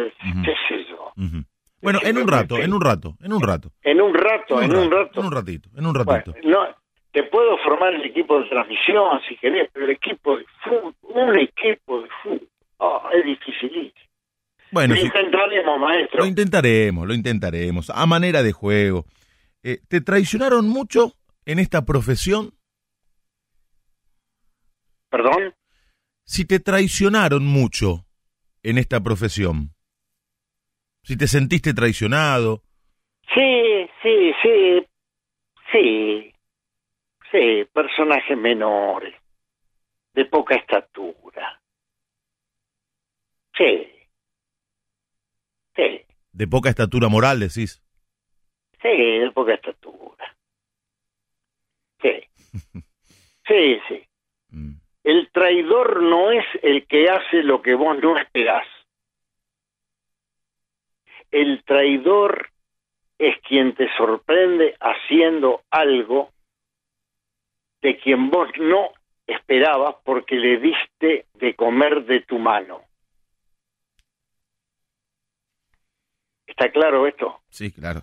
[0.44, 1.12] ¿Qué sé yo?
[1.82, 3.72] Bueno, en un rato, en un rato, en un rato.
[3.84, 5.20] En un rato, en un rato.
[5.20, 6.34] En un ratito, en un Bueno, ratito.
[6.48, 6.68] no,
[7.16, 11.40] te puedo formar el equipo de transmisión si querés, pero el equipo de fútbol, un
[11.40, 14.06] equipo de fútbol, oh, es dificilísimo.
[14.72, 16.20] Bueno, Lo intentaremos, maestro.
[16.20, 19.06] lo intentaremos, lo intentaremos, a manera de juego.
[19.64, 21.14] Eh, ¿Te traicionaron mucho
[21.46, 22.52] en esta profesión?
[25.10, 25.54] ¿Perdón?
[26.26, 28.06] Si te traicionaron mucho
[28.62, 29.70] en esta profesión,
[31.04, 32.62] si te sentiste traicionado,
[33.34, 34.86] Sí, sí, sí,
[35.72, 36.34] sí,
[37.36, 39.14] sí, personajes menores,
[40.14, 41.60] de poca estatura.
[43.58, 43.90] Sí,
[45.76, 47.82] sí, de poca estatura moral, decís.
[48.82, 50.36] sí, de poca estatura.
[52.02, 52.12] Sí,
[53.48, 54.04] sí, sí.
[54.50, 54.76] Mm.
[55.04, 58.68] El traidor no es el que hace lo que vos no esperás.
[61.32, 62.50] El traidor
[63.18, 66.35] es quien te sorprende haciendo algo
[67.86, 68.90] de quien vos no
[69.28, 72.82] esperabas porque le diste de comer de tu mano.
[76.48, 77.42] ¿Está claro esto?
[77.50, 78.02] Sí, claro.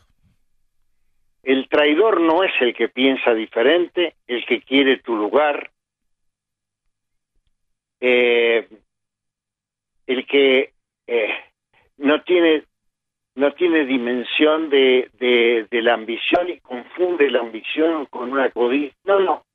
[1.43, 5.73] El traidor no es el que piensa diferente, el que quiere tu lugar,
[8.01, 8.69] eh,
[10.07, 10.75] el que
[11.09, 11.35] eh,
[11.97, 12.67] no tiene
[13.35, 18.95] no tiene dimensión de, de, de, la ambición y confunde la ambición con una codicia.
[19.05, 19.47] No, no,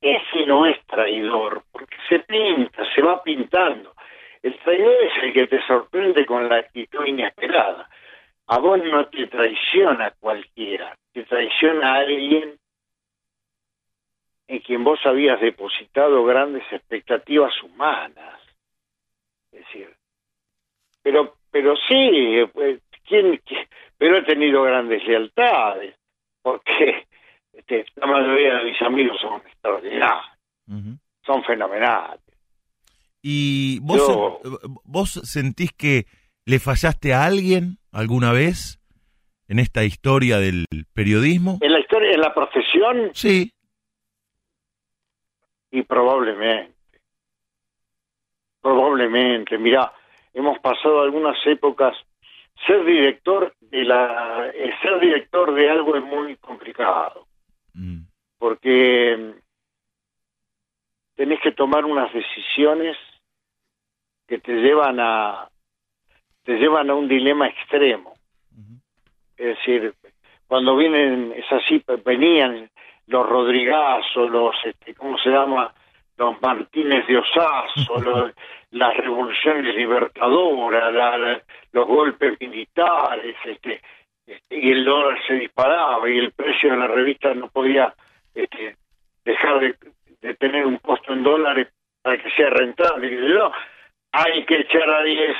[0.00, 3.94] ese no es traidor, porque se pinta, se va pintando.
[4.42, 7.88] El traidor es el que te sorprende con la actitud inesperada.
[8.48, 12.56] A vos no te traiciona cualquiera, te traiciona a alguien
[14.48, 18.40] en quien vos habías depositado grandes expectativas humanas.
[19.50, 19.92] Es decir,
[21.02, 23.66] pero, pero sí, pues, ¿quién, quién?
[23.98, 25.96] pero he tenido grandes lealtades,
[26.42, 27.06] porque
[27.56, 30.24] este, la mayoría de mis amigos son extraordinarios,
[30.68, 30.98] Uh -huh.
[31.24, 32.20] son fenomenales.
[33.22, 34.40] ¿Y vos, Yo-
[34.84, 36.06] vos sentís que
[36.44, 38.78] le fallaste a alguien alguna vez
[39.48, 41.58] en esta historia del periodismo?
[41.60, 43.52] En la historia, en la profesión, Sí.
[45.70, 46.74] y probablemente,
[48.60, 49.92] probablemente, mira,
[50.32, 51.96] hemos pasado algunas épocas,
[52.66, 57.25] ser director de la, eh, ser director de algo es muy complicado.
[58.38, 59.40] Porque mm,
[61.16, 62.96] tenés que tomar unas decisiones
[64.26, 65.48] que te llevan a
[66.44, 68.14] te llevan a un dilema extremo
[69.36, 69.94] Es decir,
[70.46, 72.70] cuando vienen, es así, venían
[73.08, 75.72] los Rodrigazos, los, este, ¿cómo se llama?
[76.16, 78.32] Los Martínez de Osazo, los,
[78.70, 81.42] las revoluciones libertadoras, la- la-
[81.72, 83.80] los golpes militares, este,
[84.26, 87.92] este, y el dólar se disparaba y el precio de la revista no podía
[88.36, 88.76] este,
[89.24, 89.74] dejar de,
[90.20, 91.68] de tener un costo en dólares
[92.02, 93.08] para que sea rentable.
[93.08, 93.50] Y yo,
[94.12, 95.36] hay que echar a 10.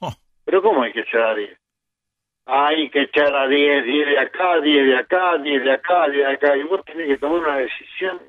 [0.00, 0.12] Oh.
[0.44, 1.58] ¿Pero cómo hay que echar a 10?
[2.46, 6.26] Hay que echar a 10, 10 de acá, 10 de acá, 10 de acá, 10
[6.26, 6.56] de acá.
[6.56, 8.20] Y vos tenés que tomar una decisión.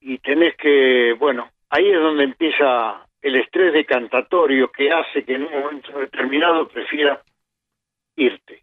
[0.00, 5.44] Y tenés que, bueno, ahí es donde empieza el estrés decantatorio que hace que en
[5.44, 7.22] un momento determinado prefiera
[8.16, 8.62] irte.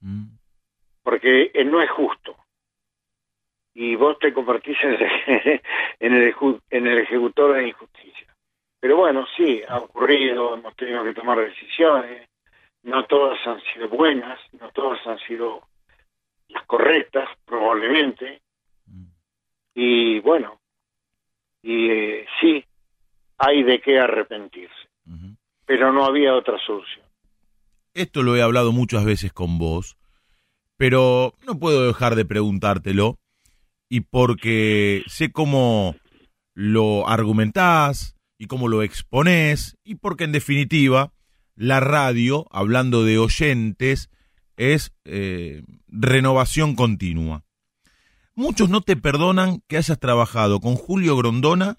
[0.00, 0.37] Mm.
[1.02, 2.36] Porque eh, no es justo.
[3.74, 5.60] Y vos te convertís en el,
[6.00, 6.34] en el,
[6.70, 8.26] en el ejecutor de injusticia.
[8.80, 12.28] Pero bueno, sí, ha ocurrido, hemos tenido que tomar decisiones,
[12.84, 15.62] no todas han sido buenas, no todas han sido
[16.48, 18.40] las correctas, probablemente,
[19.74, 20.60] y bueno,
[21.62, 22.64] y eh, sí,
[23.36, 24.88] hay de qué arrepentirse,
[25.66, 27.04] pero no había otra solución.
[27.92, 29.97] Esto lo he hablado muchas veces con vos,
[30.78, 33.18] pero no puedo dejar de preguntártelo,
[33.90, 35.96] y porque sé cómo
[36.54, 41.12] lo argumentás y cómo lo exponés, y porque en definitiva
[41.56, 44.10] la radio, hablando de oyentes,
[44.56, 47.44] es eh, renovación continua.
[48.36, 51.74] Muchos no te perdonan que hayas trabajado con Julio Grondona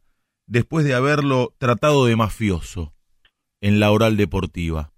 [0.45, 2.93] después de haberlo tratado de mafioso
[3.61, 4.91] en la oral deportiva.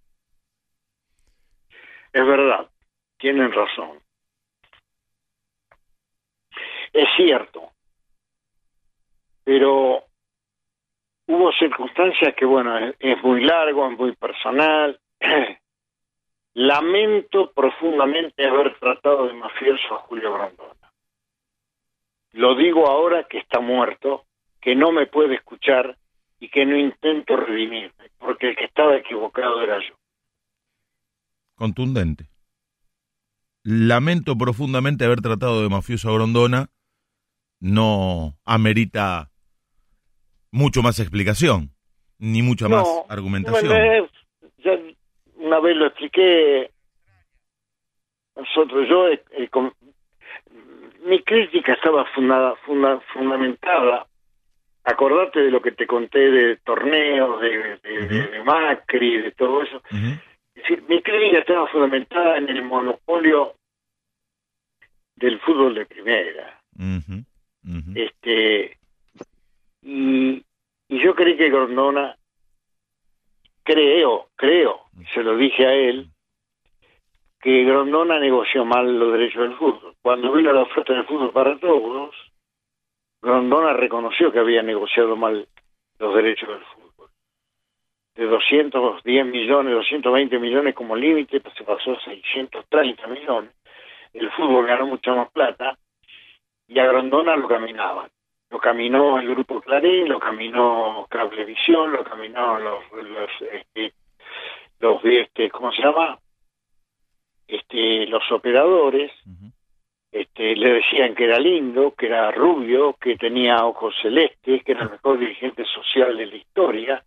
[2.13, 2.70] Es verdad,
[3.21, 3.99] tienen razón.
[6.91, 7.71] Es cierto,
[9.43, 10.03] pero
[11.27, 14.99] hubo circunstancias que, bueno, es, muy largo, es muy personal.
[16.53, 20.91] Lamento profundamente haber tratado de mafioso a Julio Grondona.
[22.33, 24.25] Lo digo ahora que está muerto,
[24.59, 25.95] que no me puede escuchar
[26.39, 29.95] y que no intento redimirme, porque el que estaba equivocado era yo.
[31.55, 32.30] contundente.
[33.63, 36.69] Lamento profundamente haber tratado de mafioso a Grondona.
[37.59, 39.29] No amerita
[40.51, 41.69] mucho más explicación,
[42.17, 43.71] ni mucha más argumentación.
[44.63, 44.71] ya
[45.35, 46.71] una vez lo expliqué.
[48.35, 49.73] Nosotros, yo, eh, eh, con-
[51.05, 54.07] mi crítica estaba fundada, funda- fundamentada.
[54.83, 59.81] Acordate de lo que te conté de torneos, de, Macri, de todo eso.
[60.55, 63.55] Decir, mi crítica estaba fundamentada en el monopolio
[65.15, 66.61] del fútbol de primera.
[67.95, 68.77] este
[69.83, 70.43] y,
[70.87, 72.15] y yo creí que Grondona
[73.63, 74.81] creo creo
[75.13, 76.07] se lo dije a él
[77.39, 79.95] que Grondona negoció mal los derechos del fútbol.
[80.01, 82.15] Cuando vino la oferta del fútbol para todos
[83.21, 85.47] Grondona reconoció que había negociado mal
[85.99, 86.80] los derechos del fútbol
[88.21, 93.51] de 210 millones 220 millones como límite pues se pasó a 630 millones
[94.13, 95.77] el fútbol ganó mucha más plata
[96.67, 98.09] y a Grondona lo caminaban.
[98.49, 103.93] Lo caminó el grupo Clarín, lo caminó Cablevisión, lo caminó los, los, este,
[104.79, 106.19] los este, ¿cómo se llama?
[107.47, 109.11] Este, los operadores,
[110.11, 114.83] este, le decían que era lindo, que era rubio, que tenía ojos celestes, que era
[114.83, 117.03] el mejor dirigente social de la historia,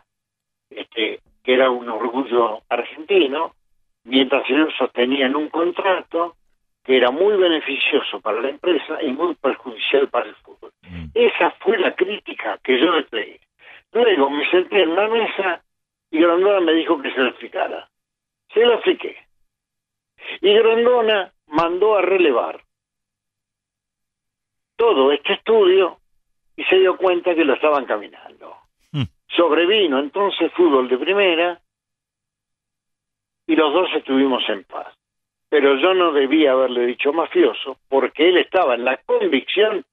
[0.76, 3.54] este, que era un orgullo argentino,
[4.04, 6.36] mientras ellos sostenían un contrato
[6.84, 10.72] que era muy beneficioso para la empresa y muy perjudicial para el fútbol.
[10.82, 11.06] Mm.
[11.14, 13.40] Esa fue la crítica que yo le pegué.
[13.92, 15.62] Luego me senté en una mesa
[16.10, 17.88] y Grondona me dijo que se lo explicara.
[18.52, 19.16] Se lo expliqué.
[20.40, 22.62] Y Grondona mandó a relevar
[24.76, 25.98] todo este estudio
[26.56, 28.56] y se dio cuenta que lo estaban caminando.
[29.36, 31.60] Sobrevino entonces fútbol de primera
[33.46, 34.94] y los dos estuvimos en paz.
[35.48, 39.84] Pero yo no debía haberle dicho mafioso porque él estaba en la convicción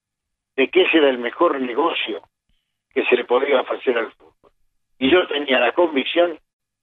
[0.55, 2.22] de que ese era el mejor negocio
[2.93, 4.51] que se le podía ofrecer al fútbol.
[4.99, 6.38] Y yo tenía la convicción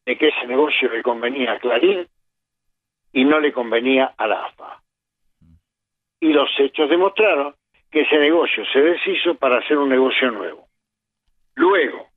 [0.05, 2.07] de que ese negocio le convenía a Clarín
[3.13, 4.83] y no le convenía a la AFA.
[6.21, 7.55] Y los hechos demostraron
[7.91, 10.67] que ese negocio se deshizo para hacer un negocio nuevo.
[11.55, 12.09] Luego,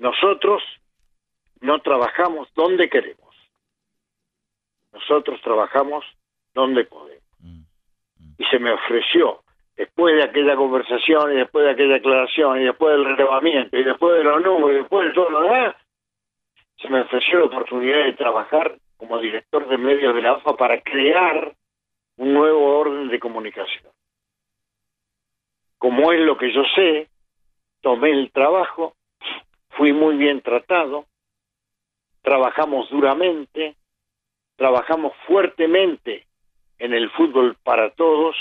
[0.00, 0.62] nosotros
[1.60, 3.36] no trabajamos donde queremos.
[4.92, 6.04] Nosotros trabajamos
[6.54, 7.22] donde podemos.
[8.38, 9.42] Y se me ofreció,
[9.76, 14.16] después de aquella conversación y después de aquella aclaración y después del relevamiento y después
[14.16, 15.76] de los números y después de todo lo demás,
[16.80, 20.80] se me ofreció la oportunidad de trabajar como director de medios de la AFA para
[20.80, 21.54] crear
[22.16, 23.92] un nuevo orden de comunicación.
[25.76, 27.08] Como es lo que yo sé,
[27.82, 28.94] tomé el trabajo,
[29.70, 31.06] fui muy bien tratado,
[32.22, 33.76] trabajamos duramente,
[34.56, 36.26] trabajamos fuertemente
[36.78, 38.36] en el fútbol para todos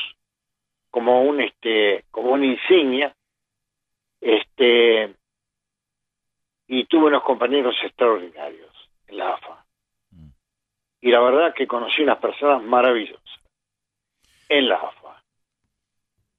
[0.92, 3.16] como un este como una insignia
[4.22, 5.16] este
[6.68, 8.74] y tuve unos compañeros extraordinarios
[9.08, 9.66] en la AFA
[10.12, 10.30] mm.
[11.02, 13.24] y la verdad que conocí unas personas maravillosas
[14.48, 15.24] en la AFA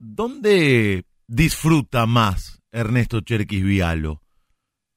[0.03, 4.23] ¿Dónde disfruta más Ernesto Cherquis Vialo?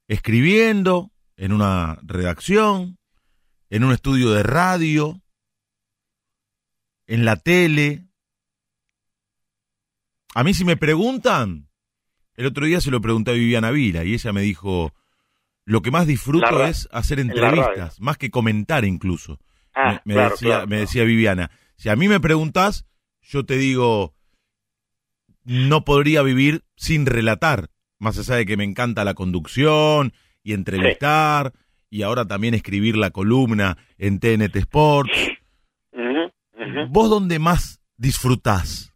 [0.08, 2.98] ¿Escribiendo en una redacción?
[3.70, 5.22] ¿En un estudio de radio?
[7.06, 8.06] ¿En la tele?
[10.34, 11.68] A mí si me preguntan,
[12.34, 14.92] el otro día se lo pregunté a Viviana Vila y ella me dijo,
[15.64, 19.38] lo que más disfruto es hacer entrevistas, más que comentar incluso.
[19.74, 22.86] Ah, me, decía, me decía Viviana, si a mí me preguntas,
[23.22, 24.14] yo te digo,
[25.44, 27.70] no podría vivir sin relatar,
[28.04, 30.12] más allá de que me encanta la conducción
[30.44, 31.52] y entrevistar,
[31.90, 35.32] y ahora también escribir la columna en TNT Sports.
[36.88, 38.94] ¿Vos dónde más disfrutás?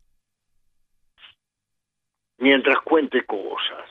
[2.38, 3.88] mientras cuente cosas.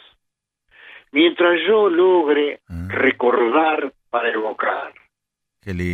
[1.11, 2.87] Mientras yo logre ah.
[2.89, 4.93] recordar para evocar.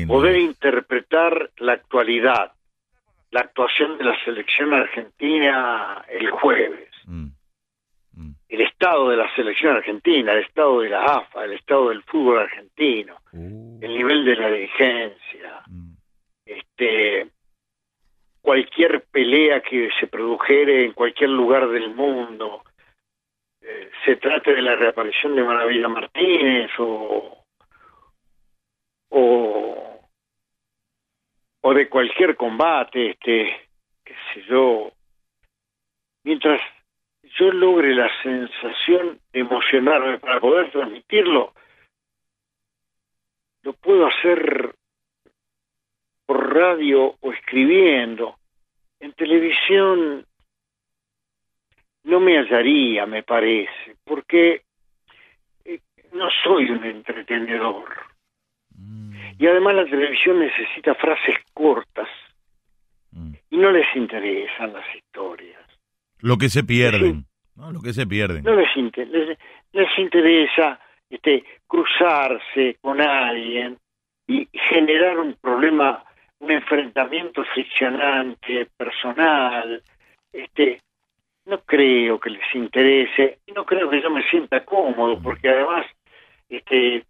[0.08, 2.52] Poder interpretar la actualidad,
[3.32, 6.90] la actuación de la selección argentina el jueves.
[7.06, 7.30] Mm.
[8.54, 12.38] El estado de la selección argentina, el estado de la AFA, el estado del fútbol
[12.38, 13.80] argentino, uh.
[13.82, 15.94] el nivel de la dirigencia, mm.
[16.46, 17.32] este,
[18.44, 22.64] cualquier pelea que se produjere en cualquier lugar del mundo,
[23.60, 27.44] eh, se trate de la reaparición de Maravilla Martínez o,
[29.10, 30.10] o,
[31.60, 33.68] o de cualquier combate, este,
[34.06, 34.92] qué sé yo,
[36.24, 36.62] mientras
[37.38, 41.54] yo logre la sensación de emocionarme para poder transmitirlo,
[43.64, 44.76] lo puedo hacer
[46.26, 48.38] por radio o escribiendo.
[49.00, 50.26] En televisión
[52.04, 54.64] no me hallaría, me parece, porque
[55.66, 55.80] eh,
[56.12, 57.90] no soy un entretenedor.
[58.76, 59.14] Mm.
[59.40, 62.10] Y además la televisión necesita frases cortas
[63.12, 63.34] mm.
[63.50, 65.63] y no les interesan las historias.
[66.24, 67.26] Lo que se pierden,
[67.56, 67.74] ¿no?
[67.74, 68.46] Lo que se pierden.
[68.46, 69.38] No les, les,
[69.74, 70.80] les interesa
[71.10, 73.78] este, cruzarse con alguien
[74.26, 76.02] y generar un problema
[76.40, 79.82] un enfrentamiento friccionante, personal,
[80.32, 80.82] este,
[81.46, 85.86] no creo que les interese, y no creo que yo me sienta cómodo, porque además,
[86.50, 87.04] este,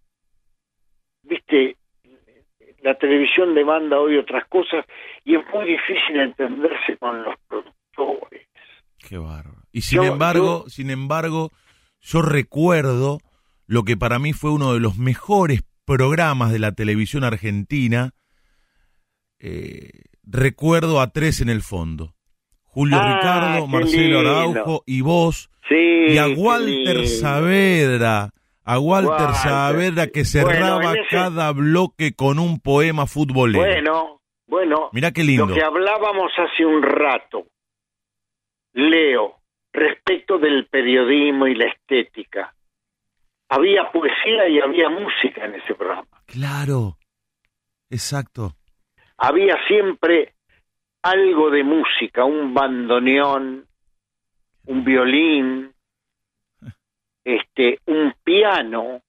[1.23, 1.75] viste,
[2.81, 4.85] la televisión demanda hoy otras cosas
[5.23, 7.35] y es muy difícil entenderse con los.
[9.13, 9.61] Qué bárbaro.
[9.71, 11.51] Y sin embargo, sin embargo,
[12.01, 13.19] yo recuerdo
[13.67, 18.15] lo que para mí fue uno de los mejores programas de la televisión argentina,
[19.37, 19.91] eh,
[20.23, 22.15] recuerdo a tres en el fondo.
[22.63, 25.51] Julio ah, Ricardo, Marcelo Araujo y vos.
[25.69, 28.31] y a Walter Saavedra.
[28.63, 33.63] A Walter, Saavedra que cerraba cada bloque con un poema futbolero.
[33.63, 34.89] Bueno, bueno.
[34.91, 35.45] Mira qué lindo.
[35.45, 37.45] Lo que hablábamos hace un rato.
[38.73, 39.37] Leo,
[39.71, 42.53] respecto del periodismo y la estética.
[43.49, 46.07] Había poesía y había música en ese programa.
[46.25, 46.97] Claro.
[47.89, 48.55] Exacto
[49.17, 50.33] había siempre
[51.01, 53.65] algo de música, un bandoneón,
[54.65, 55.73] un violín,
[57.23, 59.01] este, un piano,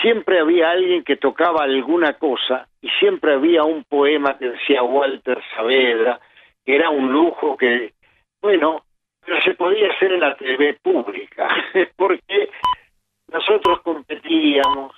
[0.00, 5.40] siempre había alguien que tocaba alguna cosa y siempre había un poema que decía Walter
[5.54, 6.20] Saavedra,
[6.64, 7.94] que era un lujo que,
[8.42, 8.84] bueno,
[9.24, 11.48] pero se podía hacer en la TV pública,
[11.96, 12.50] porque
[13.28, 14.92] nosotros competíamos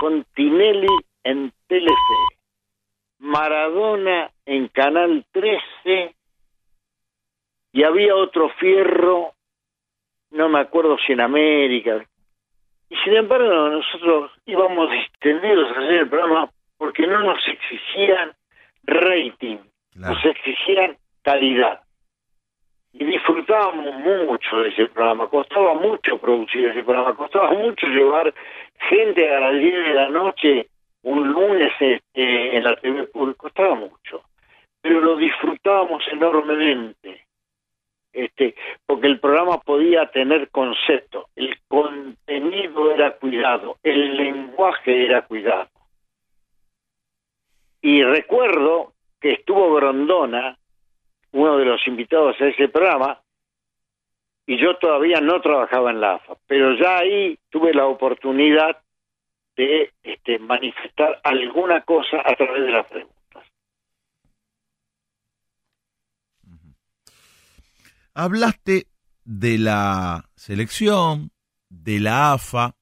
[0.00, 0.88] con Tinelli
[1.24, 2.36] en Telefe
[3.18, 6.14] Maradona en Canal 13
[7.72, 9.32] y había otro fierro,
[10.30, 12.04] no me acuerdo si en América.
[12.88, 18.32] Y sin embargo nosotros íbamos distendidos a hacer el programa porque no nos exigían
[18.84, 19.58] rating,
[19.94, 21.80] nos exigían calidad.
[22.98, 28.32] Y disfrutábamos mucho de ese programa, costaba mucho producir ese programa, costaba mucho llevar
[28.88, 30.68] gente a las 10 de la noche
[31.02, 33.38] un lunes este, en la TV pública.
[33.38, 34.22] Costaba mucho,
[34.80, 37.26] pero lo disfrutábamos enormemente.
[38.14, 38.54] este,
[38.86, 45.68] porque el programa podía tener concepto, el contenido era cuidado, el lenguaje era cuidado.
[47.82, 50.56] Y recuerdo que estuvo Grondona,
[51.36, 53.20] uno de los invitados a ese programa,
[54.46, 58.80] y yo todavía no trabajaba en la AFA, pero ya ahí tuve la oportunidad
[59.54, 63.44] de este, manifestar alguna cosa a través de las preguntas.
[68.14, 68.86] Hablaste
[69.24, 71.32] de la selección,
[71.68, 72.75] de la AFA,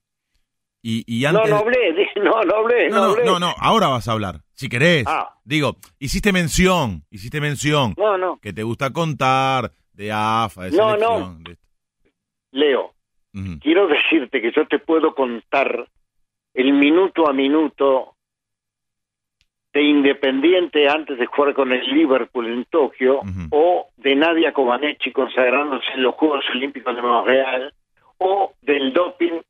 [0.87, 1.51] y, antes...
[1.51, 4.69] No, no hablé, no, no hablé, no, no, no, no, ahora vas a hablar, si
[4.69, 5.05] querés.
[5.07, 5.35] Ah.
[5.45, 7.95] Digo, hiciste mención, hiciste mención.
[7.97, 8.39] No, no.
[8.41, 11.43] Que te gusta contar de AFA, de selección.
[11.43, 11.57] No.
[12.53, 12.93] Leo,
[13.61, 15.89] quiero decirte que yo te puedo contar
[16.53, 18.15] el minuto a minuto
[19.73, 25.87] de Independiente antes de jugar con el Liverpool en Tokio, o de Nadia Comaneci consagrándose
[25.95, 27.75] en los Juegos Olímpicos de Montreal,
[28.19, 29.41] o del doping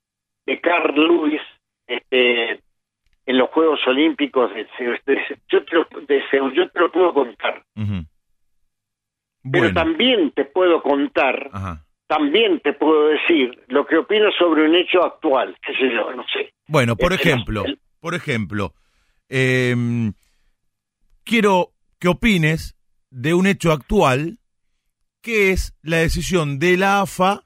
[0.47, 1.41] de Carl Lewis
[1.87, 2.61] este,
[3.27, 4.67] en los Juegos Olímpicos de,
[5.49, 5.87] yo, te lo,
[6.53, 7.65] yo te lo puedo contar.
[9.51, 11.51] Pero también te puedo contar,
[12.07, 16.25] también te puedo decir lo que opino sobre un hecho actual, qué sé yo, no
[16.33, 16.53] sé.
[16.67, 17.65] Bueno, por este, ejemplo,
[18.01, 18.73] por ejemplo,
[19.29, 19.75] eh,
[21.25, 22.77] quiero que opines
[23.11, 24.39] de un hecho actual,
[25.23, 27.45] que es la decisión de la AFA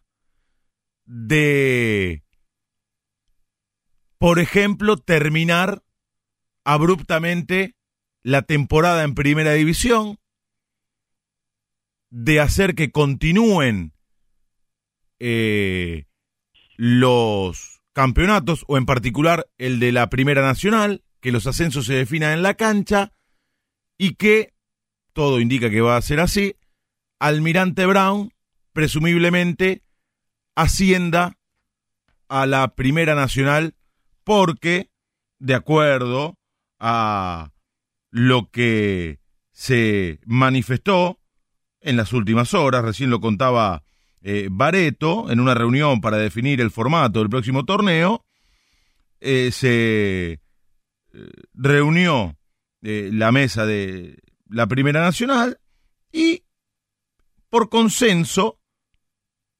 [1.04, 2.22] de,
[4.18, 5.82] por ejemplo, terminar
[6.64, 7.76] abruptamente
[8.22, 10.18] la temporada en primera división,
[12.10, 13.92] de hacer que continúen
[15.18, 16.06] eh,
[16.76, 22.32] los campeonatos, o en particular el de la Primera Nacional, que los ascensos se definan
[22.32, 23.12] en la cancha
[23.96, 24.54] y que,
[25.12, 26.56] todo indica que va a ser así,
[27.18, 28.32] Almirante Brown
[28.72, 29.82] presumiblemente
[30.54, 31.36] ascienda
[32.28, 33.74] a la Primera Nacional
[34.28, 34.90] porque,
[35.38, 36.36] de acuerdo
[36.78, 37.50] a
[38.10, 39.20] lo que
[39.52, 41.18] se manifestó
[41.80, 43.84] en las últimas horas, recién lo contaba
[44.20, 48.26] eh, Bareto, en una reunión para definir el formato del próximo torneo,
[49.20, 50.42] eh, se
[51.54, 52.36] reunió
[52.82, 54.18] eh, la mesa de
[54.50, 55.58] la Primera Nacional
[56.12, 56.42] y
[57.48, 58.60] por consenso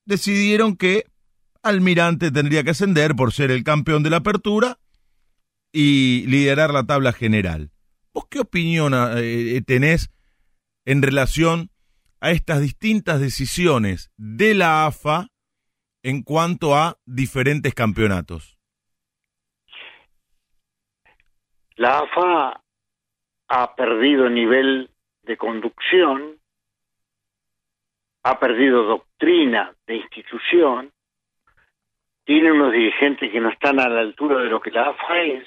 [0.05, 1.07] decidieron que
[1.63, 4.79] Almirante tendría que ascender por ser el campeón de la apertura
[5.73, 7.71] y liderar la tabla general.
[8.13, 10.11] ¿Vos qué opinión eh, eh, tenés
[10.85, 11.71] en relación
[12.21, 15.29] a estas distintas decisiones de la AFA
[16.03, 18.59] en cuanto a diferentes campeonatos?
[21.77, 22.63] La AFA
[23.49, 24.91] ha perdido nivel
[25.23, 26.41] de conducción,
[28.25, 30.93] ha perdido doctrina de institución,
[32.29, 35.47] tiene unos dirigentes que no están a la altura de lo que la AFA es,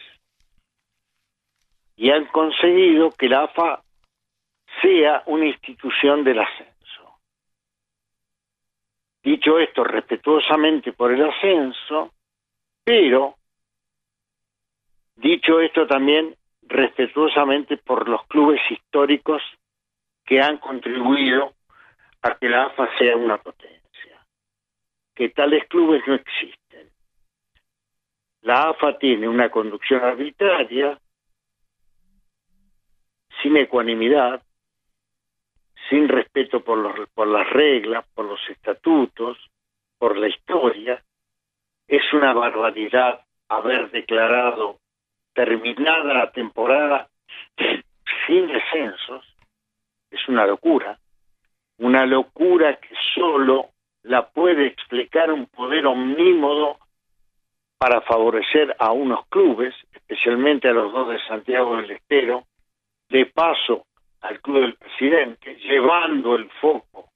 [1.96, 3.84] y han conseguido que la AFA
[4.82, 7.20] sea una institución del ascenso.
[9.22, 12.14] Dicho esto respetuosamente por el ascenso,
[12.84, 13.36] pero
[15.18, 19.44] Dicho esto también respetuosamente por los clubes históricos
[20.26, 21.54] que han contribuido
[22.24, 24.26] a que la AFA sea una potencia,
[25.14, 26.61] que tales clubes no existen.
[28.42, 30.98] La AFA tiene una conducción arbitraria,
[33.42, 34.42] sin ecuanimidad,
[35.90, 39.38] sin respeto por, los, por las reglas, por los estatutos,
[39.98, 41.04] por la historia.
[41.88, 44.80] Es una barbaridad haber declarado
[45.34, 47.10] terminada la temporada
[48.28, 49.26] sin descensos,
[50.10, 50.98] es una locura,
[51.78, 53.70] una locura que solo
[54.04, 56.78] la puede explicar un poder omnímodo
[57.82, 62.44] para favorecer a unos clubes, especialmente a los dos de Santiago del Estero,
[63.10, 63.88] de paso
[64.20, 67.10] al club del presidente, llevando el foco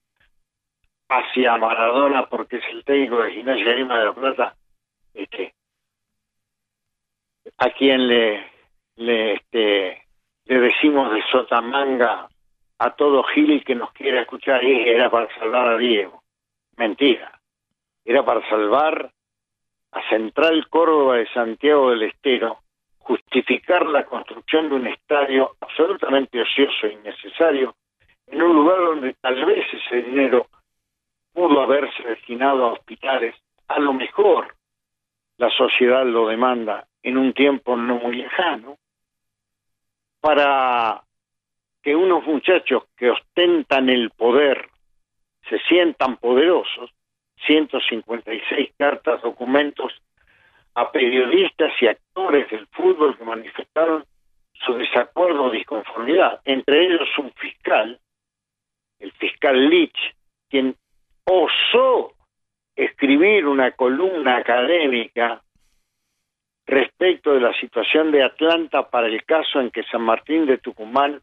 [1.08, 4.56] hacia Maradona porque es el técnico de Gimnasia Lima de la Plata,
[5.14, 5.54] este,
[7.60, 8.10] a quien
[8.96, 10.02] este,
[10.46, 12.28] le decimos de sotamanga
[12.80, 16.24] a todo Gil que nos quiera escuchar y era para salvar a Diego.
[16.76, 17.40] Mentira.
[18.04, 19.12] Era para salvar
[19.95, 22.59] a Central Córdoba de Santiago del Estero,
[22.99, 27.76] justificar la construcción de un estadio absolutamente ocioso e innecesario
[28.27, 30.47] en un lugar donde tal vez ese dinero
[31.31, 33.35] pudo haberse destinado a hospitales.
[33.69, 34.53] A lo mejor
[35.38, 38.77] la sociedad lo demanda en un tiempo no muy lejano,
[40.19, 41.03] para
[41.81, 44.67] que unos muchachos que ostentan el poder
[45.47, 46.89] se sientan poderosos,
[47.45, 49.93] 156 cartas, documentos
[50.73, 54.03] a periodistas y actores del fútbol que manifestaron
[54.53, 57.99] su desacuerdo o disconformidad, entre ellos un fiscal,
[58.99, 59.97] el fiscal Lich,
[60.49, 60.76] quien
[61.26, 62.13] osó
[62.76, 65.41] escribir una columna académica
[66.65, 71.22] respecto de la situación de Atlanta para el caso en que San Martín de Tucumán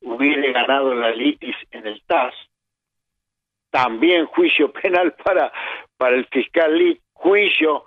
[0.00, 2.34] hubiera ganado la litis en el TAS,
[3.70, 5.52] también juicio penal para,
[5.96, 7.84] para el fiscal Lich, juicio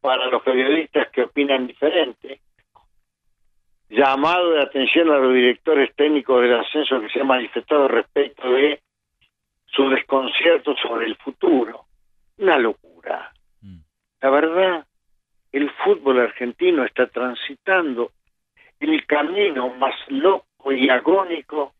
[0.00, 2.40] para los periodistas que opinan diferente,
[3.88, 8.80] llamado de atención a los directores técnicos del ascenso que se han manifestado respecto de
[9.66, 11.86] su desconcierto sobre el futuro.
[12.38, 13.32] Una locura.
[13.62, 13.78] Mm.
[14.20, 14.86] La verdad,
[15.52, 18.12] el fútbol argentino está transitando
[18.80, 21.74] el camino más loco y agónico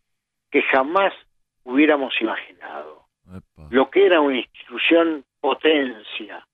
[0.50, 1.12] que jamás
[1.64, 3.03] hubiéramos imaginado.
[3.70, 6.46] Lo que era una institución potencia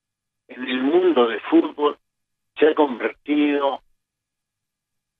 [0.47, 1.97] en el mundo de fútbol
[2.57, 3.81] se ha convertido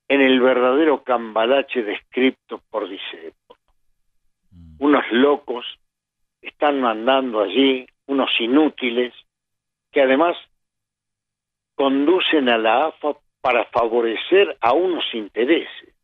[0.08, 3.58] en el verdadero cambalache descrito por Dicepo.
[4.52, 4.76] Mm.
[4.80, 5.66] Unos locos
[6.42, 9.14] están mandando allí, unos inútiles,
[9.92, 10.36] que además
[11.76, 15.96] conducen a la AFA para favorecer a unos intereses.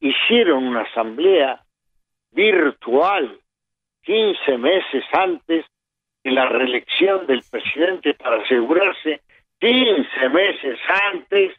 [0.00, 1.64] Hicieron una asamblea
[2.30, 3.40] virtual
[4.06, 5.66] 15 meses antes
[6.22, 9.20] de la reelección del presidente para asegurarse
[9.58, 10.78] 15 meses
[11.12, 11.56] antes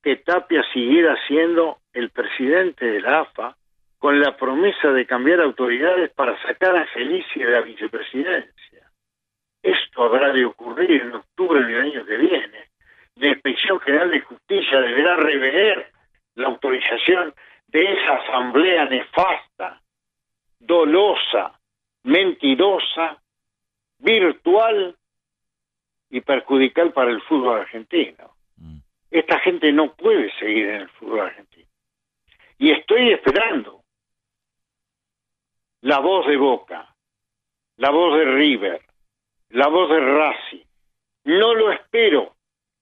[0.00, 3.56] que Tapia siguiera siendo el presidente de la AFA
[3.98, 8.90] con la promesa de cambiar autoridades para sacar a Felicia de la vicepresidencia.
[9.60, 12.68] Esto habrá de ocurrir en octubre del año que viene.
[13.16, 15.90] La Inspección General de Justicia deberá rever
[16.36, 17.34] la autorización
[17.66, 19.82] de esa asamblea nefasta,
[20.58, 21.58] dolosa,
[22.04, 23.20] mentirosa,
[23.98, 24.96] virtual
[26.10, 28.34] y perjudicial para el fútbol argentino.
[28.56, 28.78] Mm.
[29.10, 31.68] Esta gente no puede seguir en el fútbol argentino.
[32.58, 33.82] Y estoy esperando
[35.82, 36.94] la voz de Boca,
[37.76, 38.82] la voz de River,
[39.50, 40.64] la voz de Racing.
[41.24, 42.34] No lo espero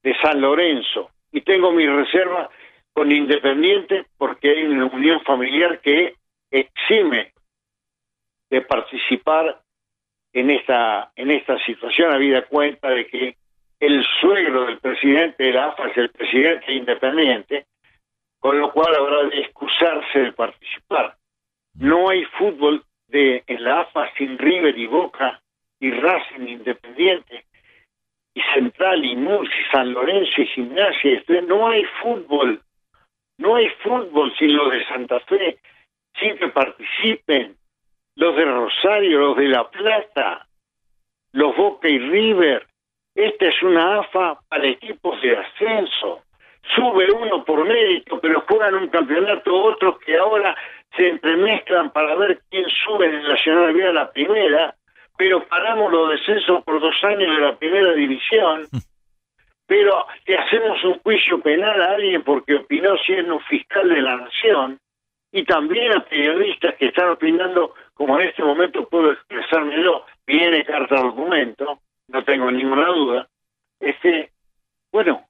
[0.03, 2.49] de San Lorenzo y tengo mi reserva
[2.93, 6.15] con Independiente porque hay una unión familiar que
[6.51, 7.35] exime
[8.51, 9.61] de participar
[10.33, 13.37] en esta en esta situación habida cuenta de que
[13.81, 17.67] el suegro del presidente de la AFA es el presidente independiente,
[18.39, 21.17] con lo cual habrá de excusarse de participar.
[21.75, 25.41] No hay fútbol de en la AFA sin River y Boca
[25.79, 27.45] y Racing Independiente
[28.35, 31.23] y Central y Murcia San Lorenzo y Gimnasia.
[31.47, 32.63] No hay fútbol,
[33.39, 35.59] no hay fútbol sin los de Santa Fe,
[36.19, 37.57] sin que participen
[38.17, 40.47] los de Rosario, los de La Plata,
[41.33, 42.67] los Boca y River.
[43.15, 46.23] Esta es una AFA para equipos de ascenso.
[46.75, 50.57] Sube uno por mérito, pero juegan un campeonato otros que ahora
[50.97, 54.75] se entremezclan para ver quién sube en Nacional B a la primera,
[55.17, 58.67] pero paramos los descensos por dos años de la primera división.
[59.67, 64.17] pero le hacemos un juicio penal a alguien porque opinó siendo un fiscal de la
[64.17, 64.79] nación
[65.33, 71.01] y también a periodistas que están opinando, como en este momento puedo expresármelo, viene carta
[71.01, 73.29] documento, no tengo ninguna duda,
[73.81, 74.31] este,
[74.93, 75.27] bueno,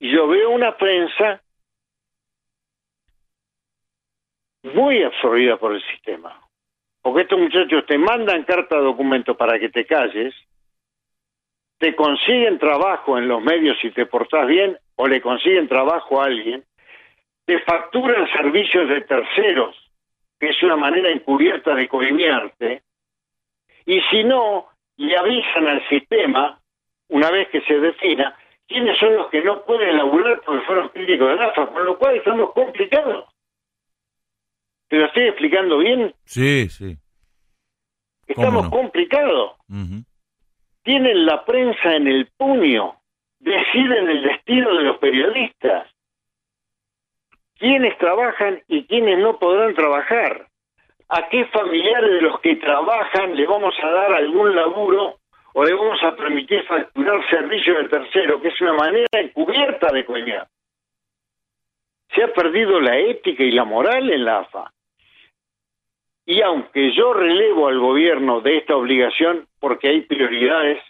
[0.00, 1.42] yo veo una prensa
[4.64, 6.38] muy absorbida por el sistema.
[7.00, 10.34] Porque estos muchachos te mandan carta documento para que te calles,
[11.78, 16.26] te consiguen trabajo en los medios si te portás bien, o le consiguen trabajo a
[16.26, 16.64] alguien,
[17.46, 19.83] te facturan servicios de terceros,
[20.44, 22.82] que es una manera encubierta de coimiarte,
[23.86, 24.66] y si no,
[24.96, 26.60] le avisan al sistema,
[27.08, 28.36] una vez que se defina,
[28.68, 32.16] quiénes son los que no pueden laburar porque fueron críticos de NAFA, con lo cual
[32.16, 33.24] estamos complicados.
[34.88, 36.14] ¿Te lo estoy explicando bien?
[36.24, 36.94] Sí, sí.
[38.26, 39.52] Estamos complicados.
[40.82, 42.96] Tienen la prensa en el puño,
[43.38, 45.88] deciden el destino de los periodistas
[47.58, 50.48] quiénes trabajan y quiénes no podrán trabajar.
[51.08, 55.18] ¿A qué familiares de los que trabajan le vamos a dar algún laburo
[55.52, 60.04] o le vamos a permitir facturar servicios de tercero, que es una manera encubierta de
[60.04, 60.48] coñar?
[62.14, 64.72] Se ha perdido la ética y la moral en la AFA.
[66.26, 70.82] Y aunque yo relevo al gobierno de esta obligación porque hay prioridades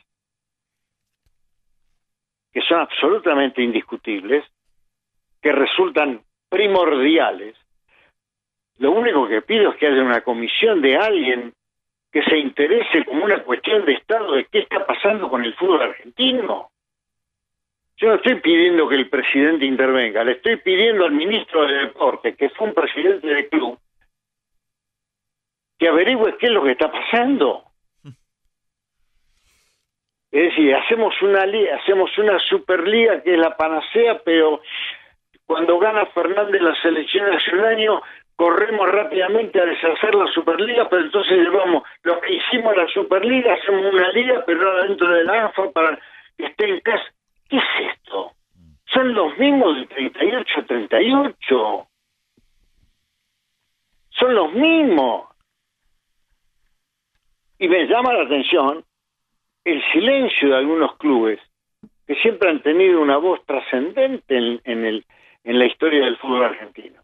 [2.52, 4.44] que son absolutamente indiscutibles,
[5.42, 6.23] que resultan
[6.54, 7.56] primordiales,
[8.78, 11.52] Lo único que pido es que haya una comisión de alguien
[12.12, 15.82] que se interese como una cuestión de Estado de qué está pasando con el fútbol
[15.82, 16.70] argentino.
[17.96, 22.36] Yo no estoy pidiendo que el presidente intervenga, le estoy pidiendo al ministro de Deporte,
[22.36, 23.78] que fue un presidente de club,
[25.78, 27.64] que averigüe qué es lo que está pasando.
[30.30, 31.44] Es decir, hacemos una
[31.80, 34.60] hacemos una superliga que es la panacea, pero
[35.46, 38.02] cuando gana Fernández las elecciones hace un año,
[38.36, 43.92] corremos rápidamente a deshacer la Superliga, pero entonces llevamos lo que hicimos la Superliga, hacemos
[43.92, 45.98] una liga, pero ahora dentro de la AFA para
[46.36, 47.12] que esté en casa.
[47.48, 48.32] ¿Qué es esto?
[48.86, 51.86] Son los mismos de 38 a 38.
[54.10, 55.28] Son los mismos.
[57.58, 58.84] Y me llama la atención
[59.64, 61.40] el silencio de algunos clubes
[62.06, 65.04] que siempre han tenido una voz trascendente en, en, el,
[65.44, 67.02] en la historia del fútbol argentino.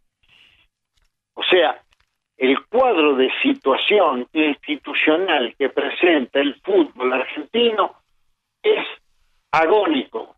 [1.35, 1.83] O sea,
[2.37, 7.97] el cuadro de situación institucional que presenta el fútbol argentino
[8.63, 8.87] es
[9.53, 10.35] agónico,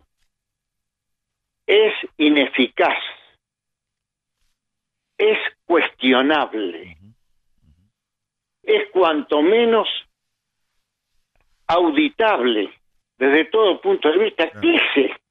[1.66, 2.99] es ineficaz,
[5.16, 6.99] es cuestionable,
[8.65, 9.89] es cuanto menos
[11.69, 12.73] auditable
[13.16, 14.51] desde todo punto de vista.
[14.61, 15.22] ¿Qué es esto?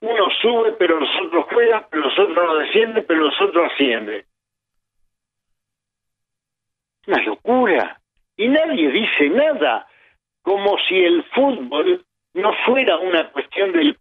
[0.00, 4.24] Uno sube, pero los otros juegan, pero los otros descienden, pero los otros ascienden.
[7.06, 8.00] Una locura.
[8.36, 9.88] Y nadie dice nada,
[10.42, 12.04] como si el fútbol
[12.34, 13.98] no fuera una cuestión del,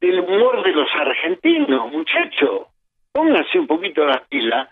[0.00, 2.66] del humor de los argentinos, muchachos.
[3.12, 4.68] Pónganse un poquito las pilas,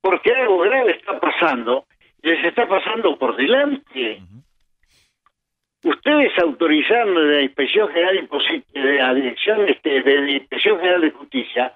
[0.00, 1.86] porque algo grave está pasando,
[2.22, 4.22] y les está pasando por delante.
[5.82, 8.28] Ustedes autorizaron la Inspección General
[8.72, 11.72] de la Dirección este, de la Inspección General de Justicia,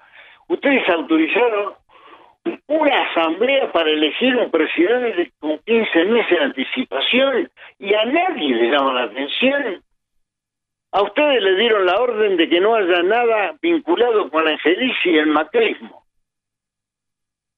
[0.47, 1.73] ustedes autorizaron
[2.67, 8.71] una asamblea para elegir un presidente con 15 meses de anticipación y a nadie le
[8.71, 9.83] daba la atención.
[10.93, 15.17] A ustedes le dieron la orden de que no haya nada vinculado con Angelici y
[15.17, 16.03] el macrismo.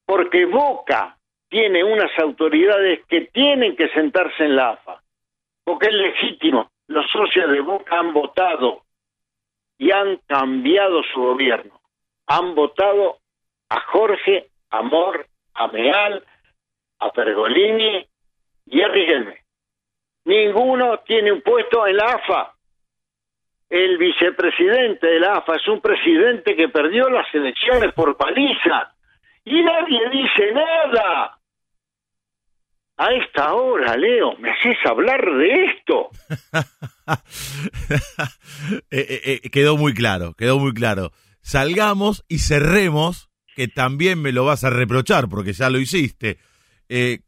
[0.06, 1.16] Porque Boca
[1.48, 5.03] tiene unas autoridades que tienen que sentarse en la AFA
[5.64, 6.70] porque es legítimo.
[6.86, 8.82] Los socios de Boca han votado
[9.78, 11.80] y han cambiado su gobierno.
[12.26, 13.18] Han votado
[13.70, 16.24] a Jorge, Amor, a Meal,
[17.00, 18.06] a Pergolini
[18.66, 19.38] y a Riquelme.
[20.26, 22.54] Ninguno tiene un puesto en la AFA.
[23.68, 28.94] El vicepresidente de la AFA es un presidente que perdió las elecciones por paliza.
[29.44, 31.38] Y nadie dice nada
[32.96, 36.10] a esta hora, Leo, me haces hablar de esto.
[38.90, 41.10] Eh, eh, eh, quedó muy claro, quedó muy claro.
[41.42, 46.38] Salgamos y cerremos, que también me lo vas a reprochar porque ya lo hiciste,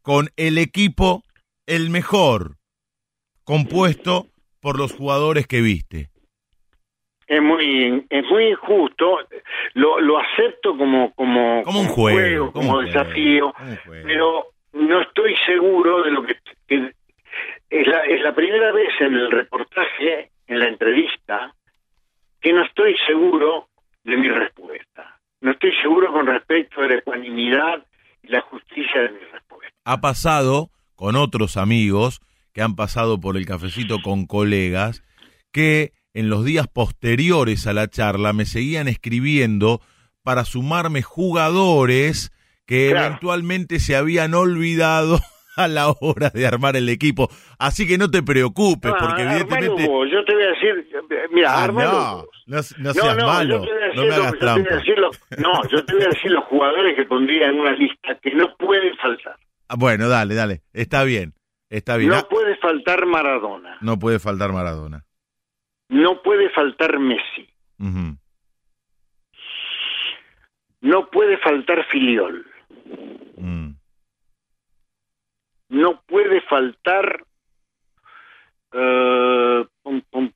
[0.01, 1.21] con el equipo
[1.67, 2.57] el mejor,
[3.43, 4.27] compuesto
[4.59, 6.09] por los jugadores que viste.
[7.27, 9.19] Es muy, es muy injusto,
[9.73, 13.53] lo, lo acepto como, como, como un juego, como, desafío,
[14.03, 14.47] pero
[14.77, 16.35] no estoy seguro de lo que,
[16.67, 21.53] es, la, es la primera vez en el reportaje, en la entrevista,
[22.39, 23.69] que no estoy seguro
[24.03, 25.19] de mi respuesta.
[25.41, 27.85] No estoy seguro con respecto a la ecuanimidad
[28.23, 29.73] y la justicia de mi respuesta.
[29.85, 32.21] Ha pasado con otros amigos
[32.53, 35.03] que han pasado por el cafecito con colegas
[35.51, 39.81] que en los días posteriores a la charla me seguían escribiendo
[40.23, 42.31] para sumarme jugadores
[42.67, 45.19] que eventualmente se habían olvidado
[45.55, 47.29] a la hora de armar el equipo.
[47.57, 49.87] Así que no te preocupes, porque evidentemente...
[50.11, 50.87] yo te voy a decir,
[51.31, 53.65] mira, ah, no, no, seas malo,
[53.95, 54.69] no me hagas trampa.
[55.39, 58.55] no, yo te voy a decir los jugadores que pondría en una lista que no
[58.57, 59.37] pueden faltar.
[59.69, 61.33] Ah, bueno, dale, dale, está bien,
[61.69, 62.11] está bien.
[62.11, 63.77] No ah, puede faltar Maradona.
[63.81, 65.03] No puede faltar Maradona.
[65.89, 67.49] No puede faltar Messi.
[70.81, 72.45] No puede faltar Filiol.
[73.37, 73.71] Mm.
[75.69, 77.25] No puede faltar
[78.73, 80.31] uh, pum, pum,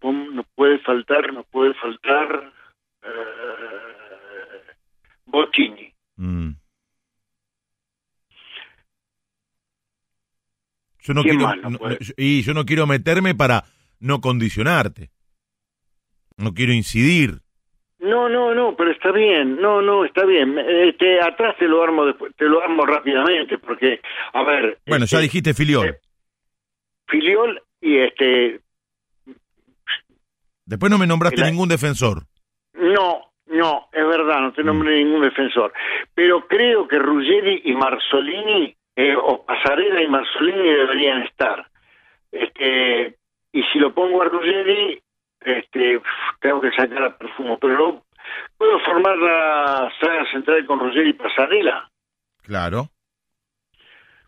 [0.00, 2.52] pum, no puede faltar, no puede faltar
[3.02, 3.94] uh.
[6.16, 6.50] Mm.
[11.00, 11.78] Yo no quiero, no,
[12.16, 13.64] y yo no quiero meterme para
[14.00, 15.10] no condicionarte.
[16.36, 17.43] No quiero incidir.
[18.04, 20.58] No, no, no, pero está bien, no, no, está bien.
[20.58, 24.00] Este, atrás te lo armo después, te lo armo rápidamente, porque,
[24.34, 24.78] a ver.
[24.86, 25.88] Bueno, ya este, dijiste Filiol.
[25.88, 26.00] Eh,
[27.08, 28.60] filiol y este.
[30.66, 32.24] Después no me nombraste ningún defensor.
[32.74, 35.72] No, No, es verdad, no te nombré ningún defensor.
[36.14, 41.66] Pero creo que Ruggeri y Marzolini, eh, o Pasarela y Marzolini deberían estar.
[42.30, 43.16] Este,
[43.52, 45.00] y si lo pongo a Ruggeri,
[45.44, 46.00] este,
[46.40, 47.58] tengo que sacar a Perfumo.
[47.58, 48.04] Pero no,
[48.56, 51.90] ¿puedo formar la saga central con Ruggeri y Pasarela?
[52.42, 52.90] Claro.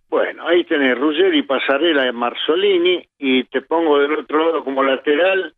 [0.08, 5.54] Bueno, ahí tenés Ruggeri, Pasarela y Marzolini, y te pongo del otro lado como lateral.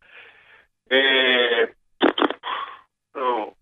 [0.89, 1.75] Eh,
[3.15, 3.55] no,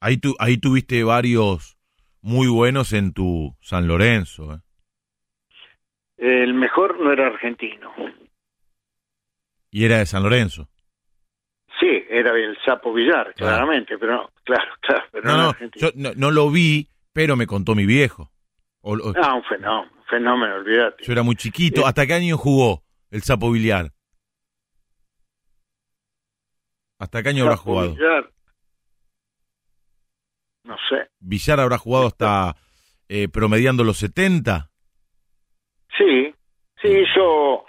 [0.00, 1.78] Ahí, tu, ahí tuviste varios
[2.20, 4.54] muy buenos en tu San Lorenzo.
[4.54, 4.58] ¿eh?
[6.22, 7.92] el mejor no era argentino.
[9.70, 10.68] Y era de San Lorenzo.
[11.80, 16.10] Sí, era el Sapo Villar, claramente, pero no, claro, claro, pero no, No, yo no,
[16.14, 18.30] no lo vi, pero me contó mi viejo.
[18.82, 21.02] O- o- Ah, un fenómeno, un fenómeno, olvídate.
[21.04, 21.80] yo era muy chiquito.
[21.82, 21.86] Sí.
[21.86, 23.90] ¿Hasta qué año jugó el Sapo Villar?
[26.98, 27.94] ¿Hasta qué año habrá jugado?
[27.94, 28.30] Villar,
[30.64, 31.08] no sé.
[31.18, 32.56] Villar habrá jugado hasta
[33.08, 34.70] eh, promediando los 70.
[35.98, 36.32] Sí,
[36.80, 37.64] sí, hizo...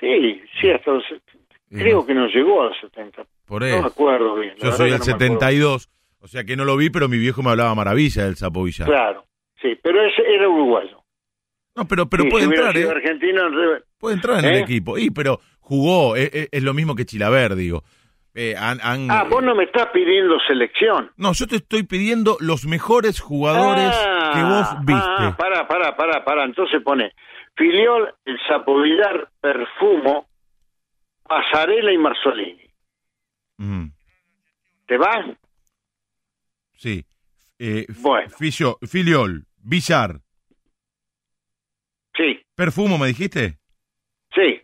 [0.00, 1.04] Sí, sí, hasta los...
[1.82, 3.24] Creo que no llegó a los 70.
[3.46, 3.86] Por No me eso.
[3.86, 4.54] acuerdo bien.
[4.58, 5.28] Yo soy del no me acuerdo.
[5.40, 5.90] 72,
[6.20, 8.86] o sea que no lo vi, pero mi viejo me hablaba maravilla del Sapo Villar.
[8.88, 9.24] Claro,
[9.60, 11.02] sí, pero ese era uruguayo.
[11.76, 12.88] No, pero, pero Sí, puede si entrar, ¿eh?
[12.88, 14.60] argentino, re- Puede entrar en el ¿Eh?
[14.60, 14.96] equipo.
[14.96, 17.82] Y, pero jugó, eh, es, lo mismo que Chilaver, digo.
[18.36, 21.10] Eh, han- han- Ah, vos no me estás pidiendo selección.
[21.16, 23.90] No, yo te estoy pidiendo los mejores jugadores
[24.34, 25.02] que vos viste.
[25.18, 26.44] Ah, para, para, para, para.
[26.44, 27.12] Entonces pone
[27.56, 30.26] Filiol, el Zapovillar, Perfumo,
[31.24, 32.64] Pasarela y Marzolini.
[34.86, 35.36] ¿Te va?
[36.76, 37.04] sí.
[37.58, 38.28] Eh, Bueno.
[38.86, 40.20] Filiol, Villar,
[42.16, 43.58] Sí, Perfumo, ¿me dijiste?
[44.34, 44.60] sí,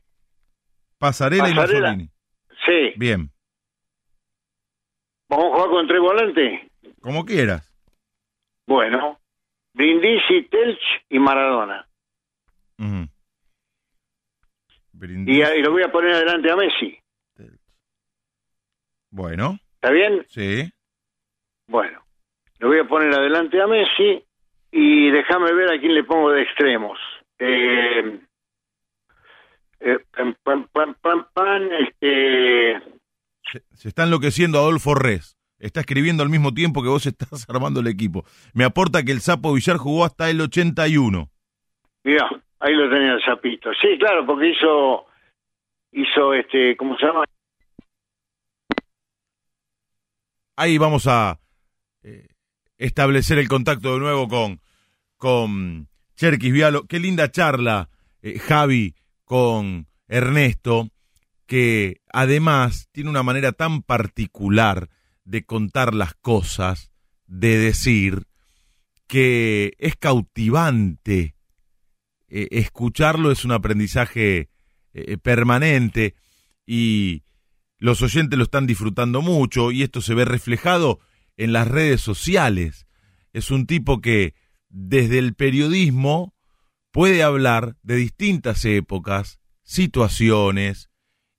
[0.98, 1.54] Pasarela, y.
[1.54, 2.10] Marzolini.
[2.66, 2.92] sí.
[2.96, 3.30] Bien,
[5.28, 6.60] ¿Vamos a jugar con tres volantes?
[7.00, 7.72] como quieras.
[8.66, 9.18] Bueno,
[9.72, 11.88] Brindisi, Telch y Maradona.
[15.00, 16.98] Brindis- Y, y lo voy a poner adelante a Messi.
[19.10, 20.24] Bueno, ¿Está bien?
[20.28, 20.70] sí.
[21.66, 22.04] Bueno,
[22.58, 24.24] lo voy a poner adelante a Messi
[24.72, 26.98] y déjame ver a quién le pongo de extremos.
[27.38, 28.20] Eh,
[29.80, 29.98] eh,
[30.42, 30.66] pam,
[31.80, 32.74] este,
[33.50, 35.36] Se, se está enloqueciendo Adolfo Res.
[35.58, 38.24] Está escribiendo al mismo tiempo que vos estás armando el equipo.
[38.52, 41.28] Me aporta que el Sapo Villar jugó hasta el 81.
[42.04, 42.28] mira,
[42.60, 43.70] ahí lo tenía el sapito.
[43.80, 45.06] Sí, claro, porque hizo,
[45.92, 47.24] hizo este, ¿cómo se llama?
[50.56, 51.40] Ahí vamos a
[52.02, 52.28] eh,
[52.76, 54.60] establecer el contacto de nuevo con,
[55.16, 56.86] con Cherkis Vialo.
[56.86, 57.88] Qué linda charla,
[58.20, 60.88] eh, Javi, con Ernesto,
[61.46, 64.88] que además tiene una manera tan particular
[65.24, 66.90] de contar las cosas,
[67.26, 68.26] de decir,
[69.06, 71.34] que es cautivante.
[72.30, 74.48] Eh, escucharlo es un aprendizaje
[74.94, 76.14] eh, permanente
[76.64, 77.24] y
[77.78, 81.00] los oyentes lo están disfrutando mucho y esto se ve reflejado
[81.36, 82.86] en las redes sociales.
[83.32, 84.34] Es un tipo que
[84.68, 86.34] desde el periodismo
[86.92, 90.88] puede hablar de distintas épocas, situaciones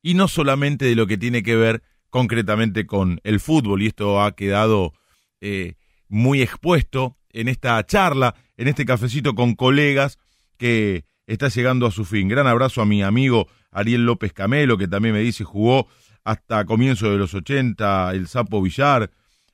[0.02, 4.22] y no solamente de lo que tiene que ver concretamente con el fútbol y esto
[4.22, 4.94] ha quedado
[5.40, 5.76] eh,
[6.10, 10.20] muy expuesto en esta charla, en este cafecito con colegas
[10.62, 12.28] que está llegando a su fin.
[12.28, 15.88] Gran abrazo a mi amigo Ariel López Camelo, que también me dice jugó
[16.24, 19.10] hasta comienzo de los 80 el Sapo Villar.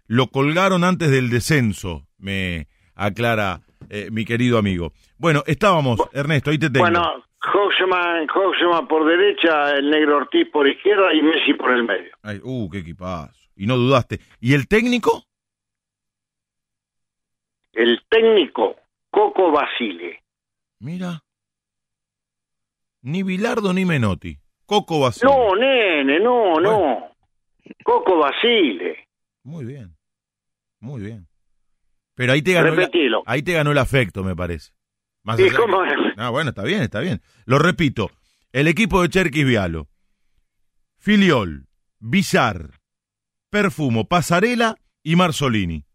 [0.06, 4.92] Lo colgaron antes del descenso, me aclara eh, mi querido amigo.
[5.18, 6.84] Bueno, estábamos, Ernesto, ahí te tengo.
[6.84, 7.24] Bueno,
[7.54, 12.12] Hoxman, Hoxman por derecha, el negro Ortiz por izquierda y Messi por el medio.
[12.22, 13.50] Ay, uh, qué equipazo.
[13.56, 14.20] Y no dudaste.
[14.42, 15.24] ¿Y el técnico?
[17.72, 18.76] El técnico,
[19.10, 20.27] Coco Basile.
[20.80, 21.24] Mira.
[23.02, 24.38] Ni Bilardo ni Menotti.
[24.66, 25.32] Coco Basile.
[25.32, 27.12] No, nene, no, no.
[27.84, 29.08] Coco Basile.
[29.44, 29.96] Muy bien.
[30.80, 31.28] Muy bien.
[32.16, 33.24] Pero ahí te ganó, el, Repetilo.
[33.26, 34.72] ahí te ganó el afecto, me parece.
[35.24, 35.94] Más ¿Y cómo es?
[36.18, 37.22] Ah, bueno, está bien, está bien.
[37.46, 38.10] Lo repito.
[38.52, 39.88] El equipo de Cherkis Vialo.
[40.98, 41.68] Filiol,
[42.00, 42.80] Villar,
[43.50, 45.86] Perfumo, Pasarela y Marzolini.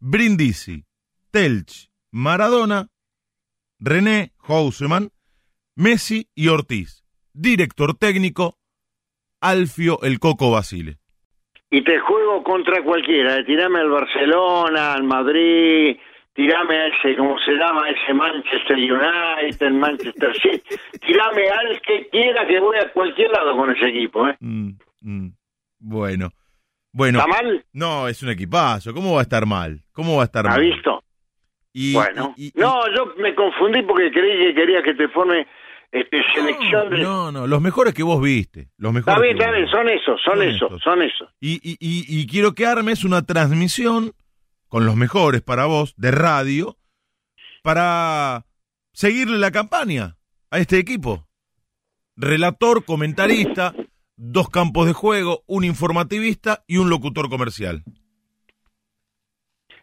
[0.00, 0.84] Brindisi,
[1.30, 2.88] Telch, Maradona,
[3.80, 5.10] René Houseman,
[5.76, 7.02] Messi y Ortiz.
[7.32, 8.56] Director técnico,
[9.40, 10.98] Alfio el Coco Basile.
[11.70, 13.36] Y te juego contra cualquiera.
[13.38, 13.44] eh.
[13.44, 15.96] Tirame al Barcelona, al Madrid,
[16.34, 17.88] tirame a ese, ¿cómo se llama?
[17.90, 20.62] Ese Manchester United, Manchester City.
[21.06, 24.36] Tirame al que quiera que voy a cualquier lado con ese equipo, ¿eh?
[24.40, 24.70] Mm,
[25.02, 25.28] mm.
[25.78, 26.30] Bueno,
[26.92, 27.64] Bueno, ¿Está mal?
[27.72, 28.92] no, es un equipazo.
[28.92, 29.80] ¿Cómo va a estar mal?
[29.92, 30.60] ¿Cómo va a estar ¿Ha mal?
[30.60, 31.02] visto?
[31.72, 32.34] Y, bueno.
[32.36, 35.46] y- y- no, yo me confundí porque creí que quería que te forme
[35.92, 36.98] este, selección de...
[36.98, 38.68] No, no, los mejores que vos viste.
[38.76, 40.82] Los mejores Está bien, está bien, son esos, son Son esos, estos.
[40.82, 41.28] son esos.
[41.40, 44.12] Y, y, y, y quiero que armes una transmisión
[44.68, 46.76] con los mejores para vos de radio
[47.62, 48.46] para
[48.92, 50.16] seguirle la campaña
[50.50, 51.26] a este equipo.
[52.16, 53.74] Relator, comentarista,
[54.16, 57.82] dos campos de juego, un informativista y un locutor comercial.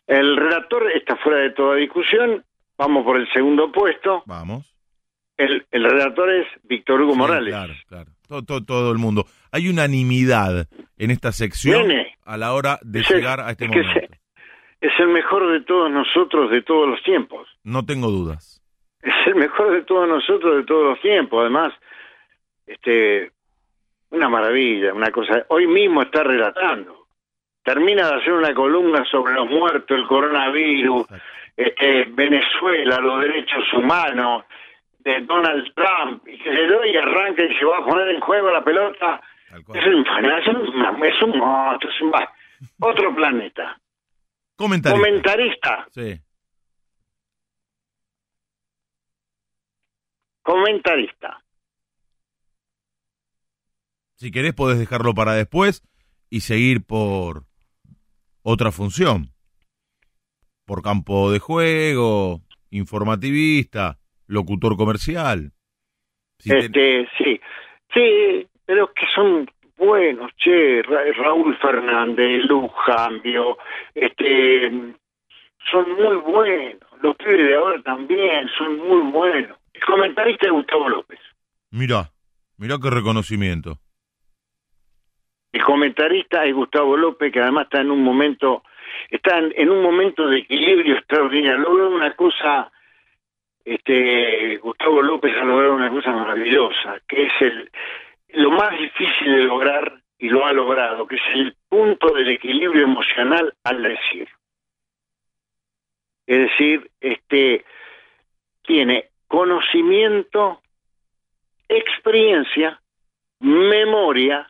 [0.07, 2.43] El relator está fuera de toda discusión.
[2.77, 4.23] Vamos por el segundo puesto.
[4.25, 4.73] Vamos.
[5.35, 7.53] El, el relator es Víctor Hugo Sí, Morales.
[7.53, 8.11] Claro, claro.
[8.27, 9.25] Todo, todo, todo el mundo.
[9.51, 10.67] Hay unanimidad
[10.97, 12.15] en esta sección Nene.
[12.25, 13.99] a la hora de Es el- llegar a este es que momento.
[13.99, 14.17] se-
[14.87, 17.47] Es el mejor de todos nosotros de todos los tiempos.
[17.63, 18.61] No tengo dudas.
[19.01, 21.41] Es el mejor de todos nosotros de todos los tiempos.
[21.41, 21.73] Además,
[22.65, 23.31] este,
[24.11, 25.45] una maravilla, una cosa.
[25.49, 26.96] Hoy mismo está relatando.
[27.67, 31.05] Termina de hacer una columna sobre los muertos, el coronavirus,
[31.57, 34.45] este, Venezuela, los derechos humanos,
[34.99, 38.21] de Donald Trump, y que se lo y arranca y se va a poner en
[38.21, 39.19] juego la pelota.
[39.51, 42.13] Es un, es un, es un monstruo, es un
[42.79, 43.77] otro planeta.
[44.55, 44.97] Comentarista.
[45.01, 46.21] Comentarista, Sí.
[50.41, 51.43] comentarista.
[54.15, 55.83] Si querés podés dejarlo para después
[56.29, 57.46] y seguir por
[58.49, 59.27] otra función.
[60.65, 65.51] Por campo de juego, informativista, locutor comercial.
[66.39, 67.39] Si te- Este, sí,
[67.93, 73.57] sí, pero que son buenos, che, Ra- Raúl Fernández, Lujambio,
[73.93, 74.69] este,
[75.71, 79.57] son muy buenos, los pibes de ahora también son muy buenos.
[79.73, 81.19] El comentarista es Gustavo López,
[81.71, 82.11] Mirá,
[82.57, 83.79] mirá qué reconocimiento.
[85.57, 88.63] El comentarista es Gustavo López, que además está en un momento,
[89.09, 92.71] está en, un momento de equilibrio extraordinario, logró una cosa,
[93.65, 97.71] este, Gustavo López ha logrado una cosa maravillosa, que es el,
[98.33, 102.83] lo más difícil de lograr y lo ha logrado, que es el punto del equilibrio
[102.83, 104.29] emocional al decir.
[106.27, 107.65] Es decir, este
[108.61, 110.61] tiene conocimiento,
[111.67, 112.79] experiencia,
[113.39, 114.47] memoria,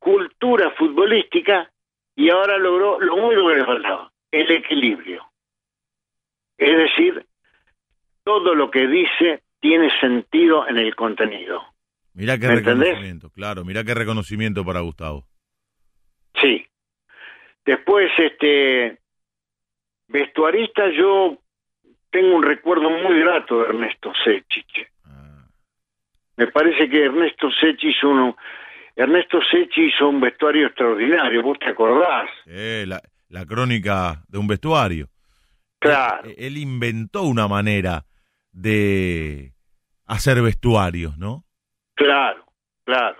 [0.00, 1.70] cultura futbolística
[2.16, 5.24] y ahora logró lo único que le faltaba, el equilibrio.
[6.58, 7.24] Es decir,
[8.24, 11.62] todo lo que dice tiene sentido en el contenido.
[12.14, 15.24] Mirá qué reconocimiento, claro, mirá qué reconocimiento para Gustavo.
[16.40, 16.66] Sí.
[17.64, 18.98] Después, este,
[20.08, 21.38] vestuarista, yo
[22.10, 24.64] tengo un recuerdo muy grato de Ernesto Sechi.
[25.04, 25.46] Ah,
[26.36, 28.36] Me parece que Ernesto Sechi hizo uno,
[29.00, 32.28] Ernesto Sechi hizo un vestuario extraordinario, vos te acordás.
[32.46, 35.06] eh, la, la crónica de un vestuario.
[35.78, 38.04] Claro, Él, él inventó una manera
[38.52, 39.52] de
[40.06, 41.44] hacer vestuarios, ¿no?
[41.94, 42.44] claro,
[42.84, 43.16] claro.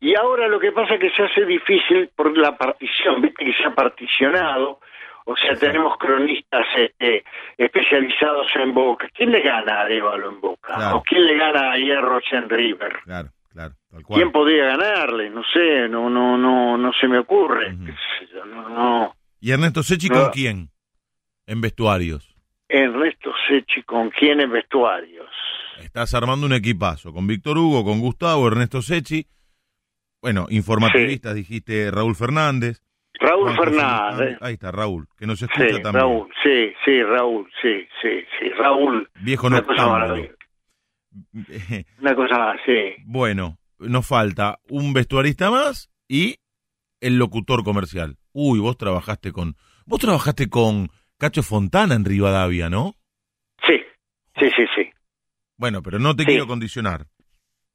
[0.00, 3.52] Y ahora lo que pasa es que se hace difícil por la partición, viste que
[3.52, 4.80] se ha particionado,
[5.26, 7.22] o sea, tenemos cronistas este,
[7.58, 9.08] especializados en Boca.
[9.14, 10.74] ¿Quién le gana a Arevalo en Boca?
[10.74, 10.96] Claro.
[10.96, 12.92] ¿O quién le gana a Hierro en River?
[13.04, 13.28] Claro, claro,
[13.90, 14.20] tal cual.
[14.20, 15.30] ¿Quién podría ganarle?
[15.30, 17.76] No sé, no, no, no, no se me ocurre.
[18.32, 19.16] Yo, no, no.
[19.40, 20.22] ¿Y Ernesto Sechi No.
[20.22, 20.70] con quién?
[21.46, 22.34] En vestuarios.
[22.68, 25.28] Ernesto Sechi, ¿con quién en vestuarios?
[25.82, 29.26] Estás armando un equipazo con Víctor Hugo, con Gustavo, Ernesto Sechi.
[30.22, 32.82] Bueno, informativistas dijiste Raúl Fernández.
[33.18, 34.38] Raúl Juan Fernández.
[34.40, 36.02] Ahí está, Raúl, que nos escucha Sí, también.
[36.04, 39.10] Raúl, sí, sí, Raúl, sí, sí, sí, Raúl.
[39.22, 40.34] Viejo Una cosa maravillosa.
[42.00, 42.94] Una cosa más, sí.
[43.06, 46.36] bueno, nos falta un vestuarista más y
[47.00, 48.16] el locutor comercial.
[48.32, 49.56] Uy, vos trabajaste con...
[49.86, 50.88] Vos trabajaste con
[51.18, 52.94] Cacho Fontana en Rivadavia, ¿no?
[53.66, 53.80] Sí,
[54.38, 54.90] sí, sí, sí.
[55.56, 56.28] Bueno, pero no te Sí.
[56.28, 57.06] quiero condicionar.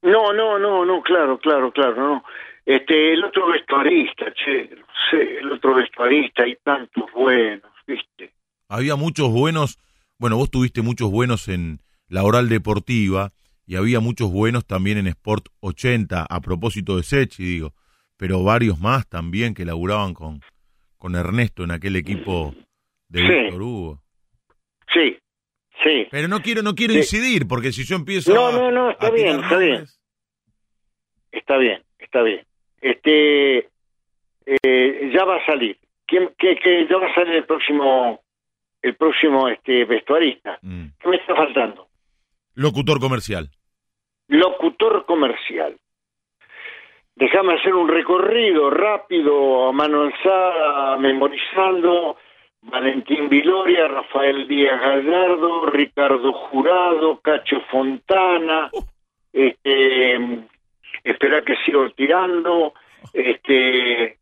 [0.02, 2.24] No, no, no, no, claro, claro, claro, no.
[2.64, 8.32] Este, el otro vestuarista, che, no sé, el otro vestuarista, hay tantos buenos, ¿viste?
[8.68, 9.78] Había muchos buenos,
[10.18, 13.32] bueno, vos tuviste muchos buenos en la oral deportiva
[13.66, 17.74] y había muchos buenos también en Sport 80, a propósito de Sechi, digo,
[18.16, 20.40] pero varios más también que laburaban con,
[20.98, 22.54] con Ernesto en aquel equipo
[23.08, 23.28] de Sí.
[23.28, 24.02] Víctor Hugo.
[24.94, 25.18] Sí,
[25.84, 26.06] sí.
[26.10, 27.00] Pero no quiero, no quiero Sí.
[27.00, 29.86] incidir, porque si yo empiezo No, a- no, no, está bien, está bien.
[31.32, 32.46] Está bien, está bien.
[32.80, 33.68] Este,
[34.46, 35.78] eh, ya va a salir.
[36.06, 38.22] ¿Quién, qué, qué- ya va a salir el próximo,
[38.80, 40.58] el próximo este vestuarista.
[40.62, 40.86] Mm.
[41.00, 41.85] ¿Qué me está faltando?
[42.56, 43.50] Locutor comercial.
[44.28, 45.76] Locutor comercial.
[47.14, 52.16] Déjame hacer un recorrido rápido, a mano alzada, memorizando.
[52.62, 58.70] Valentín Viloria, Rafael Díaz Gallardo, Ricardo Jurado, Cacho Fontana,
[59.32, 60.48] este,
[61.04, 62.72] espera que sigo tirando,
[63.12, 64.18] este,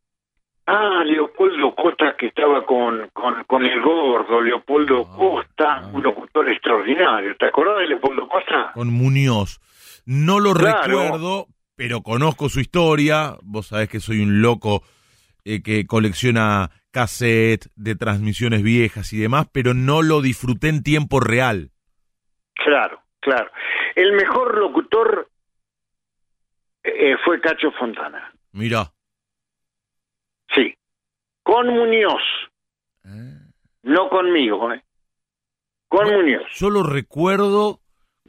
[0.66, 5.90] ah, Leopoldo Costa que estaba con, con, con el gordo, Leopoldo Ah, Costa, ah.
[5.92, 8.72] un locutor extraordinario, ¿te acordás de Leopoldo Costa?
[8.74, 9.60] Con Muñoz.
[10.06, 10.82] No lo Claro.
[10.82, 11.46] recuerdo,
[11.76, 13.36] pero conozco su historia.
[13.42, 14.82] Vos sabés que soy un loco
[15.44, 21.20] eh, que colecciona cassette de transmisiones viejas y demás, pero no lo disfruté en tiempo
[21.20, 21.70] real.
[22.54, 23.50] Claro, claro.
[23.96, 25.28] El mejor locutor
[26.84, 28.92] eh, fue Cacho Fontana, Mira.
[30.54, 30.74] Sí,
[31.42, 32.22] con Muñoz,
[33.82, 34.82] no conmigo, ¿eh?
[35.88, 36.42] Con Muñoz.
[36.54, 37.80] Yo lo recuerdo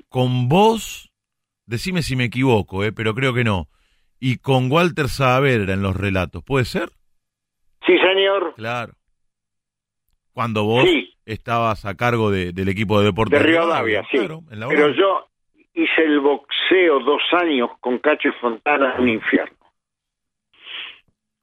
[0.10, 1.12] con vos,
[1.66, 3.68] decime si me equivoco, eh, pero creo que no,
[4.20, 6.90] y con Walter Saavedra en los relatos, ¿puede ser?
[7.86, 8.54] Sí, señor.
[8.56, 8.94] Claro.
[10.34, 11.14] Cuando vos Sí.
[11.26, 14.18] estabas a cargo de- del equipo de deportes De Rivadavia, sí.
[14.18, 15.28] claro, en la Pero yo
[15.74, 19.55] hice el boxeo dos años con Cacho y Fontana en un infierno.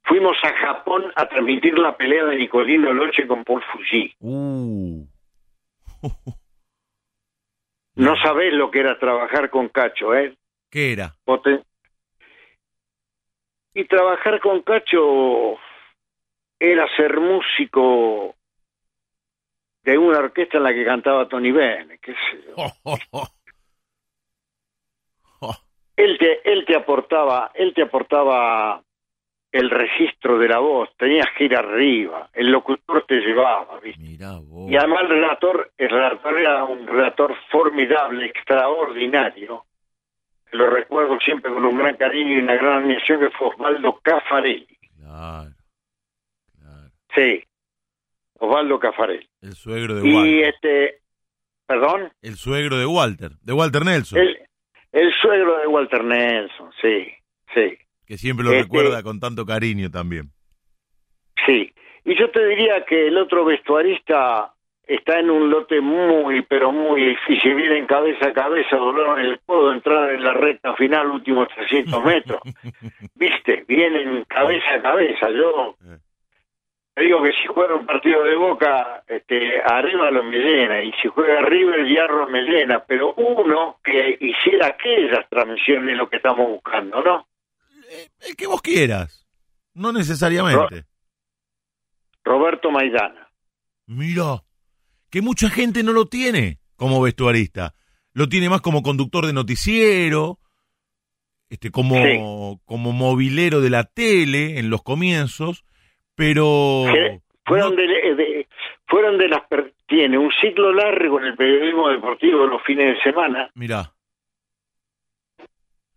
[0.05, 4.13] Fuimos a Japón a transmitir la pelea de Nicolino Loche con Paul Fuji.
[4.19, 5.05] Uh.
[7.95, 10.35] No sabés lo que era trabajar con Cacho, ¿eh?
[10.69, 11.13] ¿Qué era?
[11.25, 11.63] Poten-
[13.75, 15.57] Y trabajar con Cacho
[16.59, 18.35] era ser músico
[19.83, 22.53] de una orquesta en la que cantaba Tony Bennett, qué sé yo.
[22.57, 23.27] Oh, oh, oh.
[25.41, 25.55] Oh,
[25.97, 28.81] él te él te aportaba él te aportaba
[29.53, 34.01] el registro de la voz tenías que ir arriba el locutor te llevaba ¿viste?
[34.01, 34.69] mirá vos.
[34.69, 39.65] y además el relator el relator era un relator formidable extraordinario
[40.51, 44.67] lo recuerdo siempre con un gran cariño y una gran admiración que fue Osvaldo Cafarelli
[44.97, 45.51] Claro.
[46.59, 46.89] Claro.
[47.15, 47.43] sí
[48.39, 50.45] Osvaldo Cafarelli El suegro de y Walter.
[50.55, 51.01] este
[51.67, 54.37] perdón El suegro de Walter, de Walter Nelson, el
[54.91, 57.07] el suegro de Walter Nelson sí
[57.53, 60.31] sí que siempre lo este- recuerda con tanto cariño también.
[61.45, 61.73] Sí,
[62.05, 64.53] y yo te diría que el otro vestuarista
[64.85, 67.55] está en un lote muy, pero muy difícil.
[67.55, 72.03] Vienen cabeza a cabeza, dolor en el codo, entrar en la recta final, últimos 300
[72.05, 72.39] metros.
[73.15, 73.63] ¿Viste?
[73.67, 75.29] Vienen cabeza a cabeza.
[75.31, 75.97] Yo Eh.
[76.95, 80.91] te digo que si juega un partido de Boca, este, arriba lo me llena, y
[81.01, 82.83] si juega River, el hierro me llena.
[82.85, 87.25] Pero uno que hiciera aquellas transmisiones es lo que estamos buscando, ¿no?
[87.93, 89.25] Eh, El que vos quieras.
[89.73, 90.85] No necesariamente.
[92.23, 93.29] Roberto Maidana.
[93.85, 94.43] Mira,
[95.09, 97.75] que mucha gente no lo tiene como vestuarista.
[98.13, 100.39] Lo tiene más como conductor de noticiero,
[101.49, 105.65] este, como, como movilero de la tele en los comienzos,
[106.15, 106.85] pero
[107.45, 108.47] fueron no- de, de-
[108.87, 109.41] fueron de las
[109.87, 113.93] tiene un ciclo largo en el periodismo deportivo los fines de semana Mirá.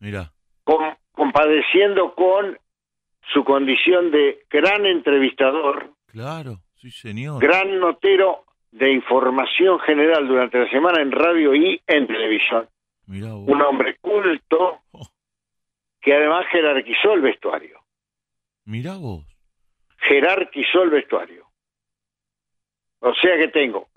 [0.01, 0.33] Mirá.
[0.65, 2.59] com- compadeciendo con
[3.33, 7.43] su condición de gran entrevistador Claro, sí, señor.
[7.43, 12.69] gran notero de información general durante la semana en radio y en televisión
[13.07, 13.49] Mirá vos.
[13.49, 15.09] un hombre culto Oh.
[16.01, 17.81] que además jerarquizó el vestuario
[18.67, 19.25] Mirá vos.
[19.99, 21.47] jerarquizó el vestuario.
[23.01, 23.89] O sea que tengo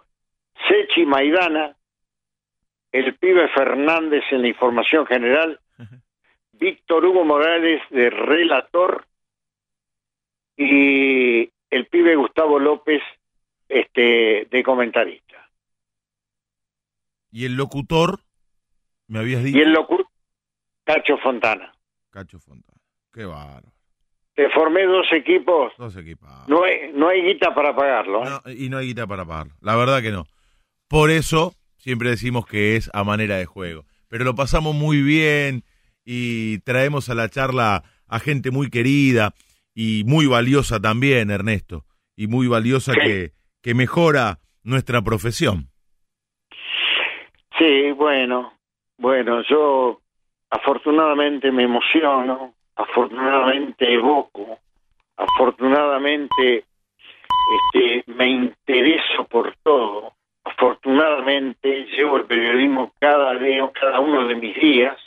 [0.67, 1.75] Sechi Maidana,
[2.91, 5.59] el pibe Fernández en la información general,
[6.59, 9.05] Víctor Hugo Morales de relator
[10.57, 13.01] y el pibe Gustavo López
[13.67, 15.49] este de comentarista.
[17.31, 18.19] Y el locutor,
[19.07, 19.57] me habías dicho.
[19.57, 20.07] Y el locutor
[20.83, 21.71] Cacho Fontana.
[22.09, 22.81] Cacho Fontana.
[23.13, 23.71] Qué bárbaro.
[24.33, 26.47] Te formé dos equipos, Dos equipados.
[26.47, 28.23] no hay, no hay guita para pagarlo.
[28.23, 28.29] ¿eh?
[28.29, 29.53] No, y no hay guita para pagarlo.
[29.61, 30.25] La verdad que no.
[30.87, 33.85] Por eso siempre decimos que es a manera de juego.
[34.07, 35.63] Pero lo pasamos muy bien
[36.11, 39.35] y traemos a la charla a gente muy querida
[39.75, 41.85] y muy valiosa también, Ernesto.
[42.15, 42.99] Y muy valiosa Sí.
[42.99, 43.31] que,
[43.61, 45.67] que mejora nuestra profesión.
[47.59, 48.53] Sí, bueno,
[48.97, 50.01] bueno, yo
[50.49, 54.57] afortunadamente me emociono, afortunadamente evoco,
[55.15, 56.65] afortunadamente
[57.75, 60.13] este, me intereso por todo,
[60.43, 64.97] afortunadamente llevo el periodismo cada día, cada uno de mis días,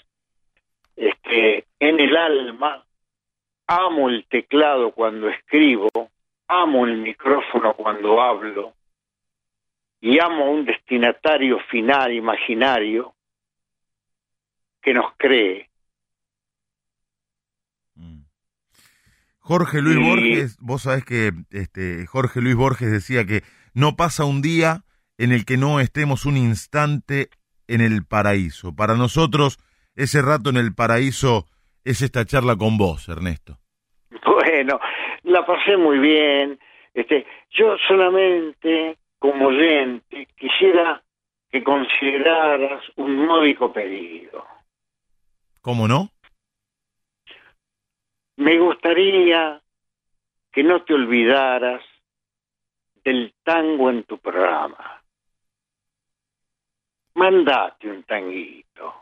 [0.96, 2.84] este, en el alma,
[3.66, 5.88] amo el teclado cuando escribo,
[6.48, 8.74] amo el micrófono cuando hablo,
[10.00, 13.14] y amo a un destinatario final imaginario
[14.82, 15.70] que nos cree.
[17.94, 18.22] Mm.
[19.38, 23.42] Jorge Luis Y- Borges, vos sabés que este, Jorge Luis Borges decía que
[23.74, 24.84] no pasa un día
[25.18, 27.30] en el que no estemos un instante
[27.68, 28.74] en el paraíso.
[28.74, 29.58] Para nosotros,
[29.94, 31.46] ese rato en el paraíso
[31.84, 33.58] es esta charla con vos, Ernesto.
[34.24, 34.80] Bueno,
[35.24, 36.58] la pasé muy bien.
[36.94, 41.02] Este, yo solamente, como oyente, quisiera
[41.50, 44.46] que consideraras un módico pedido.
[45.60, 46.08] ¿Cómo no?
[48.36, 49.60] Me gustaría
[50.50, 51.82] que no te olvidaras
[53.04, 55.02] del tango en tu programa.
[57.14, 59.01] Mandate un tanguito.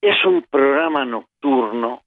[0.00, 2.02] Es un programa nocturno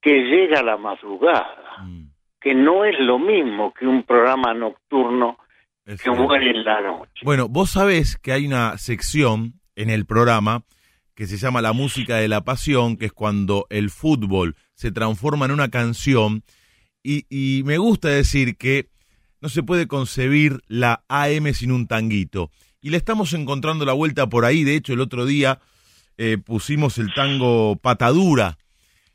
[0.00, 2.10] que llega a la madrugada, Mm,
[2.40, 5.38] que no es lo mismo que un programa nocturno
[5.84, 7.20] es que muere en la noche.
[7.22, 10.62] Bueno, vos sabés que hay una sección en el programa
[11.14, 15.46] que se llama La música de la pasión, que es cuando el fútbol se transforma
[15.46, 16.42] en una canción
[17.02, 18.88] y, y me gusta decir que
[19.40, 22.50] no se puede concebir la AM sin un tanguito.
[22.80, 25.60] Y le estamos encontrando la vuelta por ahí, de hecho el otro día
[26.18, 28.58] eh, pusimos el tango Patadura,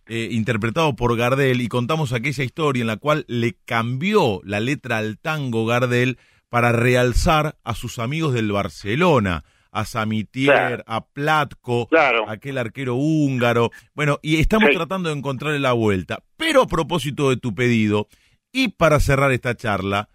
[0.08, 4.98] eh, interpretado por Gardel, y contamos aquella historia en la cual le cambió la letra
[4.98, 6.18] al tango Gardel
[6.50, 10.84] para realzar a sus amigos del Barcelona, a Samitier, Claro.
[10.86, 12.30] a Platko, Claro.
[12.30, 13.72] aquel arquero húngaro.
[13.96, 14.76] Bueno, y estamos Sí.
[14.76, 16.20] tratando de encontrarle la vuelta.
[16.36, 18.08] Pero a propósito de tu pedido,
[18.52, 20.10] y para cerrar esta charla,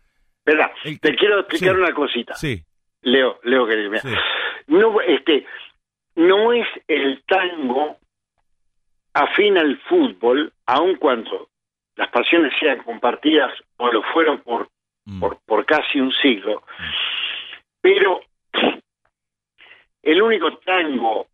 [0.45, 1.81] Verá, El- te quiero explicar sí.
[1.81, 2.35] una cosita.
[2.35, 2.63] sí,
[3.03, 4.03] Leo, Leo querido, mira.
[4.03, 4.09] sí,
[4.69, 5.45] no este
[6.17, 7.97] no es el tango
[9.15, 11.49] afín al fútbol aun cuando
[11.97, 14.69] las pasiones sean compartidas o lo fueron por
[15.05, 16.63] mm, por, por casi un siglo
[17.81, 18.21] pero
[20.03, 21.27] el único tango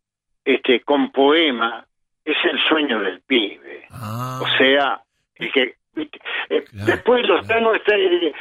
[0.44, 1.86] este con poema
[2.24, 5.00] es el sueño del pibe Ah, o sea
[5.36, 5.76] el que.
[5.94, 7.72] Eh, Claro, después los claro.
[7.72, 8.32] tangos eh,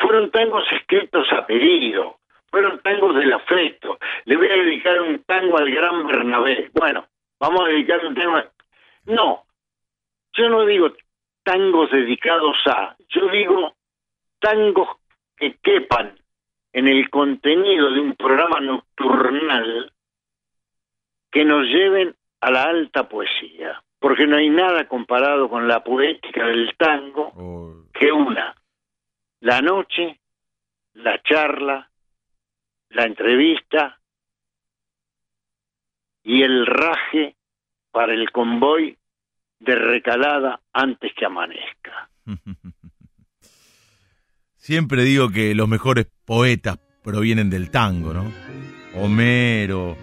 [0.00, 2.18] fueron tangos escritos a pedido
[2.56, 3.98] fueron tangos del afecto.
[4.24, 6.70] Le voy a dedicar un tango al gran Bernabé.
[6.72, 7.06] Bueno
[7.38, 8.50] vamos a dedicar un tango a-
[9.04, 9.44] no
[10.32, 10.90] yo no digo
[11.42, 13.74] tangos dedicados a yo digo
[14.38, 14.88] tangos
[15.36, 16.18] que quepan
[16.72, 19.92] en el contenido de un programa nocturnal
[21.30, 26.46] que nos lleven a la alta poesía, porque no hay nada comparado con la poética
[26.46, 27.32] del tango
[27.92, 28.54] que una,
[29.40, 30.18] la noche,
[30.94, 31.90] la charla,
[32.90, 34.00] la entrevista
[36.22, 37.36] y el raje
[37.90, 38.96] para el convoy
[39.58, 42.10] de recalada antes que amanezca.
[44.56, 48.32] Siempre digo que los mejores poetas provienen del tango, ¿no?
[48.94, 49.96] Homero,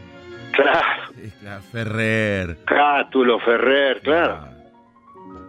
[0.53, 2.63] Claro, Ferrer.
[2.65, 4.49] Cátulo, Ferrer, claro.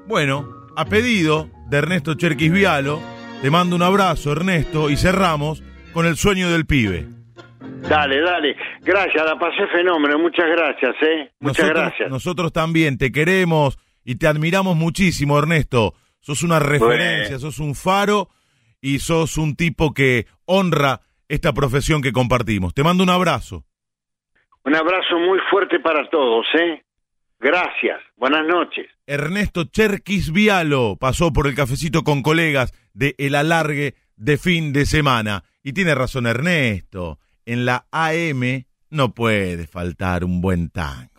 [0.07, 3.01] Bueno, a pedido de Ernesto Cherquis Vialo,
[3.43, 5.63] te mando un abrazo, Ernesto, y cerramos
[5.93, 7.07] con el sueño del pibe.
[7.89, 8.57] Dale, dale.
[8.83, 10.19] Gracias, la pasé fenómeno.
[10.19, 11.33] Muchas gracias, ¿eh?
[11.41, 12.11] Muchas nosotros, gracias.
[12.11, 15.95] Nosotros también te queremos y te admiramos muchísimo, Ernesto.
[16.21, 18.29] Sos una referencia, sos un faro
[18.81, 22.75] y sos un tipo que honra esta profesión que compartimos.
[22.75, 23.65] Te mando un abrazo.
[24.65, 26.83] Un abrazo muy fuerte para todos, ¿eh?
[27.39, 28.01] Gracias.
[28.17, 28.87] Buenas noches.
[29.07, 34.87] Ernesto Cherquis Vialo pasó por el cafecito con colegas de El Alargue de fin de
[34.87, 35.45] semana.
[35.63, 41.15] Y tiene razón Ernesto, en la AM no puede faltar un buen tango.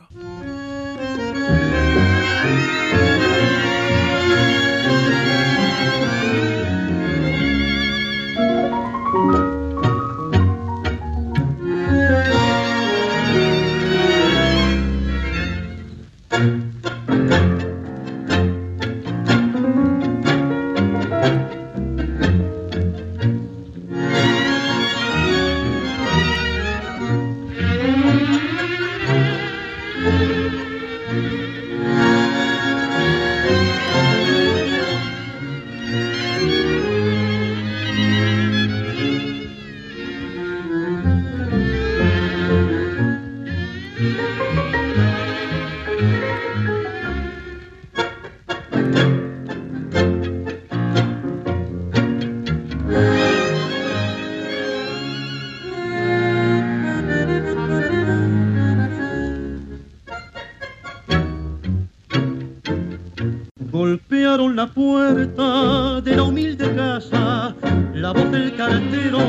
[64.35, 67.55] Golpearon la puerta de la humilde casa,
[67.93, 69.19] la voz del cartero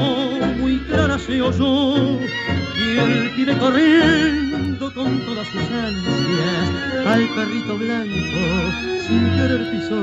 [0.59, 2.19] muy clara se oyó,
[2.75, 10.03] y el pibe corriendo con todas sus ansias al perrito blanco sin querer pisó.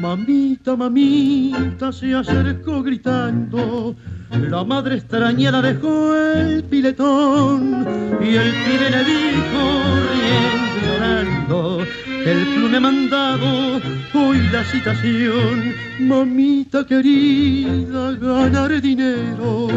[0.00, 3.94] Mamita, mamita se acercó gritando.
[4.32, 7.86] La madre extrañada dejó el piletón
[8.20, 9.62] y el pibe le dijo
[10.10, 13.80] riendo llorando el plume mandado
[14.14, 15.74] hoy la citación.
[16.00, 19.68] Mamita querida, ganar dinero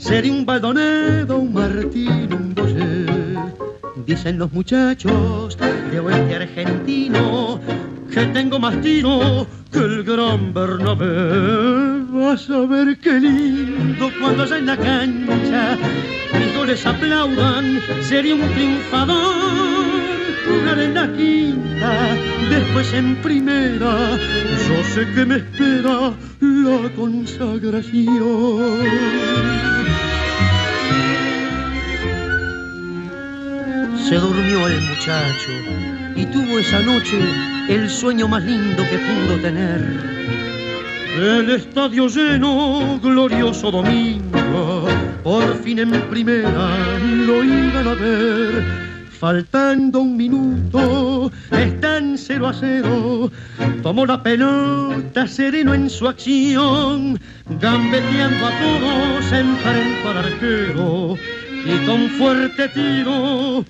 [0.00, 3.06] Sería un baldonedo, un martín, un boyer.
[4.06, 5.58] Dicen los muchachos
[5.90, 7.60] de oeste argentino
[8.10, 12.02] que tengo más tiro que el gran Bernabé.
[12.12, 15.76] Vas a ver qué lindo cuando allá en la cancha
[16.38, 17.80] mis goles aplaudan.
[18.00, 20.09] Sería un triunfador
[20.46, 22.16] jugar en la quinta,
[22.48, 24.16] después en primera.
[24.68, 28.10] Yo sé que me espera la consagración.
[34.08, 35.52] Se durmió el muchacho
[36.16, 37.18] y tuvo esa noche
[37.68, 40.20] el sueño más lindo que pudo tener.
[41.16, 44.88] El estadio lleno, glorioso domingo,
[45.22, 48.89] por fin en primera lo iban a ver.
[49.20, 53.30] Faltando un minuto, están cero a cero.
[53.82, 57.20] Tomó la pelota sereno en su acción,
[57.60, 61.16] gambeteando a todos, enfrentó al arquero
[61.66, 63.62] y con fuerte tiro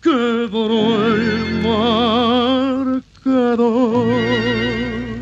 [0.00, 1.60] quebró el
[3.24, 5.13] marcador.